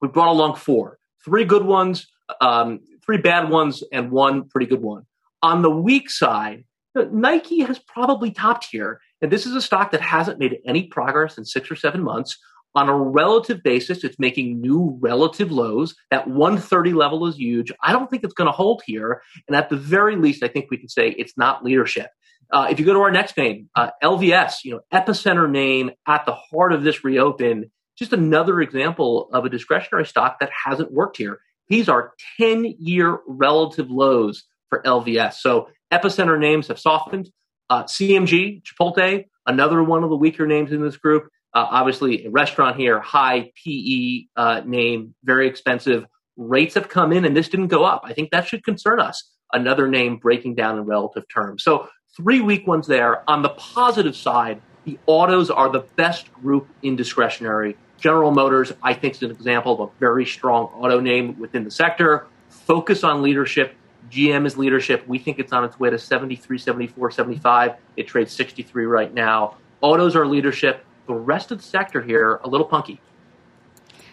we 0.00 0.08
brought 0.08 0.28
along 0.28 0.56
four, 0.56 0.98
three 1.24 1.44
good 1.44 1.64
ones, 1.64 2.06
um, 2.40 2.80
three 3.04 3.18
bad 3.18 3.50
ones, 3.50 3.82
and 3.92 4.10
one 4.10 4.48
pretty 4.48 4.66
good 4.66 4.82
one. 4.82 5.04
On 5.42 5.62
the 5.62 5.70
weak 5.70 6.10
side, 6.10 6.64
Nike 6.94 7.60
has 7.60 7.78
probably 7.78 8.30
topped 8.30 8.68
here. 8.70 9.00
And 9.20 9.30
this 9.30 9.46
is 9.46 9.54
a 9.54 9.62
stock 9.62 9.90
that 9.92 10.00
hasn't 10.00 10.38
made 10.38 10.58
any 10.66 10.84
progress 10.84 11.38
in 11.38 11.44
six 11.44 11.70
or 11.70 11.76
seven 11.76 12.02
months. 12.02 12.38
On 12.76 12.88
a 12.88 12.96
relative 12.96 13.62
basis, 13.62 14.02
it's 14.02 14.18
making 14.18 14.60
new 14.60 14.98
relative 15.00 15.52
lows. 15.52 15.94
That 16.10 16.26
130 16.26 16.92
level 16.92 17.26
is 17.26 17.36
huge. 17.36 17.70
I 17.80 17.92
don't 17.92 18.10
think 18.10 18.24
it's 18.24 18.34
going 18.34 18.48
to 18.48 18.52
hold 18.52 18.82
here. 18.84 19.22
And 19.46 19.56
at 19.56 19.70
the 19.70 19.76
very 19.76 20.16
least, 20.16 20.42
I 20.42 20.48
think 20.48 20.66
we 20.70 20.78
can 20.78 20.88
say 20.88 21.10
it's 21.10 21.36
not 21.36 21.64
leadership. 21.64 22.10
Uh, 22.52 22.66
if 22.70 22.78
you 22.78 22.84
go 22.84 22.92
to 22.92 23.00
our 23.00 23.10
next 23.10 23.36
name, 23.36 23.68
uh, 23.74 23.90
LVS, 24.02 24.64
you 24.64 24.72
know, 24.72 24.80
epicenter 24.92 25.48
name 25.48 25.92
at 26.06 26.26
the 26.26 26.34
heart 26.34 26.72
of 26.72 26.82
this 26.82 27.04
reopen, 27.04 27.70
just 27.96 28.12
another 28.12 28.60
example 28.60 29.28
of 29.32 29.44
a 29.44 29.48
discretionary 29.48 30.06
stock 30.06 30.40
that 30.40 30.50
hasn't 30.64 30.92
worked 30.92 31.16
here. 31.16 31.38
These 31.68 31.88
are 31.88 32.12
10 32.38 32.74
year 32.78 33.20
relative 33.26 33.90
lows 33.90 34.44
for 34.68 34.82
LVS. 34.82 35.34
So 35.34 35.68
epicenter 35.92 36.38
names 36.38 36.68
have 36.68 36.78
softened. 36.78 37.30
Uh, 37.70 37.84
CMG, 37.84 38.62
Chipotle, 38.62 39.24
another 39.46 39.82
one 39.82 40.04
of 40.04 40.10
the 40.10 40.16
weaker 40.16 40.46
names 40.46 40.72
in 40.72 40.82
this 40.82 40.96
group. 40.96 41.28
Uh, 41.54 41.68
obviously, 41.70 42.26
a 42.26 42.30
restaurant 42.30 42.76
here, 42.76 43.00
high 43.00 43.52
PE 43.64 44.24
uh, 44.36 44.62
name, 44.64 45.14
very 45.22 45.46
expensive. 45.46 46.04
Rates 46.36 46.74
have 46.74 46.88
come 46.88 47.12
in 47.12 47.24
and 47.24 47.36
this 47.36 47.48
didn't 47.48 47.68
go 47.68 47.84
up. 47.84 48.02
I 48.04 48.12
think 48.12 48.30
that 48.32 48.48
should 48.48 48.64
concern 48.64 49.00
us. 49.00 49.30
Another 49.52 49.86
name 49.86 50.16
breaking 50.16 50.56
down 50.56 50.78
in 50.78 50.84
relative 50.84 51.24
terms. 51.32 51.62
So, 51.62 51.88
three 52.16 52.40
weak 52.40 52.66
ones 52.66 52.88
there. 52.88 53.28
On 53.30 53.42
the 53.42 53.50
positive 53.50 54.16
side, 54.16 54.60
the 54.84 54.98
autos 55.06 55.48
are 55.48 55.70
the 55.70 55.84
best 55.96 56.32
group 56.32 56.68
in 56.82 56.96
discretionary. 56.96 57.76
General 57.98 58.32
Motors, 58.32 58.72
I 58.82 58.94
think, 58.94 59.14
is 59.14 59.22
an 59.22 59.30
example 59.30 59.72
of 59.74 59.88
a 59.88 59.92
very 59.98 60.26
strong 60.26 60.66
auto 60.74 61.00
name 61.00 61.38
within 61.38 61.64
the 61.64 61.70
sector. 61.70 62.26
Focus 62.48 63.04
on 63.04 63.22
leadership. 63.22 63.74
GM 64.10 64.44
is 64.46 64.58
leadership. 64.58 65.06
We 65.06 65.18
think 65.18 65.38
it's 65.38 65.52
on 65.52 65.64
its 65.64 65.78
way 65.78 65.90
to 65.90 65.98
73, 65.98 66.58
74, 66.58 67.10
75. 67.12 67.72
It 67.96 68.06
trades 68.08 68.32
63 68.32 68.84
right 68.86 69.14
now. 69.14 69.56
Autos 69.80 70.16
are 70.16 70.26
leadership 70.26 70.84
the 71.06 71.14
rest 71.14 71.50
of 71.50 71.58
the 71.58 71.64
sector 71.64 72.02
here 72.02 72.40
a 72.44 72.48
little 72.48 72.66
punky. 72.66 73.00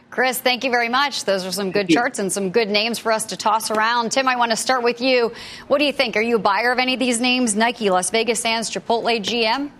Chris, 0.10 0.42
thank 0.42 0.66
you 0.66 0.72
very 0.72 0.89
much. 0.89 1.24
Those 1.24 1.46
are 1.46 1.54
some 1.54 1.72
good 1.72 1.88
charts 1.88 2.20
and 2.20 2.30
some 2.30 2.50
good 2.50 2.68
names 2.68 3.00
for 3.00 3.14
us 3.14 3.28
to 3.28 3.38
toss 3.38 3.72
around. 3.72 4.12
Tim, 4.12 4.28
I 4.28 4.36
want 4.36 4.52
to 4.52 4.58
start 4.58 4.84
with 4.84 5.00
you. 5.00 5.32
What 5.68 5.78
do 5.78 5.86
you 5.86 5.94
think? 5.94 6.18
Are 6.18 6.22
you 6.22 6.36
a 6.36 6.39
buyer 6.39 6.74
of 6.74 6.80
any 6.80 6.94
of 6.94 7.00
these 7.00 7.22
names? 7.22 7.56
Nike, 7.56 7.89
Las 7.89 8.10
Vegas 8.10 8.42
Sands, 8.42 8.70
Chipotle, 8.70 9.22
GM? 9.24 9.72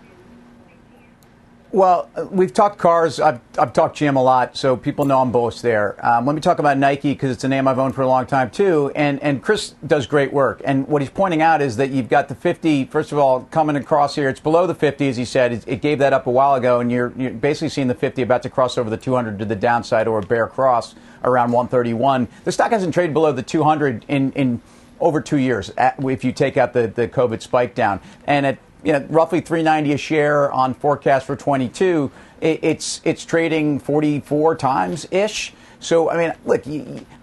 Well, 1.72 2.10
we've 2.30 2.52
talked 2.52 2.76
cars. 2.76 3.18
I've, 3.18 3.40
I've 3.58 3.72
talked 3.72 3.98
GM 3.98 4.16
a 4.16 4.20
lot, 4.20 4.58
so 4.58 4.76
people 4.76 5.06
know 5.06 5.22
I'm 5.22 5.32
bullish 5.32 5.62
there. 5.62 5.96
Um, 6.06 6.26
let 6.26 6.34
me 6.34 6.42
talk 6.42 6.58
about 6.58 6.76
Nike 6.76 7.14
because 7.14 7.30
it's 7.30 7.44
a 7.44 7.48
name 7.48 7.66
I've 7.66 7.78
owned 7.78 7.94
for 7.94 8.02
a 8.02 8.06
long 8.06 8.26
time 8.26 8.50
too. 8.50 8.92
And 8.94 9.18
and 9.22 9.42
Chris 9.42 9.74
does 9.86 10.06
great 10.06 10.34
work. 10.34 10.60
And 10.66 10.86
what 10.86 11.00
he's 11.00 11.10
pointing 11.10 11.40
out 11.40 11.62
is 11.62 11.78
that 11.78 11.88
you've 11.88 12.10
got 12.10 12.28
the 12.28 12.34
50. 12.34 12.84
First 12.84 13.10
of 13.10 13.16
all, 13.16 13.44
coming 13.50 13.74
across 13.76 14.14
here, 14.16 14.28
it's 14.28 14.38
below 14.38 14.66
the 14.66 14.74
50, 14.74 15.08
as 15.08 15.16
he 15.16 15.24
said. 15.24 15.50
It, 15.50 15.64
it 15.66 15.80
gave 15.80 15.98
that 16.00 16.12
up 16.12 16.26
a 16.26 16.30
while 16.30 16.56
ago, 16.56 16.78
and 16.80 16.92
you're 16.92 17.14
you're 17.16 17.30
basically 17.30 17.70
seeing 17.70 17.88
the 17.88 17.94
50 17.94 18.20
about 18.20 18.42
to 18.42 18.50
cross 18.50 18.76
over 18.76 18.90
the 18.90 18.98
200 18.98 19.38
to 19.38 19.46
the 19.46 19.56
downside 19.56 20.06
or 20.06 20.18
a 20.18 20.22
bear 20.22 20.46
cross 20.46 20.94
around 21.24 21.52
131. 21.52 22.28
The 22.44 22.52
stock 22.52 22.70
hasn't 22.70 22.92
traded 22.92 23.14
below 23.14 23.32
the 23.32 23.42
200 23.42 24.04
in 24.08 24.32
in 24.32 24.60
over 25.00 25.22
two 25.22 25.38
years 25.38 25.72
if 25.78 26.22
you 26.22 26.32
take 26.32 26.58
out 26.58 26.74
the, 26.74 26.86
the 26.86 27.08
COVID 27.08 27.40
spike 27.40 27.74
down. 27.74 28.00
And 28.26 28.44
at 28.44 28.58
you 28.84 28.92
know, 28.92 29.04
roughly 29.08 29.40
390 29.40 29.92
a 29.92 29.96
share 29.96 30.52
on 30.52 30.74
forecast 30.74 31.26
for 31.26 31.36
22. 31.36 32.10
it's 32.40 33.00
it's 33.04 33.24
trading 33.24 33.78
44 33.78 34.56
times 34.56 35.06
ish. 35.10 35.52
So 35.82 36.10
I 36.10 36.16
mean, 36.16 36.32
look, 36.44 36.62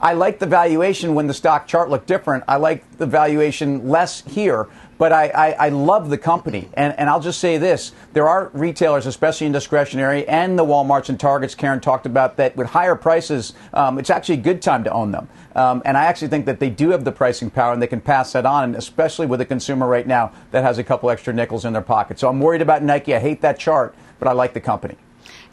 I 0.01 0.13
like 0.13 0.39
the 0.39 0.45
valuation 0.45 1.15
when 1.15 1.27
the 1.27 1.33
stock 1.33 1.65
chart 1.65 1.89
looked 1.89 2.07
different. 2.07 2.43
I 2.47 2.57
like 2.57 2.97
the 2.97 3.05
valuation 3.05 3.87
less 3.87 4.21
here, 4.27 4.67
but 4.97 5.13
I, 5.13 5.29
I, 5.29 5.51
I, 5.51 5.69
love 5.69 6.09
the 6.09 6.17
company. 6.17 6.67
And, 6.73 6.93
and 6.99 7.09
I'll 7.09 7.21
just 7.21 7.39
say 7.39 7.57
this 7.57 7.93
there 8.11 8.27
are 8.27 8.51
retailers, 8.53 9.05
especially 9.05 9.47
in 9.47 9.53
discretionary, 9.53 10.27
and 10.27 10.59
the 10.59 10.65
Walmarts 10.65 11.07
and 11.07 11.17
Targets 11.17 11.55
Karen 11.55 11.79
talked 11.79 12.05
about 12.05 12.35
that 12.35 12.57
with 12.57 12.67
higher 12.67 12.95
prices, 12.95 13.53
um, 13.73 13.97
it's 13.97 14.09
actually 14.09 14.35
a 14.35 14.41
good 14.41 14.61
time 14.61 14.83
to 14.83 14.91
own 14.91 15.11
them. 15.11 15.29
Um, 15.55 15.81
and 15.85 15.97
I 15.97 16.03
actually 16.03 16.27
think 16.27 16.45
that 16.45 16.59
they 16.59 16.69
do 16.69 16.89
have 16.89 17.05
the 17.05 17.13
pricing 17.13 17.49
power 17.49 17.71
and 17.71 17.81
they 17.81 17.87
can 17.87 18.01
pass 18.01 18.33
that 18.33 18.45
on, 18.45 18.65
and 18.65 18.75
especially 18.75 19.25
with 19.25 19.39
a 19.39 19.45
consumer 19.45 19.87
right 19.87 20.05
now 20.05 20.33
that 20.51 20.63
has 20.63 20.77
a 20.77 20.83
couple 20.83 21.09
extra 21.09 21.33
nickels 21.33 21.63
in 21.63 21.71
their 21.71 21.81
pocket. 21.81 22.19
So 22.19 22.27
I'm 22.27 22.41
worried 22.41 22.61
about 22.61 22.83
Nike. 22.83 23.15
I 23.15 23.19
hate 23.19 23.41
that 23.41 23.57
chart, 23.57 23.95
but 24.19 24.27
I 24.27 24.33
like 24.33 24.53
the 24.53 24.61
company. 24.61 24.97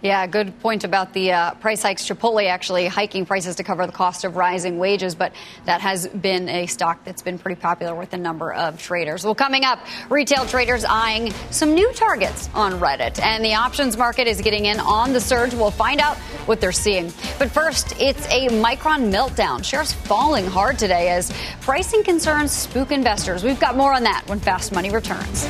Yeah, 0.03 0.27
good 0.27 0.59
point 0.61 0.85
about 0.85 1.15
the 1.15 1.33
uh, 1.33 1.55
price 1.55 1.83
hikes. 1.83 2.07
Chipotle 2.07 2.47
actually 2.49 2.87
hiking 2.87 3.25
prices 3.25 3.57
to 3.57 3.65
cover 3.65 3.87
the 3.87 3.93
cost 3.93 4.25
of 4.25 4.37
rising 4.37 4.79
wages, 4.79 5.15
but 5.15 5.33
that 5.65 5.81
has 5.81 6.07
been 6.07 6.49
a 6.49 6.67
stock 6.67 7.03
that's 7.05 7.23
been 7.23 7.39
pretty 7.39 7.61
popular 7.61 7.95
with 7.95 8.13
a 8.13 8.17
number 8.19 8.53
of 8.53 8.81
traders. 8.81 9.25
Well, 9.25 9.35
coming 9.35 9.65
up, 9.65 9.81
retail 10.11 10.45
traders 10.47 10.85
eyeing 10.85 11.33
some 11.51 11.75
new 11.75 11.93
targets 11.95 12.51
on 12.55 12.75
Reddit, 12.75 13.21
and 13.21 13.45
the 13.45 13.55
options 13.55 13.97
market 13.97 14.27
is 14.27 14.41
getting 14.43 14.67
in 14.67 14.79
on 14.81 15.13
the 15.13 15.21
surge. 15.21 15.55
We'll 15.55 15.71
find 15.71 16.01
out 16.01 16.19
what 16.47 16.61
they're 16.61 16.73
seeing. 16.73 17.13
But 17.39 17.51
first, 17.51 17.99
it's 18.01 18.27
a 18.27 18.49
Micron 18.49 19.11
meltdown. 19.11 19.65
Shares 19.65 19.93
falling 19.93 20.47
hard 20.47 20.79
today 20.79 21.09
as 21.09 21.33
pricing 21.63 22.03
concerns 22.03 22.53
spook 22.53 22.93
investors. 22.93 23.43
We've 23.43 23.59
got 23.59 23.77
more 23.77 23.93
on 23.93 24.03
that 24.05 24.25
when 24.27 24.41
Fast 24.41 24.73
Money 24.73 24.91
returns. 24.91 25.47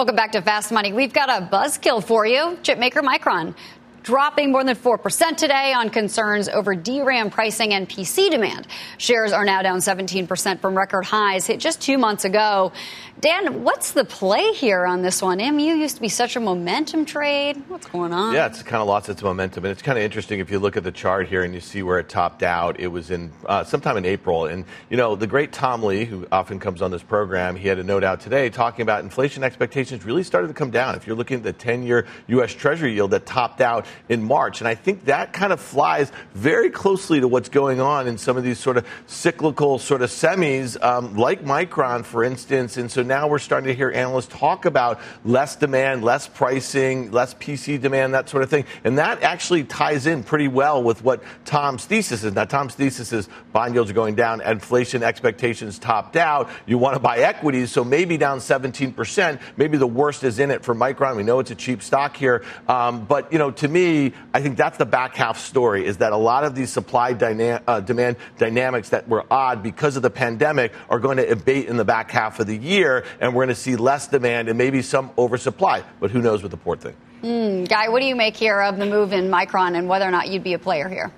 Welcome 0.00 0.16
back 0.16 0.32
to 0.32 0.40
Fast 0.40 0.72
Money. 0.72 0.94
We've 0.94 1.12
got 1.12 1.28
a 1.28 1.46
buzzkill 1.46 2.02
for 2.02 2.24
you. 2.24 2.56
Chipmaker 2.62 3.02
Micron 3.02 3.54
dropping 4.02 4.52
more 4.52 4.64
than 4.64 4.76
4% 4.76 5.36
today 5.36 5.72
on 5.72 5.90
concerns 5.90 6.48
over 6.48 6.74
DRAM 6.74 7.30
pricing 7.30 7.74
and 7.74 7.88
PC 7.88 8.30
demand. 8.30 8.66
Shares 8.98 9.32
are 9.32 9.44
now 9.44 9.62
down 9.62 9.78
17% 9.78 10.60
from 10.60 10.76
record 10.76 11.04
highs 11.04 11.46
hit 11.46 11.60
just 11.60 11.80
two 11.80 11.98
months 11.98 12.24
ago. 12.24 12.72
Dan, 13.20 13.62
what's 13.64 13.92
the 13.92 14.04
play 14.04 14.52
here 14.52 14.86
on 14.86 15.02
this 15.02 15.20
one? 15.20 15.38
MU 15.38 15.74
used 15.74 15.96
to 15.96 16.00
be 16.00 16.08
such 16.08 16.36
a 16.36 16.40
momentum 16.40 17.04
trade. 17.04 17.62
What's 17.68 17.86
going 17.86 18.14
on? 18.14 18.34
Yeah, 18.34 18.46
it's 18.46 18.62
kind 18.62 18.80
of 18.80 18.88
lost 18.88 19.10
its 19.10 19.22
momentum. 19.22 19.64
And 19.66 19.72
it's 19.72 19.82
kind 19.82 19.98
of 19.98 20.04
interesting 20.04 20.40
if 20.40 20.50
you 20.50 20.58
look 20.58 20.78
at 20.78 20.84
the 20.84 20.92
chart 20.92 21.28
here 21.28 21.42
and 21.42 21.52
you 21.52 21.60
see 21.60 21.82
where 21.82 21.98
it 21.98 22.08
topped 22.08 22.42
out. 22.42 22.80
It 22.80 22.86
was 22.86 23.10
in 23.10 23.30
uh, 23.44 23.64
sometime 23.64 23.98
in 23.98 24.06
April. 24.06 24.46
And, 24.46 24.64
you 24.88 24.96
know, 24.96 25.16
the 25.16 25.26
great 25.26 25.52
Tom 25.52 25.82
Lee, 25.82 26.06
who 26.06 26.26
often 26.32 26.58
comes 26.58 26.80
on 26.80 26.90
this 26.90 27.02
program, 27.02 27.56
he 27.56 27.68
had 27.68 27.78
a 27.78 27.84
note 27.84 28.04
out 28.04 28.20
today 28.20 28.48
talking 28.48 28.82
about 28.82 29.04
inflation 29.04 29.44
expectations 29.44 30.04
really 30.06 30.22
started 30.22 30.48
to 30.48 30.54
come 30.54 30.70
down. 30.70 30.94
If 30.94 31.06
you're 31.06 31.16
looking 31.16 31.38
at 31.38 31.42
the 31.42 31.52
10 31.52 31.82
year 31.82 32.06
U.S. 32.28 32.54
Treasury 32.54 32.94
yield 32.94 33.10
that 33.10 33.26
topped 33.26 33.60
out 33.60 33.84
in 34.08 34.22
March. 34.22 34.60
And 34.60 34.68
I 34.68 34.74
think 34.74 35.04
that 35.06 35.32
kind 35.32 35.52
of 35.52 35.60
flies 35.60 36.12
very 36.34 36.70
closely 36.70 37.20
to 37.20 37.28
what's 37.28 37.48
going 37.48 37.80
on 37.80 38.06
in 38.06 38.18
some 38.18 38.36
of 38.36 38.44
these 38.44 38.58
sort 38.58 38.76
of 38.76 38.86
cyclical 39.06 39.78
sort 39.78 40.02
of 40.02 40.10
semis, 40.10 40.82
um, 40.82 41.16
like 41.16 41.44
Micron, 41.44 42.04
for 42.04 42.24
instance. 42.24 42.76
And 42.76 42.90
so 42.90 43.02
now 43.02 43.28
we're 43.28 43.38
starting 43.38 43.68
to 43.68 43.74
hear 43.74 43.90
analysts 43.90 44.28
talk 44.28 44.64
about 44.64 45.00
less 45.24 45.56
demand, 45.56 46.04
less 46.04 46.28
pricing, 46.28 47.10
less 47.10 47.34
PC 47.34 47.80
demand, 47.80 48.14
that 48.14 48.28
sort 48.28 48.42
of 48.42 48.50
thing. 48.50 48.64
And 48.84 48.98
that 48.98 49.22
actually 49.22 49.64
ties 49.64 50.06
in 50.06 50.22
pretty 50.22 50.48
well 50.48 50.82
with 50.82 51.02
what 51.02 51.22
Tom's 51.44 51.84
thesis 51.84 52.24
is. 52.24 52.34
Now, 52.34 52.44
Tom's 52.44 52.74
thesis 52.74 53.12
is 53.12 53.28
bond 53.52 53.74
yields 53.74 53.90
are 53.90 53.94
going 53.94 54.14
down, 54.14 54.40
inflation 54.40 55.02
expectations 55.02 55.78
topped 55.78 56.16
out. 56.16 56.48
You 56.66 56.78
want 56.78 56.94
to 56.94 57.00
buy 57.00 57.18
equities, 57.18 57.70
so 57.70 57.84
maybe 57.84 58.16
down 58.16 58.38
17%. 58.38 59.40
Maybe 59.56 59.78
the 59.78 59.86
worst 59.86 60.24
is 60.24 60.38
in 60.38 60.50
it 60.50 60.64
for 60.64 60.74
Micron. 60.74 61.16
We 61.16 61.22
know 61.22 61.40
it's 61.40 61.50
a 61.50 61.54
cheap 61.54 61.82
stock 61.82 62.16
here. 62.16 62.44
Um, 62.68 63.04
but, 63.04 63.32
you 63.32 63.38
know, 63.38 63.50
to 63.50 63.68
me, 63.68 63.79
me, 63.80 64.12
I 64.32 64.40
think 64.40 64.56
that's 64.56 64.78
the 64.78 64.86
back 64.86 65.14
half 65.14 65.38
story 65.38 65.86
is 65.86 65.98
that 65.98 66.12
a 66.12 66.16
lot 66.16 66.44
of 66.44 66.54
these 66.54 66.70
supply 66.70 67.12
dyna- 67.12 67.62
uh, 67.66 67.80
demand 67.80 68.16
dynamics 68.38 68.90
that 68.90 69.08
were 69.08 69.24
odd 69.30 69.62
because 69.62 69.96
of 69.96 70.02
the 70.02 70.10
pandemic 70.10 70.72
are 70.88 70.98
going 70.98 71.16
to 71.16 71.28
abate 71.30 71.66
in 71.66 71.76
the 71.76 71.84
back 71.84 72.10
half 72.10 72.40
of 72.40 72.46
the 72.46 72.56
year, 72.56 73.04
and 73.20 73.34
we're 73.34 73.44
going 73.44 73.54
to 73.54 73.60
see 73.60 73.76
less 73.76 74.08
demand 74.08 74.48
and 74.48 74.58
maybe 74.58 74.82
some 74.82 75.10
oversupply. 75.16 75.82
But 76.00 76.10
who 76.10 76.20
knows 76.20 76.42
with 76.42 76.50
the 76.50 76.56
port 76.56 76.80
thing? 76.80 76.96
Mm, 77.22 77.68
Guy, 77.68 77.88
what 77.88 78.00
do 78.00 78.06
you 78.06 78.16
make 78.16 78.36
here 78.36 78.60
of 78.60 78.78
the 78.78 78.86
move 78.86 79.12
in 79.12 79.30
Micron 79.30 79.76
and 79.76 79.88
whether 79.88 80.06
or 80.06 80.10
not 80.10 80.28
you'd 80.28 80.44
be 80.44 80.54
a 80.54 80.58
player 80.58 80.88
here? 80.88 81.12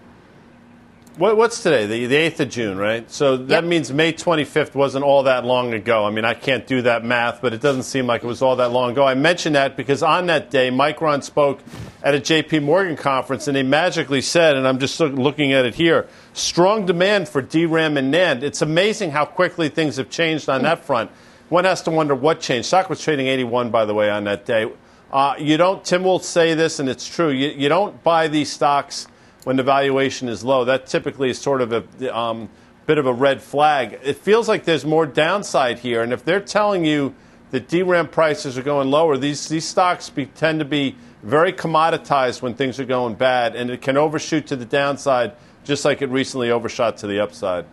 What, 1.18 1.36
what's 1.36 1.62
today? 1.62 1.84
The, 1.84 2.06
the 2.06 2.14
8th 2.14 2.40
of 2.40 2.48
June, 2.48 2.78
right? 2.78 3.10
So 3.10 3.36
that 3.36 3.50
yep. 3.50 3.64
means 3.64 3.92
May 3.92 4.14
25th 4.14 4.74
wasn't 4.74 5.04
all 5.04 5.24
that 5.24 5.44
long 5.44 5.74
ago. 5.74 6.06
I 6.06 6.10
mean, 6.10 6.24
I 6.24 6.32
can't 6.32 6.66
do 6.66 6.80
that 6.82 7.04
math, 7.04 7.42
but 7.42 7.52
it 7.52 7.60
doesn't 7.60 7.82
seem 7.82 8.06
like 8.06 8.24
it 8.24 8.26
was 8.26 8.40
all 8.40 8.56
that 8.56 8.72
long 8.72 8.92
ago. 8.92 9.04
I 9.04 9.12
mentioned 9.12 9.54
that 9.54 9.76
because 9.76 10.02
on 10.02 10.24
that 10.26 10.50
day, 10.50 10.70
Micron 10.70 11.22
spoke 11.22 11.60
at 12.02 12.14
a 12.14 12.18
JP 12.18 12.62
Morgan 12.62 12.96
conference, 12.96 13.46
and 13.46 13.54
they 13.54 13.62
magically 13.62 14.22
said, 14.22 14.56
and 14.56 14.66
I'm 14.66 14.78
just 14.78 14.98
looking 15.00 15.52
at 15.52 15.66
it 15.66 15.74
here, 15.74 16.08
strong 16.32 16.86
demand 16.86 17.28
for 17.28 17.42
DRAM 17.42 17.98
and 17.98 18.12
NAND. 18.12 18.42
It's 18.42 18.62
amazing 18.62 19.10
how 19.10 19.26
quickly 19.26 19.68
things 19.68 19.98
have 19.98 20.08
changed 20.08 20.48
on 20.48 20.62
that 20.62 20.82
front. 20.82 21.10
One 21.50 21.64
has 21.64 21.82
to 21.82 21.90
wonder 21.90 22.14
what 22.14 22.40
changed. 22.40 22.68
Stock 22.68 22.88
was 22.88 23.02
trading 23.02 23.26
81, 23.26 23.70
by 23.70 23.84
the 23.84 23.92
way, 23.92 24.08
on 24.08 24.24
that 24.24 24.46
day. 24.46 24.72
Uh, 25.12 25.34
you 25.38 25.58
don't, 25.58 25.84
Tim 25.84 26.04
will 26.04 26.20
say 26.20 26.54
this, 26.54 26.78
and 26.78 26.88
it's 26.88 27.06
true, 27.06 27.28
you, 27.28 27.50
you 27.50 27.68
don't 27.68 28.02
buy 28.02 28.28
these 28.28 28.50
stocks 28.50 29.08
when 29.44 29.56
the 29.56 29.62
valuation 29.62 30.28
is 30.28 30.44
low. 30.44 30.64
That 30.64 30.86
typically 30.86 31.30
is 31.30 31.38
sort 31.38 31.60
of 31.60 31.72
a 31.72 32.16
um, 32.16 32.48
bit 32.86 32.98
of 32.98 33.06
a 33.06 33.12
red 33.12 33.42
flag. 33.42 33.98
It 34.02 34.16
feels 34.16 34.48
like 34.48 34.64
there's 34.64 34.84
more 34.84 35.06
downside 35.06 35.78
here, 35.78 36.02
and 36.02 36.12
if 36.12 36.24
they're 36.24 36.40
telling 36.40 36.84
you 36.84 37.14
that 37.50 37.68
DRAM 37.68 38.08
prices 38.08 38.56
are 38.56 38.62
going 38.62 38.90
lower, 38.90 39.16
these, 39.16 39.48
these 39.48 39.66
stocks 39.66 40.08
be, 40.08 40.26
tend 40.26 40.58
to 40.60 40.64
be 40.64 40.96
very 41.22 41.52
commoditized 41.52 42.42
when 42.42 42.54
things 42.54 42.80
are 42.80 42.84
going 42.84 43.14
bad, 43.14 43.54
and 43.54 43.70
it 43.70 43.82
can 43.82 43.96
overshoot 43.96 44.46
to 44.48 44.56
the 44.56 44.64
downside 44.64 45.34
just 45.64 45.84
like 45.84 46.02
it 46.02 46.08
recently 46.08 46.50
overshot 46.50 46.96
to 46.98 47.06
the 47.06 47.20
upside. 47.20 47.64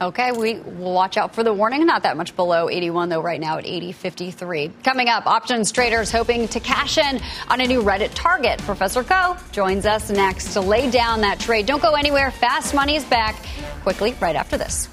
Okay, 0.00 0.32
we 0.32 0.54
will 0.54 0.92
watch 0.92 1.16
out 1.16 1.32
for 1.32 1.44
the 1.44 1.52
warning. 1.52 1.86
Not 1.86 2.02
that 2.02 2.16
much 2.16 2.34
below 2.34 2.68
81, 2.68 3.08
though, 3.08 3.20
right 3.20 3.40
now 3.40 3.58
at 3.58 3.64
80.53. 3.64 4.82
Coming 4.82 5.08
up, 5.08 5.26
options 5.26 5.70
traders 5.70 6.10
hoping 6.10 6.48
to 6.48 6.58
cash 6.58 6.98
in 6.98 7.20
on 7.48 7.60
a 7.60 7.66
new 7.66 7.82
Reddit 7.82 8.10
target. 8.14 8.58
Professor 8.62 9.04
Khouw 9.04 9.38
joins 9.52 9.86
us 9.86 10.10
next 10.10 10.54
to 10.54 10.60
lay 10.60 10.90
down 10.90 11.20
that 11.20 11.38
trade. 11.38 11.66
Don't 11.66 11.82
go 11.82 11.94
anywhere. 11.94 12.32
Fast 12.32 12.74
money 12.74 12.96
is 12.96 13.04
back 13.04 13.36
quickly 13.82 14.16
right 14.20 14.34
after 14.34 14.56
this. 14.56 14.88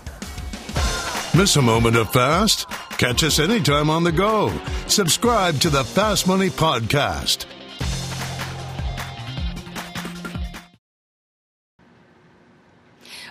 Miss 1.35 1.55
a 1.55 1.61
moment 1.61 1.95
of 1.95 2.11
fast? 2.11 2.69
Catch 2.97 3.23
us 3.23 3.39
anytime 3.39 3.89
on 3.89 4.03
the 4.03 4.11
go. 4.11 4.51
Subscribe 4.87 5.59
to 5.61 5.69
the 5.69 5.83
Fast 5.83 6.27
Money 6.27 6.49
Podcast. 6.49 7.45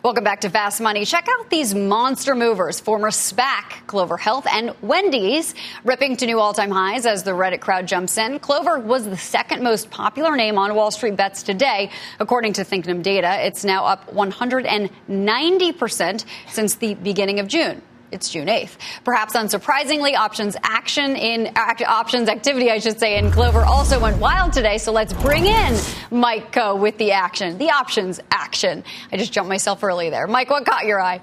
Welcome 0.04 0.22
back 0.22 0.42
to 0.42 0.50
Fast 0.50 0.80
Money. 0.80 1.04
Check 1.04 1.26
out 1.28 1.50
these 1.50 1.74
monster 1.74 2.36
movers. 2.36 2.78
Former 2.78 3.10
SPAC, 3.10 3.84
Clover 3.88 4.16
Health, 4.16 4.46
and 4.46 4.72
Wendy's 4.80 5.56
ripping 5.82 6.16
to 6.18 6.26
new 6.26 6.38
all 6.38 6.54
time 6.54 6.70
highs 6.70 7.04
as 7.04 7.24
the 7.24 7.32
Reddit 7.32 7.58
crowd 7.58 7.88
jumps 7.88 8.16
in. 8.16 8.38
Clover 8.38 8.78
was 8.78 9.06
the 9.06 9.16
second 9.16 9.64
most 9.64 9.90
popular 9.90 10.36
name 10.36 10.56
on 10.56 10.76
Wall 10.76 10.92
Street 10.92 11.16
bets 11.16 11.42
today. 11.42 11.90
According 12.20 12.52
to 12.54 12.64
Thinknum 12.64 13.02
data, 13.02 13.44
it's 13.44 13.64
now 13.64 13.86
up 13.86 14.08
190% 14.14 16.24
since 16.46 16.76
the 16.76 16.94
beginning 16.94 17.40
of 17.40 17.48
June 17.48 17.82
it's 18.10 18.30
June 18.30 18.48
8th. 18.48 18.76
Perhaps 19.04 19.34
unsurprisingly, 19.34 20.14
options 20.14 20.56
action 20.62 21.16
in 21.16 21.52
act, 21.54 21.82
options 21.82 22.28
activity, 22.28 22.70
I 22.70 22.78
should 22.78 22.98
say, 22.98 23.18
in 23.18 23.30
Clover 23.30 23.60
also 23.60 24.00
went 24.00 24.18
wild 24.18 24.52
today. 24.52 24.78
So 24.78 24.92
let's 24.92 25.12
bring 25.12 25.46
in 25.46 25.76
Mike 26.10 26.52
Khouw 26.52 26.78
with 26.78 26.98
the 26.98 27.12
action, 27.12 27.58
the 27.58 27.70
options 27.70 28.20
action. 28.30 28.84
I 29.12 29.16
just 29.16 29.32
jumped 29.32 29.48
myself 29.48 29.82
early 29.82 30.10
there. 30.10 30.26
Mike, 30.26 30.50
what 30.50 30.64
caught 30.64 30.84
your 30.84 31.00
eye? 31.00 31.20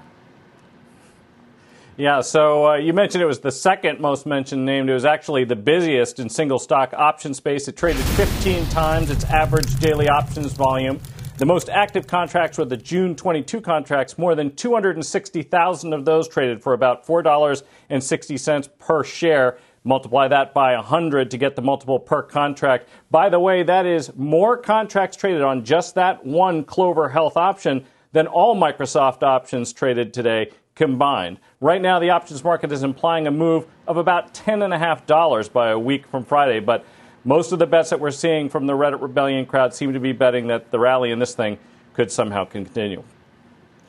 Yeah, 1.98 2.20
so 2.20 2.66
uh, 2.66 2.76
you 2.76 2.92
mentioned 2.92 3.22
it 3.22 3.26
was 3.26 3.40
the 3.40 3.50
second 3.50 4.00
most 4.00 4.26
mentioned 4.26 4.66
name. 4.66 4.86
It 4.86 4.92
was 4.92 5.06
actually 5.06 5.44
the 5.44 5.56
busiest 5.56 6.18
in 6.18 6.28
single 6.28 6.58
stock 6.58 6.92
option 6.92 7.32
space. 7.32 7.68
It 7.68 7.76
traded 7.76 8.02
15 8.02 8.66
times 8.66 9.10
its 9.10 9.24
average 9.24 9.74
daily 9.80 10.06
options 10.06 10.52
volume. 10.52 11.00
The 11.38 11.44
most 11.44 11.68
active 11.68 12.06
contracts 12.06 12.56
were 12.56 12.64
the 12.64 12.78
June 12.78 13.14
22 13.14 13.60
contracts. 13.60 14.16
More 14.16 14.34
than 14.34 14.56
260,000 14.56 15.92
of 15.92 16.06
those 16.06 16.28
traded 16.28 16.62
for 16.62 16.72
about 16.72 17.06
$4.60 17.06 18.68
per 18.78 19.04
share. 19.04 19.58
Multiply 19.84 20.28
that 20.28 20.54
by 20.54 20.74
100 20.76 21.30
to 21.30 21.36
get 21.36 21.54
the 21.54 21.60
multiple 21.60 22.00
per 22.00 22.22
contract. 22.22 22.88
By 23.10 23.28
the 23.28 23.38
way, 23.38 23.62
that 23.64 23.84
is 23.84 24.16
more 24.16 24.56
contracts 24.56 25.14
traded 25.14 25.42
on 25.42 25.62
just 25.62 25.94
that 25.96 26.24
one 26.24 26.64
Clover 26.64 27.10
Health 27.10 27.36
option 27.36 27.84
than 28.12 28.26
all 28.26 28.56
Microsoft 28.56 29.22
options 29.22 29.74
traded 29.74 30.14
today 30.14 30.50
combined. 30.74 31.38
Right 31.60 31.82
now, 31.82 31.98
the 31.98 32.10
options 32.10 32.42
market 32.44 32.72
is 32.72 32.82
implying 32.82 33.26
a 33.26 33.30
move 33.30 33.66
of 33.86 33.98
about 33.98 34.32
$10.5 34.32 35.52
by 35.52 35.68
a 35.68 35.78
week 35.78 36.06
from 36.06 36.24
Friday, 36.24 36.60
but 36.60 36.86
most 37.26 37.50
of 37.50 37.58
the 37.58 37.66
bets 37.66 37.90
that 37.90 37.98
we're 37.98 38.12
seeing 38.12 38.48
from 38.48 38.66
the 38.66 38.72
Reddit 38.72 39.02
rebellion 39.02 39.46
crowd 39.46 39.74
seem 39.74 39.92
to 39.92 40.00
be 40.00 40.12
betting 40.12 40.46
that 40.46 40.70
the 40.70 40.78
rally 40.78 41.10
in 41.10 41.18
this 41.18 41.34
thing 41.34 41.58
could 41.92 42.10
somehow 42.10 42.44
continue. 42.44 43.02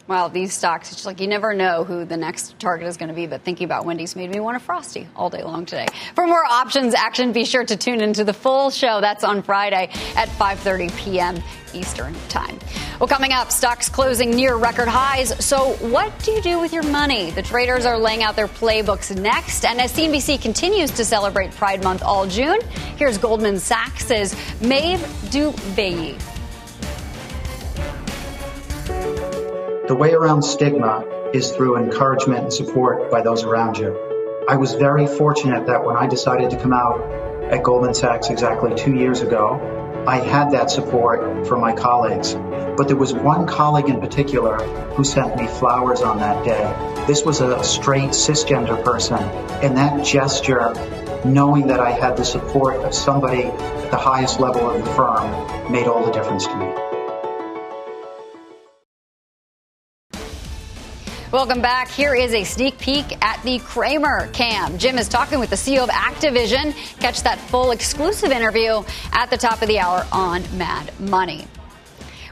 Well, 0.08 0.30
these 0.30 0.54
stocks, 0.54 0.94
it's 0.94 1.06
like 1.06 1.20
you 1.20 1.28
never 1.28 1.54
know 1.54 1.84
who 1.84 2.06
the 2.06 2.16
next 2.16 2.58
target 2.60 2.88
is 2.88 2.96
going 2.96 3.10
to 3.10 3.16
be, 3.16 3.28
but 3.28 3.42
thinking 3.42 3.66
about 3.66 3.86
Wendy's 3.86 4.16
made 4.16 4.30
me 4.30 4.40
want 4.40 4.56
a 4.56 4.60
Frosty 4.62 5.06
all 5.18 5.30
day 5.30 5.44
long 5.44 5.66
today. 5.66 5.86
For 6.16 6.26
more 6.26 6.46
options 6.46 6.94
action, 6.94 7.34
be 7.34 7.44
sure 7.44 7.66
to 7.66 7.76
tune 7.76 8.00
into 8.00 8.24
the 8.24 8.32
full 8.32 8.70
show. 8.70 9.02
That's 9.02 9.26
on 9.26 9.44
Friday 9.44 9.90
at 10.16 10.30
5.30 10.30 10.96
p.m. 10.98 11.44
Eastern 11.74 12.16
Time. 12.30 12.58
Well, 13.02 13.10
coming 13.10 13.34
up, 13.34 13.52
stocks 13.52 13.90
closing 13.90 14.32
near 14.32 14.56
record 14.56 14.88
highs. 14.88 15.46
So, 15.46 15.74
what 15.74 16.18
do 16.24 16.32
you 16.32 16.42
do 16.42 16.60
with 16.60 16.72
your 16.72 16.84
money? 16.84 17.32
The 17.32 17.42
traders 17.42 17.86
are 17.86 17.98
laying 17.98 18.24
out 18.24 18.38
their 18.38 18.48
playbooks 18.48 19.14
next. 19.20 19.66
And 19.66 19.82
as 19.82 19.92
CNBC 19.92 20.42
continues 20.42 20.90
to 20.92 21.04
celebrate 21.04 21.52
Pride 21.52 21.84
Month 21.84 22.02
all 22.02 22.26
June, 22.26 22.62
here's 22.96 23.18
Goldman 23.18 23.60
Sachs' 23.60 24.34
Maeve 24.62 25.02
DuVally. 25.30 26.37
The 29.88 29.96
way 29.96 30.12
around 30.12 30.42
stigma 30.42 31.06
is 31.34 31.52
through 31.52 31.78
encouragement 31.78 32.42
and 32.42 32.54
support 32.54 33.10
by 33.10 33.22
those 33.22 33.46
around 33.46 33.78
you. 33.78 33.96
I 34.50 34.58
was 34.58 34.74
very 34.74 35.08
fortunate 35.08 35.68
that 35.68 35.86
when 35.86 35.96
I 35.96 36.08
decided 36.08 36.50
to 36.50 36.58
come 36.60 36.74
out 36.74 37.00
at 37.46 37.64
Goldman 37.64 37.94
Sachs 37.94 38.30
exactly 38.30 38.76
two 38.76 38.94
years 38.94 39.22
ago, 39.22 40.04
I 40.06 40.18
had 40.18 40.52
that 40.52 40.70
support 40.72 41.48
from 41.48 41.62
my 41.62 41.72
colleagues. 41.72 42.34
But 42.34 42.90
there 42.90 42.98
was 42.98 43.14
one 43.14 43.48
colleague 43.48 43.88
in 43.88 44.02
particular 44.02 44.58
who 44.96 45.06
sent 45.06 45.38
me 45.38 45.48
flowers 45.48 46.02
on 46.02 46.18
that 46.18 46.44
day. 46.44 47.06
This 47.08 47.24
was 47.24 47.40
a 47.40 47.64
straight 47.64 48.10
cisgender 48.10 48.84
person, 48.84 49.24
and 49.64 49.78
that 49.78 50.04
gesture, 50.04 50.74
knowing 51.24 51.68
that 51.68 51.80
I 51.80 51.92
had 51.92 52.18
the 52.18 52.26
support 52.26 52.76
of 52.84 52.94
somebody 52.94 53.44
at 53.44 53.92
the 53.92 53.96
highest 53.96 54.42
level 54.42 54.70
of 54.70 54.84
the 54.84 54.92
firm, 54.92 55.72
made 55.72 55.88
all 55.88 56.06
the 56.06 56.12
difference 56.12 56.46
to 56.46 56.56
me. 56.58 56.87
Welcome 61.38 61.62
back. 61.62 61.90
Here 61.90 62.16
is 62.16 62.34
a 62.34 62.44
sneak 62.44 62.80
peek 62.80 63.24
at 63.24 63.40
the 63.44 63.60
Cramer 63.60 64.28
cam. 64.34 64.80
Jim 64.80 64.98
is 64.98 65.08
talking 65.08 65.38
with 65.40 65.52
the 65.52 65.56
CEO 65.56 65.84
of 65.84 65.90
Activision. 65.90 66.74
Catch 67.00 67.22
that 67.22 67.38
full 67.38 67.70
exclusive 67.70 68.32
interview 68.32 68.82
at 69.12 69.30
the 69.30 69.38
top 69.38 69.62
of 69.62 69.68
the 69.68 69.78
hour 69.78 70.04
on 70.12 70.42
Mad 70.58 71.00
Money. 71.00 71.46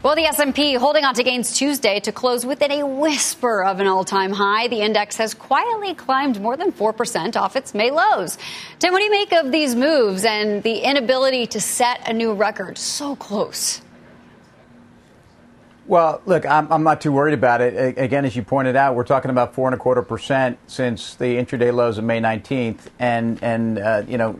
Well, 0.01 0.15
the 0.15 0.23
S&P 0.23 0.73
holding 0.73 1.05
on 1.05 1.13
to 1.13 1.23
gains 1.23 1.55
Tuesday 1.55 1.99
to 1.99 2.11
close 2.11 2.47
within 2.47 2.71
a 2.71 2.83
whisper 2.83 3.63
of 3.63 3.79
an 3.79 3.85
all-time 3.85 4.31
high. 4.31 4.69
The 4.69 4.81
index 4.81 5.17
has 5.17 5.35
quietly 5.35 5.93
climbed 5.93 6.41
more 6.41 6.57
than 6.57 6.71
4% 6.71 7.35
off 7.35 7.55
its 7.55 7.75
May 7.75 7.91
lows. 7.91 8.39
Tim, 8.79 8.91
what 8.91 8.97
do 8.97 9.05
you 9.05 9.11
make 9.11 9.33
of 9.33 9.51
these 9.51 9.75
moves 9.75 10.25
and 10.25 10.63
the 10.63 10.79
inability 10.79 11.45
to 11.45 11.61
set 11.61 12.09
a 12.09 12.13
new 12.13 12.33
record 12.33 12.79
so 12.79 13.15
close? 13.15 13.81
Well, 15.87 16.19
look, 16.25 16.47
I'm, 16.47 16.71
I'm 16.71 16.81
not 16.81 16.99
too 16.99 17.11
worried 17.11 17.35
about 17.35 17.61
it. 17.61 17.97
Again, 17.99 18.25
as 18.25 18.35
you 18.35 18.41
pointed 18.41 18.75
out, 18.75 18.95
we're 18.95 19.03
talking 19.03 19.29
about 19.29 19.53
four 19.53 19.67
and 19.67 19.75
a 19.75 19.77
quarter 19.77 20.01
percent 20.01 20.57
since 20.65 21.13
the 21.13 21.35
intraday 21.35 21.71
lows 21.71 21.99
of 21.99 22.03
May 22.03 22.19
19th, 22.19 22.87
and 22.97 23.41
and 23.43 23.77
uh, 23.77 24.01
you 24.07 24.17
know, 24.17 24.39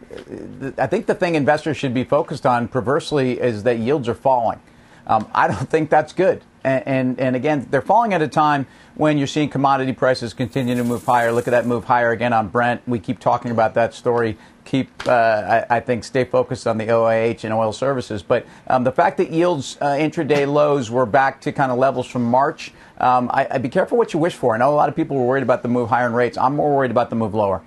I 0.79 0.87
think 0.87 1.05
the 1.05 1.13
thing 1.13 1.35
investors 1.35 1.77
should 1.77 1.93
be 1.93 2.03
focused 2.03 2.47
on, 2.47 2.67
perversely, 2.67 3.39
is 3.39 3.61
that 3.61 3.77
yields 3.77 4.09
are 4.09 4.15
falling. 4.15 4.59
Um, 5.05 5.29
I 5.35 5.47
don't 5.47 5.69
think 5.69 5.91
that's 5.91 6.13
good. 6.13 6.41
And, 6.63 6.87
and, 6.87 7.19
and 7.19 7.35
again, 7.35 7.67
they're 7.69 7.83
falling 7.83 8.15
at 8.15 8.23
a 8.23 8.27
time 8.27 8.65
when 8.95 9.19
you're 9.19 9.27
seeing 9.27 9.49
commodity 9.49 9.93
prices 9.93 10.33
continue 10.33 10.73
to 10.73 10.83
move 10.83 11.05
higher. 11.05 11.31
Look 11.31 11.47
at 11.47 11.51
that 11.51 11.67
move 11.67 11.83
higher 11.83 12.09
again 12.09 12.33
on 12.33 12.47
Brent. 12.47 12.81
We 12.87 12.97
keep 12.97 13.19
talking 13.19 13.51
about 13.51 13.75
that 13.75 13.93
story 13.93 14.35
keep, 14.65 14.89
uh, 15.07 15.11
I, 15.69 15.77
I, 15.77 15.79
think, 15.79 16.03
stay 16.03 16.25
focused 16.25 16.67
on 16.67 16.77
the 16.77 16.87
OIH 16.87 17.43
and 17.43 17.53
oil 17.53 17.71
services. 17.71 18.21
But 18.23 18.45
um, 18.67 18.83
the 18.83 18.91
fact 18.91 19.17
that 19.17 19.31
yields 19.31 19.77
uh, 19.79 19.91
intraday 19.91 20.51
lows 20.51 20.91
were 20.91 21.05
back 21.05 21.39
to 21.41 21.51
kind 21.51 21.71
of 21.71 21.77
levels 21.77 22.07
from 22.07 22.23
March, 22.23 22.73
um, 22.97 23.29
I, 23.33 23.47
would 23.53 23.61
be 23.61 23.69
careful 23.69 23.97
what 23.97 24.13
you 24.13 24.19
wish 24.19 24.33
for. 24.33 24.55
I 24.55 24.57
know 24.57 24.73
a 24.73 24.75
lot 24.75 24.89
of 24.89 24.95
people 24.95 25.15
were 25.17 25.25
worried 25.25 25.43
about 25.43 25.61
the 25.61 25.69
move 25.69 25.89
higher 25.89 26.07
in 26.07 26.13
rates. 26.13 26.37
I'm 26.37 26.55
more 26.55 26.75
worried 26.75 26.91
about 26.91 27.09
the 27.09 27.15
move 27.15 27.33
lower. 27.33 27.63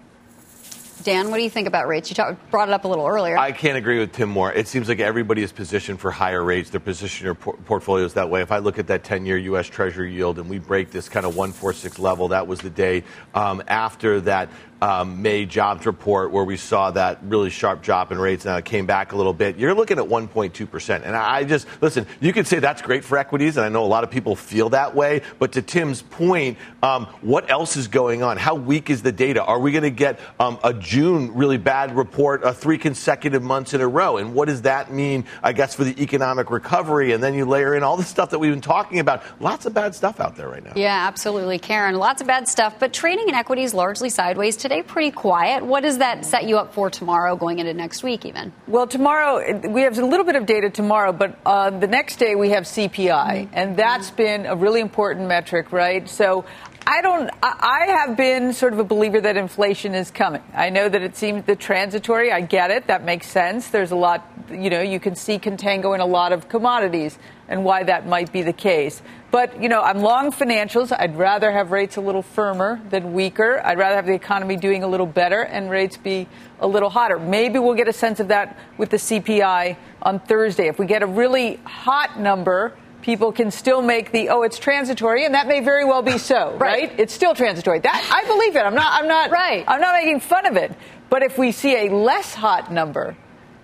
Dan, 1.08 1.30
what 1.30 1.38
do 1.38 1.42
you 1.42 1.48
think 1.48 1.66
about 1.66 1.88
rates? 1.88 2.10
You 2.10 2.16
talk, 2.16 2.36
brought 2.50 2.68
it 2.68 2.74
up 2.74 2.84
a 2.84 2.88
little 2.88 3.06
earlier. 3.06 3.38
I 3.38 3.50
can't 3.50 3.78
agree 3.78 3.98
with 3.98 4.12
Tim 4.12 4.28
more. 4.28 4.52
It 4.52 4.68
seems 4.68 4.90
like 4.90 5.00
everybody 5.00 5.42
is 5.42 5.52
positioned 5.52 6.00
for 6.00 6.10
higher 6.10 6.44
rates. 6.44 6.68
They're 6.68 6.80
positioning 6.80 7.24
their 7.24 7.34
por- 7.34 7.56
portfolios 7.64 8.12
that 8.12 8.28
way. 8.28 8.42
If 8.42 8.52
I 8.52 8.58
look 8.58 8.78
at 8.78 8.88
that 8.88 9.04
10 9.04 9.24
year 9.24 9.38
U.S. 9.38 9.68
Treasury 9.68 10.12
yield 10.12 10.38
and 10.38 10.50
we 10.50 10.58
break 10.58 10.90
this 10.90 11.08
kind 11.08 11.24
of 11.24 11.34
146 11.34 11.98
level, 11.98 12.28
that 12.28 12.46
was 12.46 12.60
the 12.60 12.68
day 12.68 13.04
um, 13.34 13.62
after 13.68 14.20
that 14.20 14.50
um, 14.80 15.22
May 15.22 15.44
jobs 15.44 15.86
report 15.86 16.30
where 16.30 16.44
we 16.44 16.56
saw 16.56 16.90
that 16.92 17.18
really 17.22 17.50
sharp 17.50 17.82
drop 17.82 18.12
in 18.12 18.18
rates 18.18 18.46
and 18.46 18.56
it 18.56 18.64
came 18.64 18.86
back 18.86 19.12
a 19.12 19.16
little 19.16 19.32
bit. 19.32 19.56
You're 19.56 19.74
looking 19.74 19.98
at 19.98 20.04
1.2%. 20.04 21.02
And 21.04 21.16
I 21.16 21.44
just, 21.44 21.66
listen, 21.80 22.06
you 22.20 22.32
could 22.32 22.46
say 22.46 22.58
that's 22.58 22.82
great 22.82 23.04
for 23.04 23.18
equities, 23.18 23.56
and 23.56 23.66
I 23.66 23.68
know 23.68 23.84
a 23.84 23.86
lot 23.86 24.04
of 24.04 24.10
people 24.10 24.36
feel 24.36 24.68
that 24.70 24.94
way. 24.94 25.22
But 25.38 25.52
to 25.52 25.62
Tim's 25.62 26.02
point, 26.02 26.58
um, 26.82 27.06
what 27.22 27.50
else 27.50 27.76
is 27.76 27.88
going 27.88 28.22
on? 28.22 28.36
How 28.36 28.54
weak 28.54 28.90
is 28.90 29.02
the 29.02 29.12
data? 29.12 29.42
Are 29.42 29.58
we 29.58 29.72
going 29.72 29.82
to 29.82 29.90
get 29.90 30.20
um, 30.38 30.58
a 30.62 30.72
June 30.72 30.97
really 31.06 31.56
bad 31.56 31.96
report 31.96 32.44
uh, 32.44 32.52
three 32.52 32.78
consecutive 32.78 33.42
months 33.42 33.74
in 33.74 33.80
a 33.80 33.88
row? 33.88 34.16
And 34.16 34.34
what 34.34 34.48
does 34.48 34.62
that 34.62 34.92
mean, 34.92 35.24
I 35.42 35.52
guess, 35.52 35.74
for 35.74 35.84
the 35.84 36.00
economic 36.02 36.50
recovery? 36.50 37.12
And 37.12 37.22
then 37.22 37.34
you 37.34 37.44
layer 37.44 37.74
in 37.74 37.82
all 37.82 37.96
the 37.96 38.04
stuff 38.04 38.30
that 38.30 38.38
we've 38.38 38.52
been 38.52 38.60
talking 38.60 38.98
about. 38.98 39.22
Lots 39.40 39.66
of 39.66 39.74
bad 39.74 39.94
stuff 39.94 40.20
out 40.20 40.36
there 40.36 40.48
right 40.48 40.64
now. 40.64 40.72
Yeah, 40.76 41.06
absolutely, 41.06 41.58
Karen. 41.58 41.94
Lots 41.94 42.20
of 42.20 42.26
bad 42.26 42.48
stuff. 42.48 42.78
But 42.78 42.92
trading 42.92 43.28
in 43.28 43.34
equities 43.34 43.74
largely 43.74 44.08
sideways 44.08 44.56
today, 44.56 44.82
pretty 44.82 45.10
quiet. 45.10 45.64
What 45.64 45.82
does 45.82 45.98
that 45.98 46.24
set 46.24 46.44
you 46.44 46.58
up 46.58 46.74
for 46.74 46.90
tomorrow, 46.90 47.36
going 47.36 47.58
into 47.58 47.74
next 47.74 48.02
week, 48.02 48.24
even? 48.24 48.52
Well, 48.66 48.86
tomorrow, 48.86 49.68
we 49.68 49.82
have 49.82 49.98
a 49.98 50.04
little 50.04 50.26
bit 50.26 50.36
of 50.36 50.46
data 50.46 50.70
tomorrow, 50.70 51.12
but 51.12 51.38
uh, 51.44 51.70
the 51.70 51.86
next 51.86 52.16
day 52.16 52.34
we 52.34 52.50
have 52.50 52.64
CPI, 52.64 52.90
mm-hmm. 52.90 53.54
and 53.54 53.76
that's 53.76 54.10
been 54.10 54.46
a 54.46 54.56
really 54.56 54.80
important 54.80 55.28
metric, 55.28 55.72
right? 55.72 56.08
So 56.08 56.44
I 56.90 57.02
don't. 57.02 57.30
I 57.42 57.84
have 57.88 58.16
been 58.16 58.54
sort 58.54 58.72
of 58.72 58.78
a 58.78 58.84
believer 58.84 59.20
that 59.20 59.36
inflation 59.36 59.94
is 59.94 60.10
coming. 60.10 60.42
I 60.54 60.70
know 60.70 60.88
that 60.88 61.02
it 61.02 61.18
seems 61.18 61.44
the 61.44 61.54
transitory. 61.54 62.32
I 62.32 62.40
get 62.40 62.70
it. 62.70 62.86
That 62.86 63.04
makes 63.04 63.26
sense. 63.26 63.68
There's 63.68 63.90
a 63.90 63.96
lot. 63.96 64.26
You 64.50 64.70
know, 64.70 64.80
you 64.80 64.98
can 64.98 65.14
see 65.14 65.38
contango 65.38 65.94
in 65.94 66.00
a 66.00 66.06
lot 66.06 66.32
of 66.32 66.48
commodities, 66.48 67.18
and 67.46 67.62
why 67.62 67.82
that 67.82 68.06
might 68.06 68.32
be 68.32 68.40
the 68.40 68.54
case. 68.54 69.02
But 69.30 69.60
you 69.62 69.68
know, 69.68 69.82
I'm 69.82 69.98
long 69.98 70.32
financials. 70.32 70.90
I'd 70.98 71.18
rather 71.18 71.52
have 71.52 71.72
rates 71.72 71.98
a 71.98 72.00
little 72.00 72.22
firmer 72.22 72.80
than 72.88 73.12
weaker. 73.12 73.60
I'd 73.62 73.76
rather 73.76 73.96
have 73.96 74.06
the 74.06 74.14
economy 74.14 74.56
doing 74.56 74.82
a 74.82 74.88
little 74.88 75.04
better 75.04 75.42
and 75.42 75.68
rates 75.68 75.98
be 75.98 76.26
a 76.58 76.66
little 76.66 76.88
hotter. 76.88 77.18
Maybe 77.18 77.58
we'll 77.58 77.74
get 77.74 77.88
a 77.88 77.92
sense 77.92 78.18
of 78.18 78.28
that 78.28 78.58
with 78.78 78.88
the 78.88 78.96
CPI 78.96 79.76
on 80.00 80.20
Thursday. 80.20 80.68
If 80.68 80.78
we 80.78 80.86
get 80.86 81.02
a 81.02 81.06
really 81.06 81.56
hot 81.64 82.18
number 82.18 82.72
people 83.02 83.32
can 83.32 83.50
still 83.50 83.82
make 83.82 84.12
the 84.12 84.28
oh 84.28 84.42
it's 84.42 84.58
transitory 84.58 85.24
and 85.24 85.34
that 85.34 85.46
may 85.46 85.60
very 85.60 85.84
well 85.84 86.02
be 86.02 86.18
so 86.18 86.50
right. 86.58 86.90
right, 86.90 87.00
it's 87.00 87.12
still 87.12 87.34
transitory 87.34 87.78
that 87.78 88.10
i 88.12 88.26
believe 88.26 88.56
it 88.56 88.60
i'm 88.60 88.74
not 88.74 89.00
i'm 89.00 89.08
not 89.08 89.30
right 89.30 89.64
i'm 89.68 89.80
not 89.80 89.94
making 89.94 90.20
fun 90.20 90.46
of 90.46 90.56
it 90.56 90.72
but 91.10 91.22
if 91.22 91.38
we 91.38 91.52
see 91.52 91.86
a 91.86 91.94
less 91.94 92.34
hot 92.34 92.72
number 92.72 93.16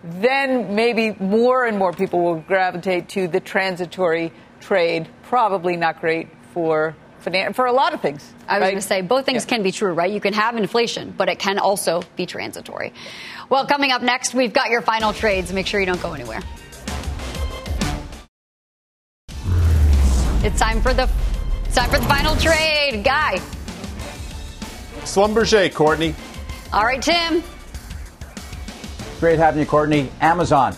then 0.05 0.75
maybe 0.75 1.13
more 1.19 1.65
and 1.65 1.79
more 1.79 1.93
people 1.93 2.21
will 2.23 2.41
gravitate 2.41 3.09
to 3.09 3.27
the 3.27 3.41
transitory 3.41 4.33
trade 4.61 5.09
probably 5.23 5.77
not 5.77 6.01
great 6.01 6.29
for 6.53 6.95
for 7.55 7.65
a 7.65 7.73
lot 7.73 7.95
of 7.95 8.03
things. 8.03 8.35
I 8.47 8.59
was 8.59 8.61
right? 8.61 8.71
going 8.71 8.83
to 8.83 8.87
say 8.87 9.01
both 9.01 9.25
things 9.25 9.45
yeah. 9.45 9.49
can 9.49 9.63
be 9.63 9.73
true, 9.73 9.95
right? 9.95 10.13
You 10.13 10.21
can 10.21 10.35
have 10.35 10.57
inflation, 10.57 11.15
but 11.17 11.29
it 11.29 11.39
can 11.39 11.59
also 11.59 12.03
be 12.17 12.27
transitory. 12.27 12.93
Well, 13.49 13.67
coming 13.67 13.93
up 13.93 14.03
next, 14.03 14.35
we've 14.35 14.53
got 14.53 14.69
your 14.69 14.83
final 14.83 15.13
trades. 15.13 15.53
Make 15.53 15.67
sure 15.67 15.81
you 15.81 15.87
don't 15.87 16.03
go 16.03 16.13
anywhere. 16.13 16.43
It's 20.45 20.61
time 20.61 20.83
for 20.83 20.93
the 20.93 21.09
it's 21.65 21.75
time 21.75 21.89
for 21.89 21.99
the 21.99 22.05
final 22.05 22.37
trade, 22.37 23.03
guy. 23.03 23.39
Schlumberger, 25.01 25.73
Courtney. 25.73 26.15
All 26.71 26.85
right, 26.85 27.01
Tim. 27.01 27.43
Great 29.21 29.39
having 29.39 29.61
you, 29.61 29.67
Courtney. 29.67 30.11
Amazon. 30.21 30.75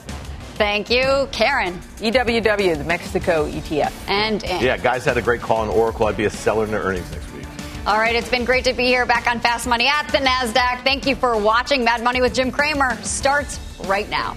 Thank 0.55 0.89
you, 0.89 1.29
Karen. 1.33 1.75
EWW, 1.97 2.79
the 2.79 2.85
Mexico 2.85 3.51
ETF. 3.51 3.93
And, 4.07 4.45
and 4.45 4.63
yeah, 4.63 4.77
guys 4.77 5.05
had 5.05 5.17
a 5.17 5.23
great 5.23 5.41
call 5.41 5.59
on 5.59 5.69
Oracle. 5.69 6.07
I'd 6.07 6.17
be 6.17 6.27
a 6.27 6.31
seller 6.31 6.65
in 6.65 6.71
their 6.71 6.83
earnings 6.83 7.11
next 7.11 7.33
week. 7.33 7.47
All 7.87 7.99
right, 7.99 8.15
it's 8.15 8.31
been 8.31 8.45
great 8.45 8.65
to 8.67 8.73
be 8.73 8.85
here 8.85 9.05
back 9.05 9.27
on 9.27 9.41
Fast 9.41 9.67
Money 9.67 9.89
at 9.89 10.07
the 10.13 10.19
NASDAQ. 10.19 10.85
Thank 10.85 11.07
you 11.07 11.17
for 11.17 11.37
watching. 11.37 11.83
Mad 11.83 12.05
Money 12.05 12.21
with 12.21 12.35
Jim 12.35 12.53
Cramer 12.53 12.97
starts 13.03 13.59
right 13.81 14.09
now. 14.09 14.37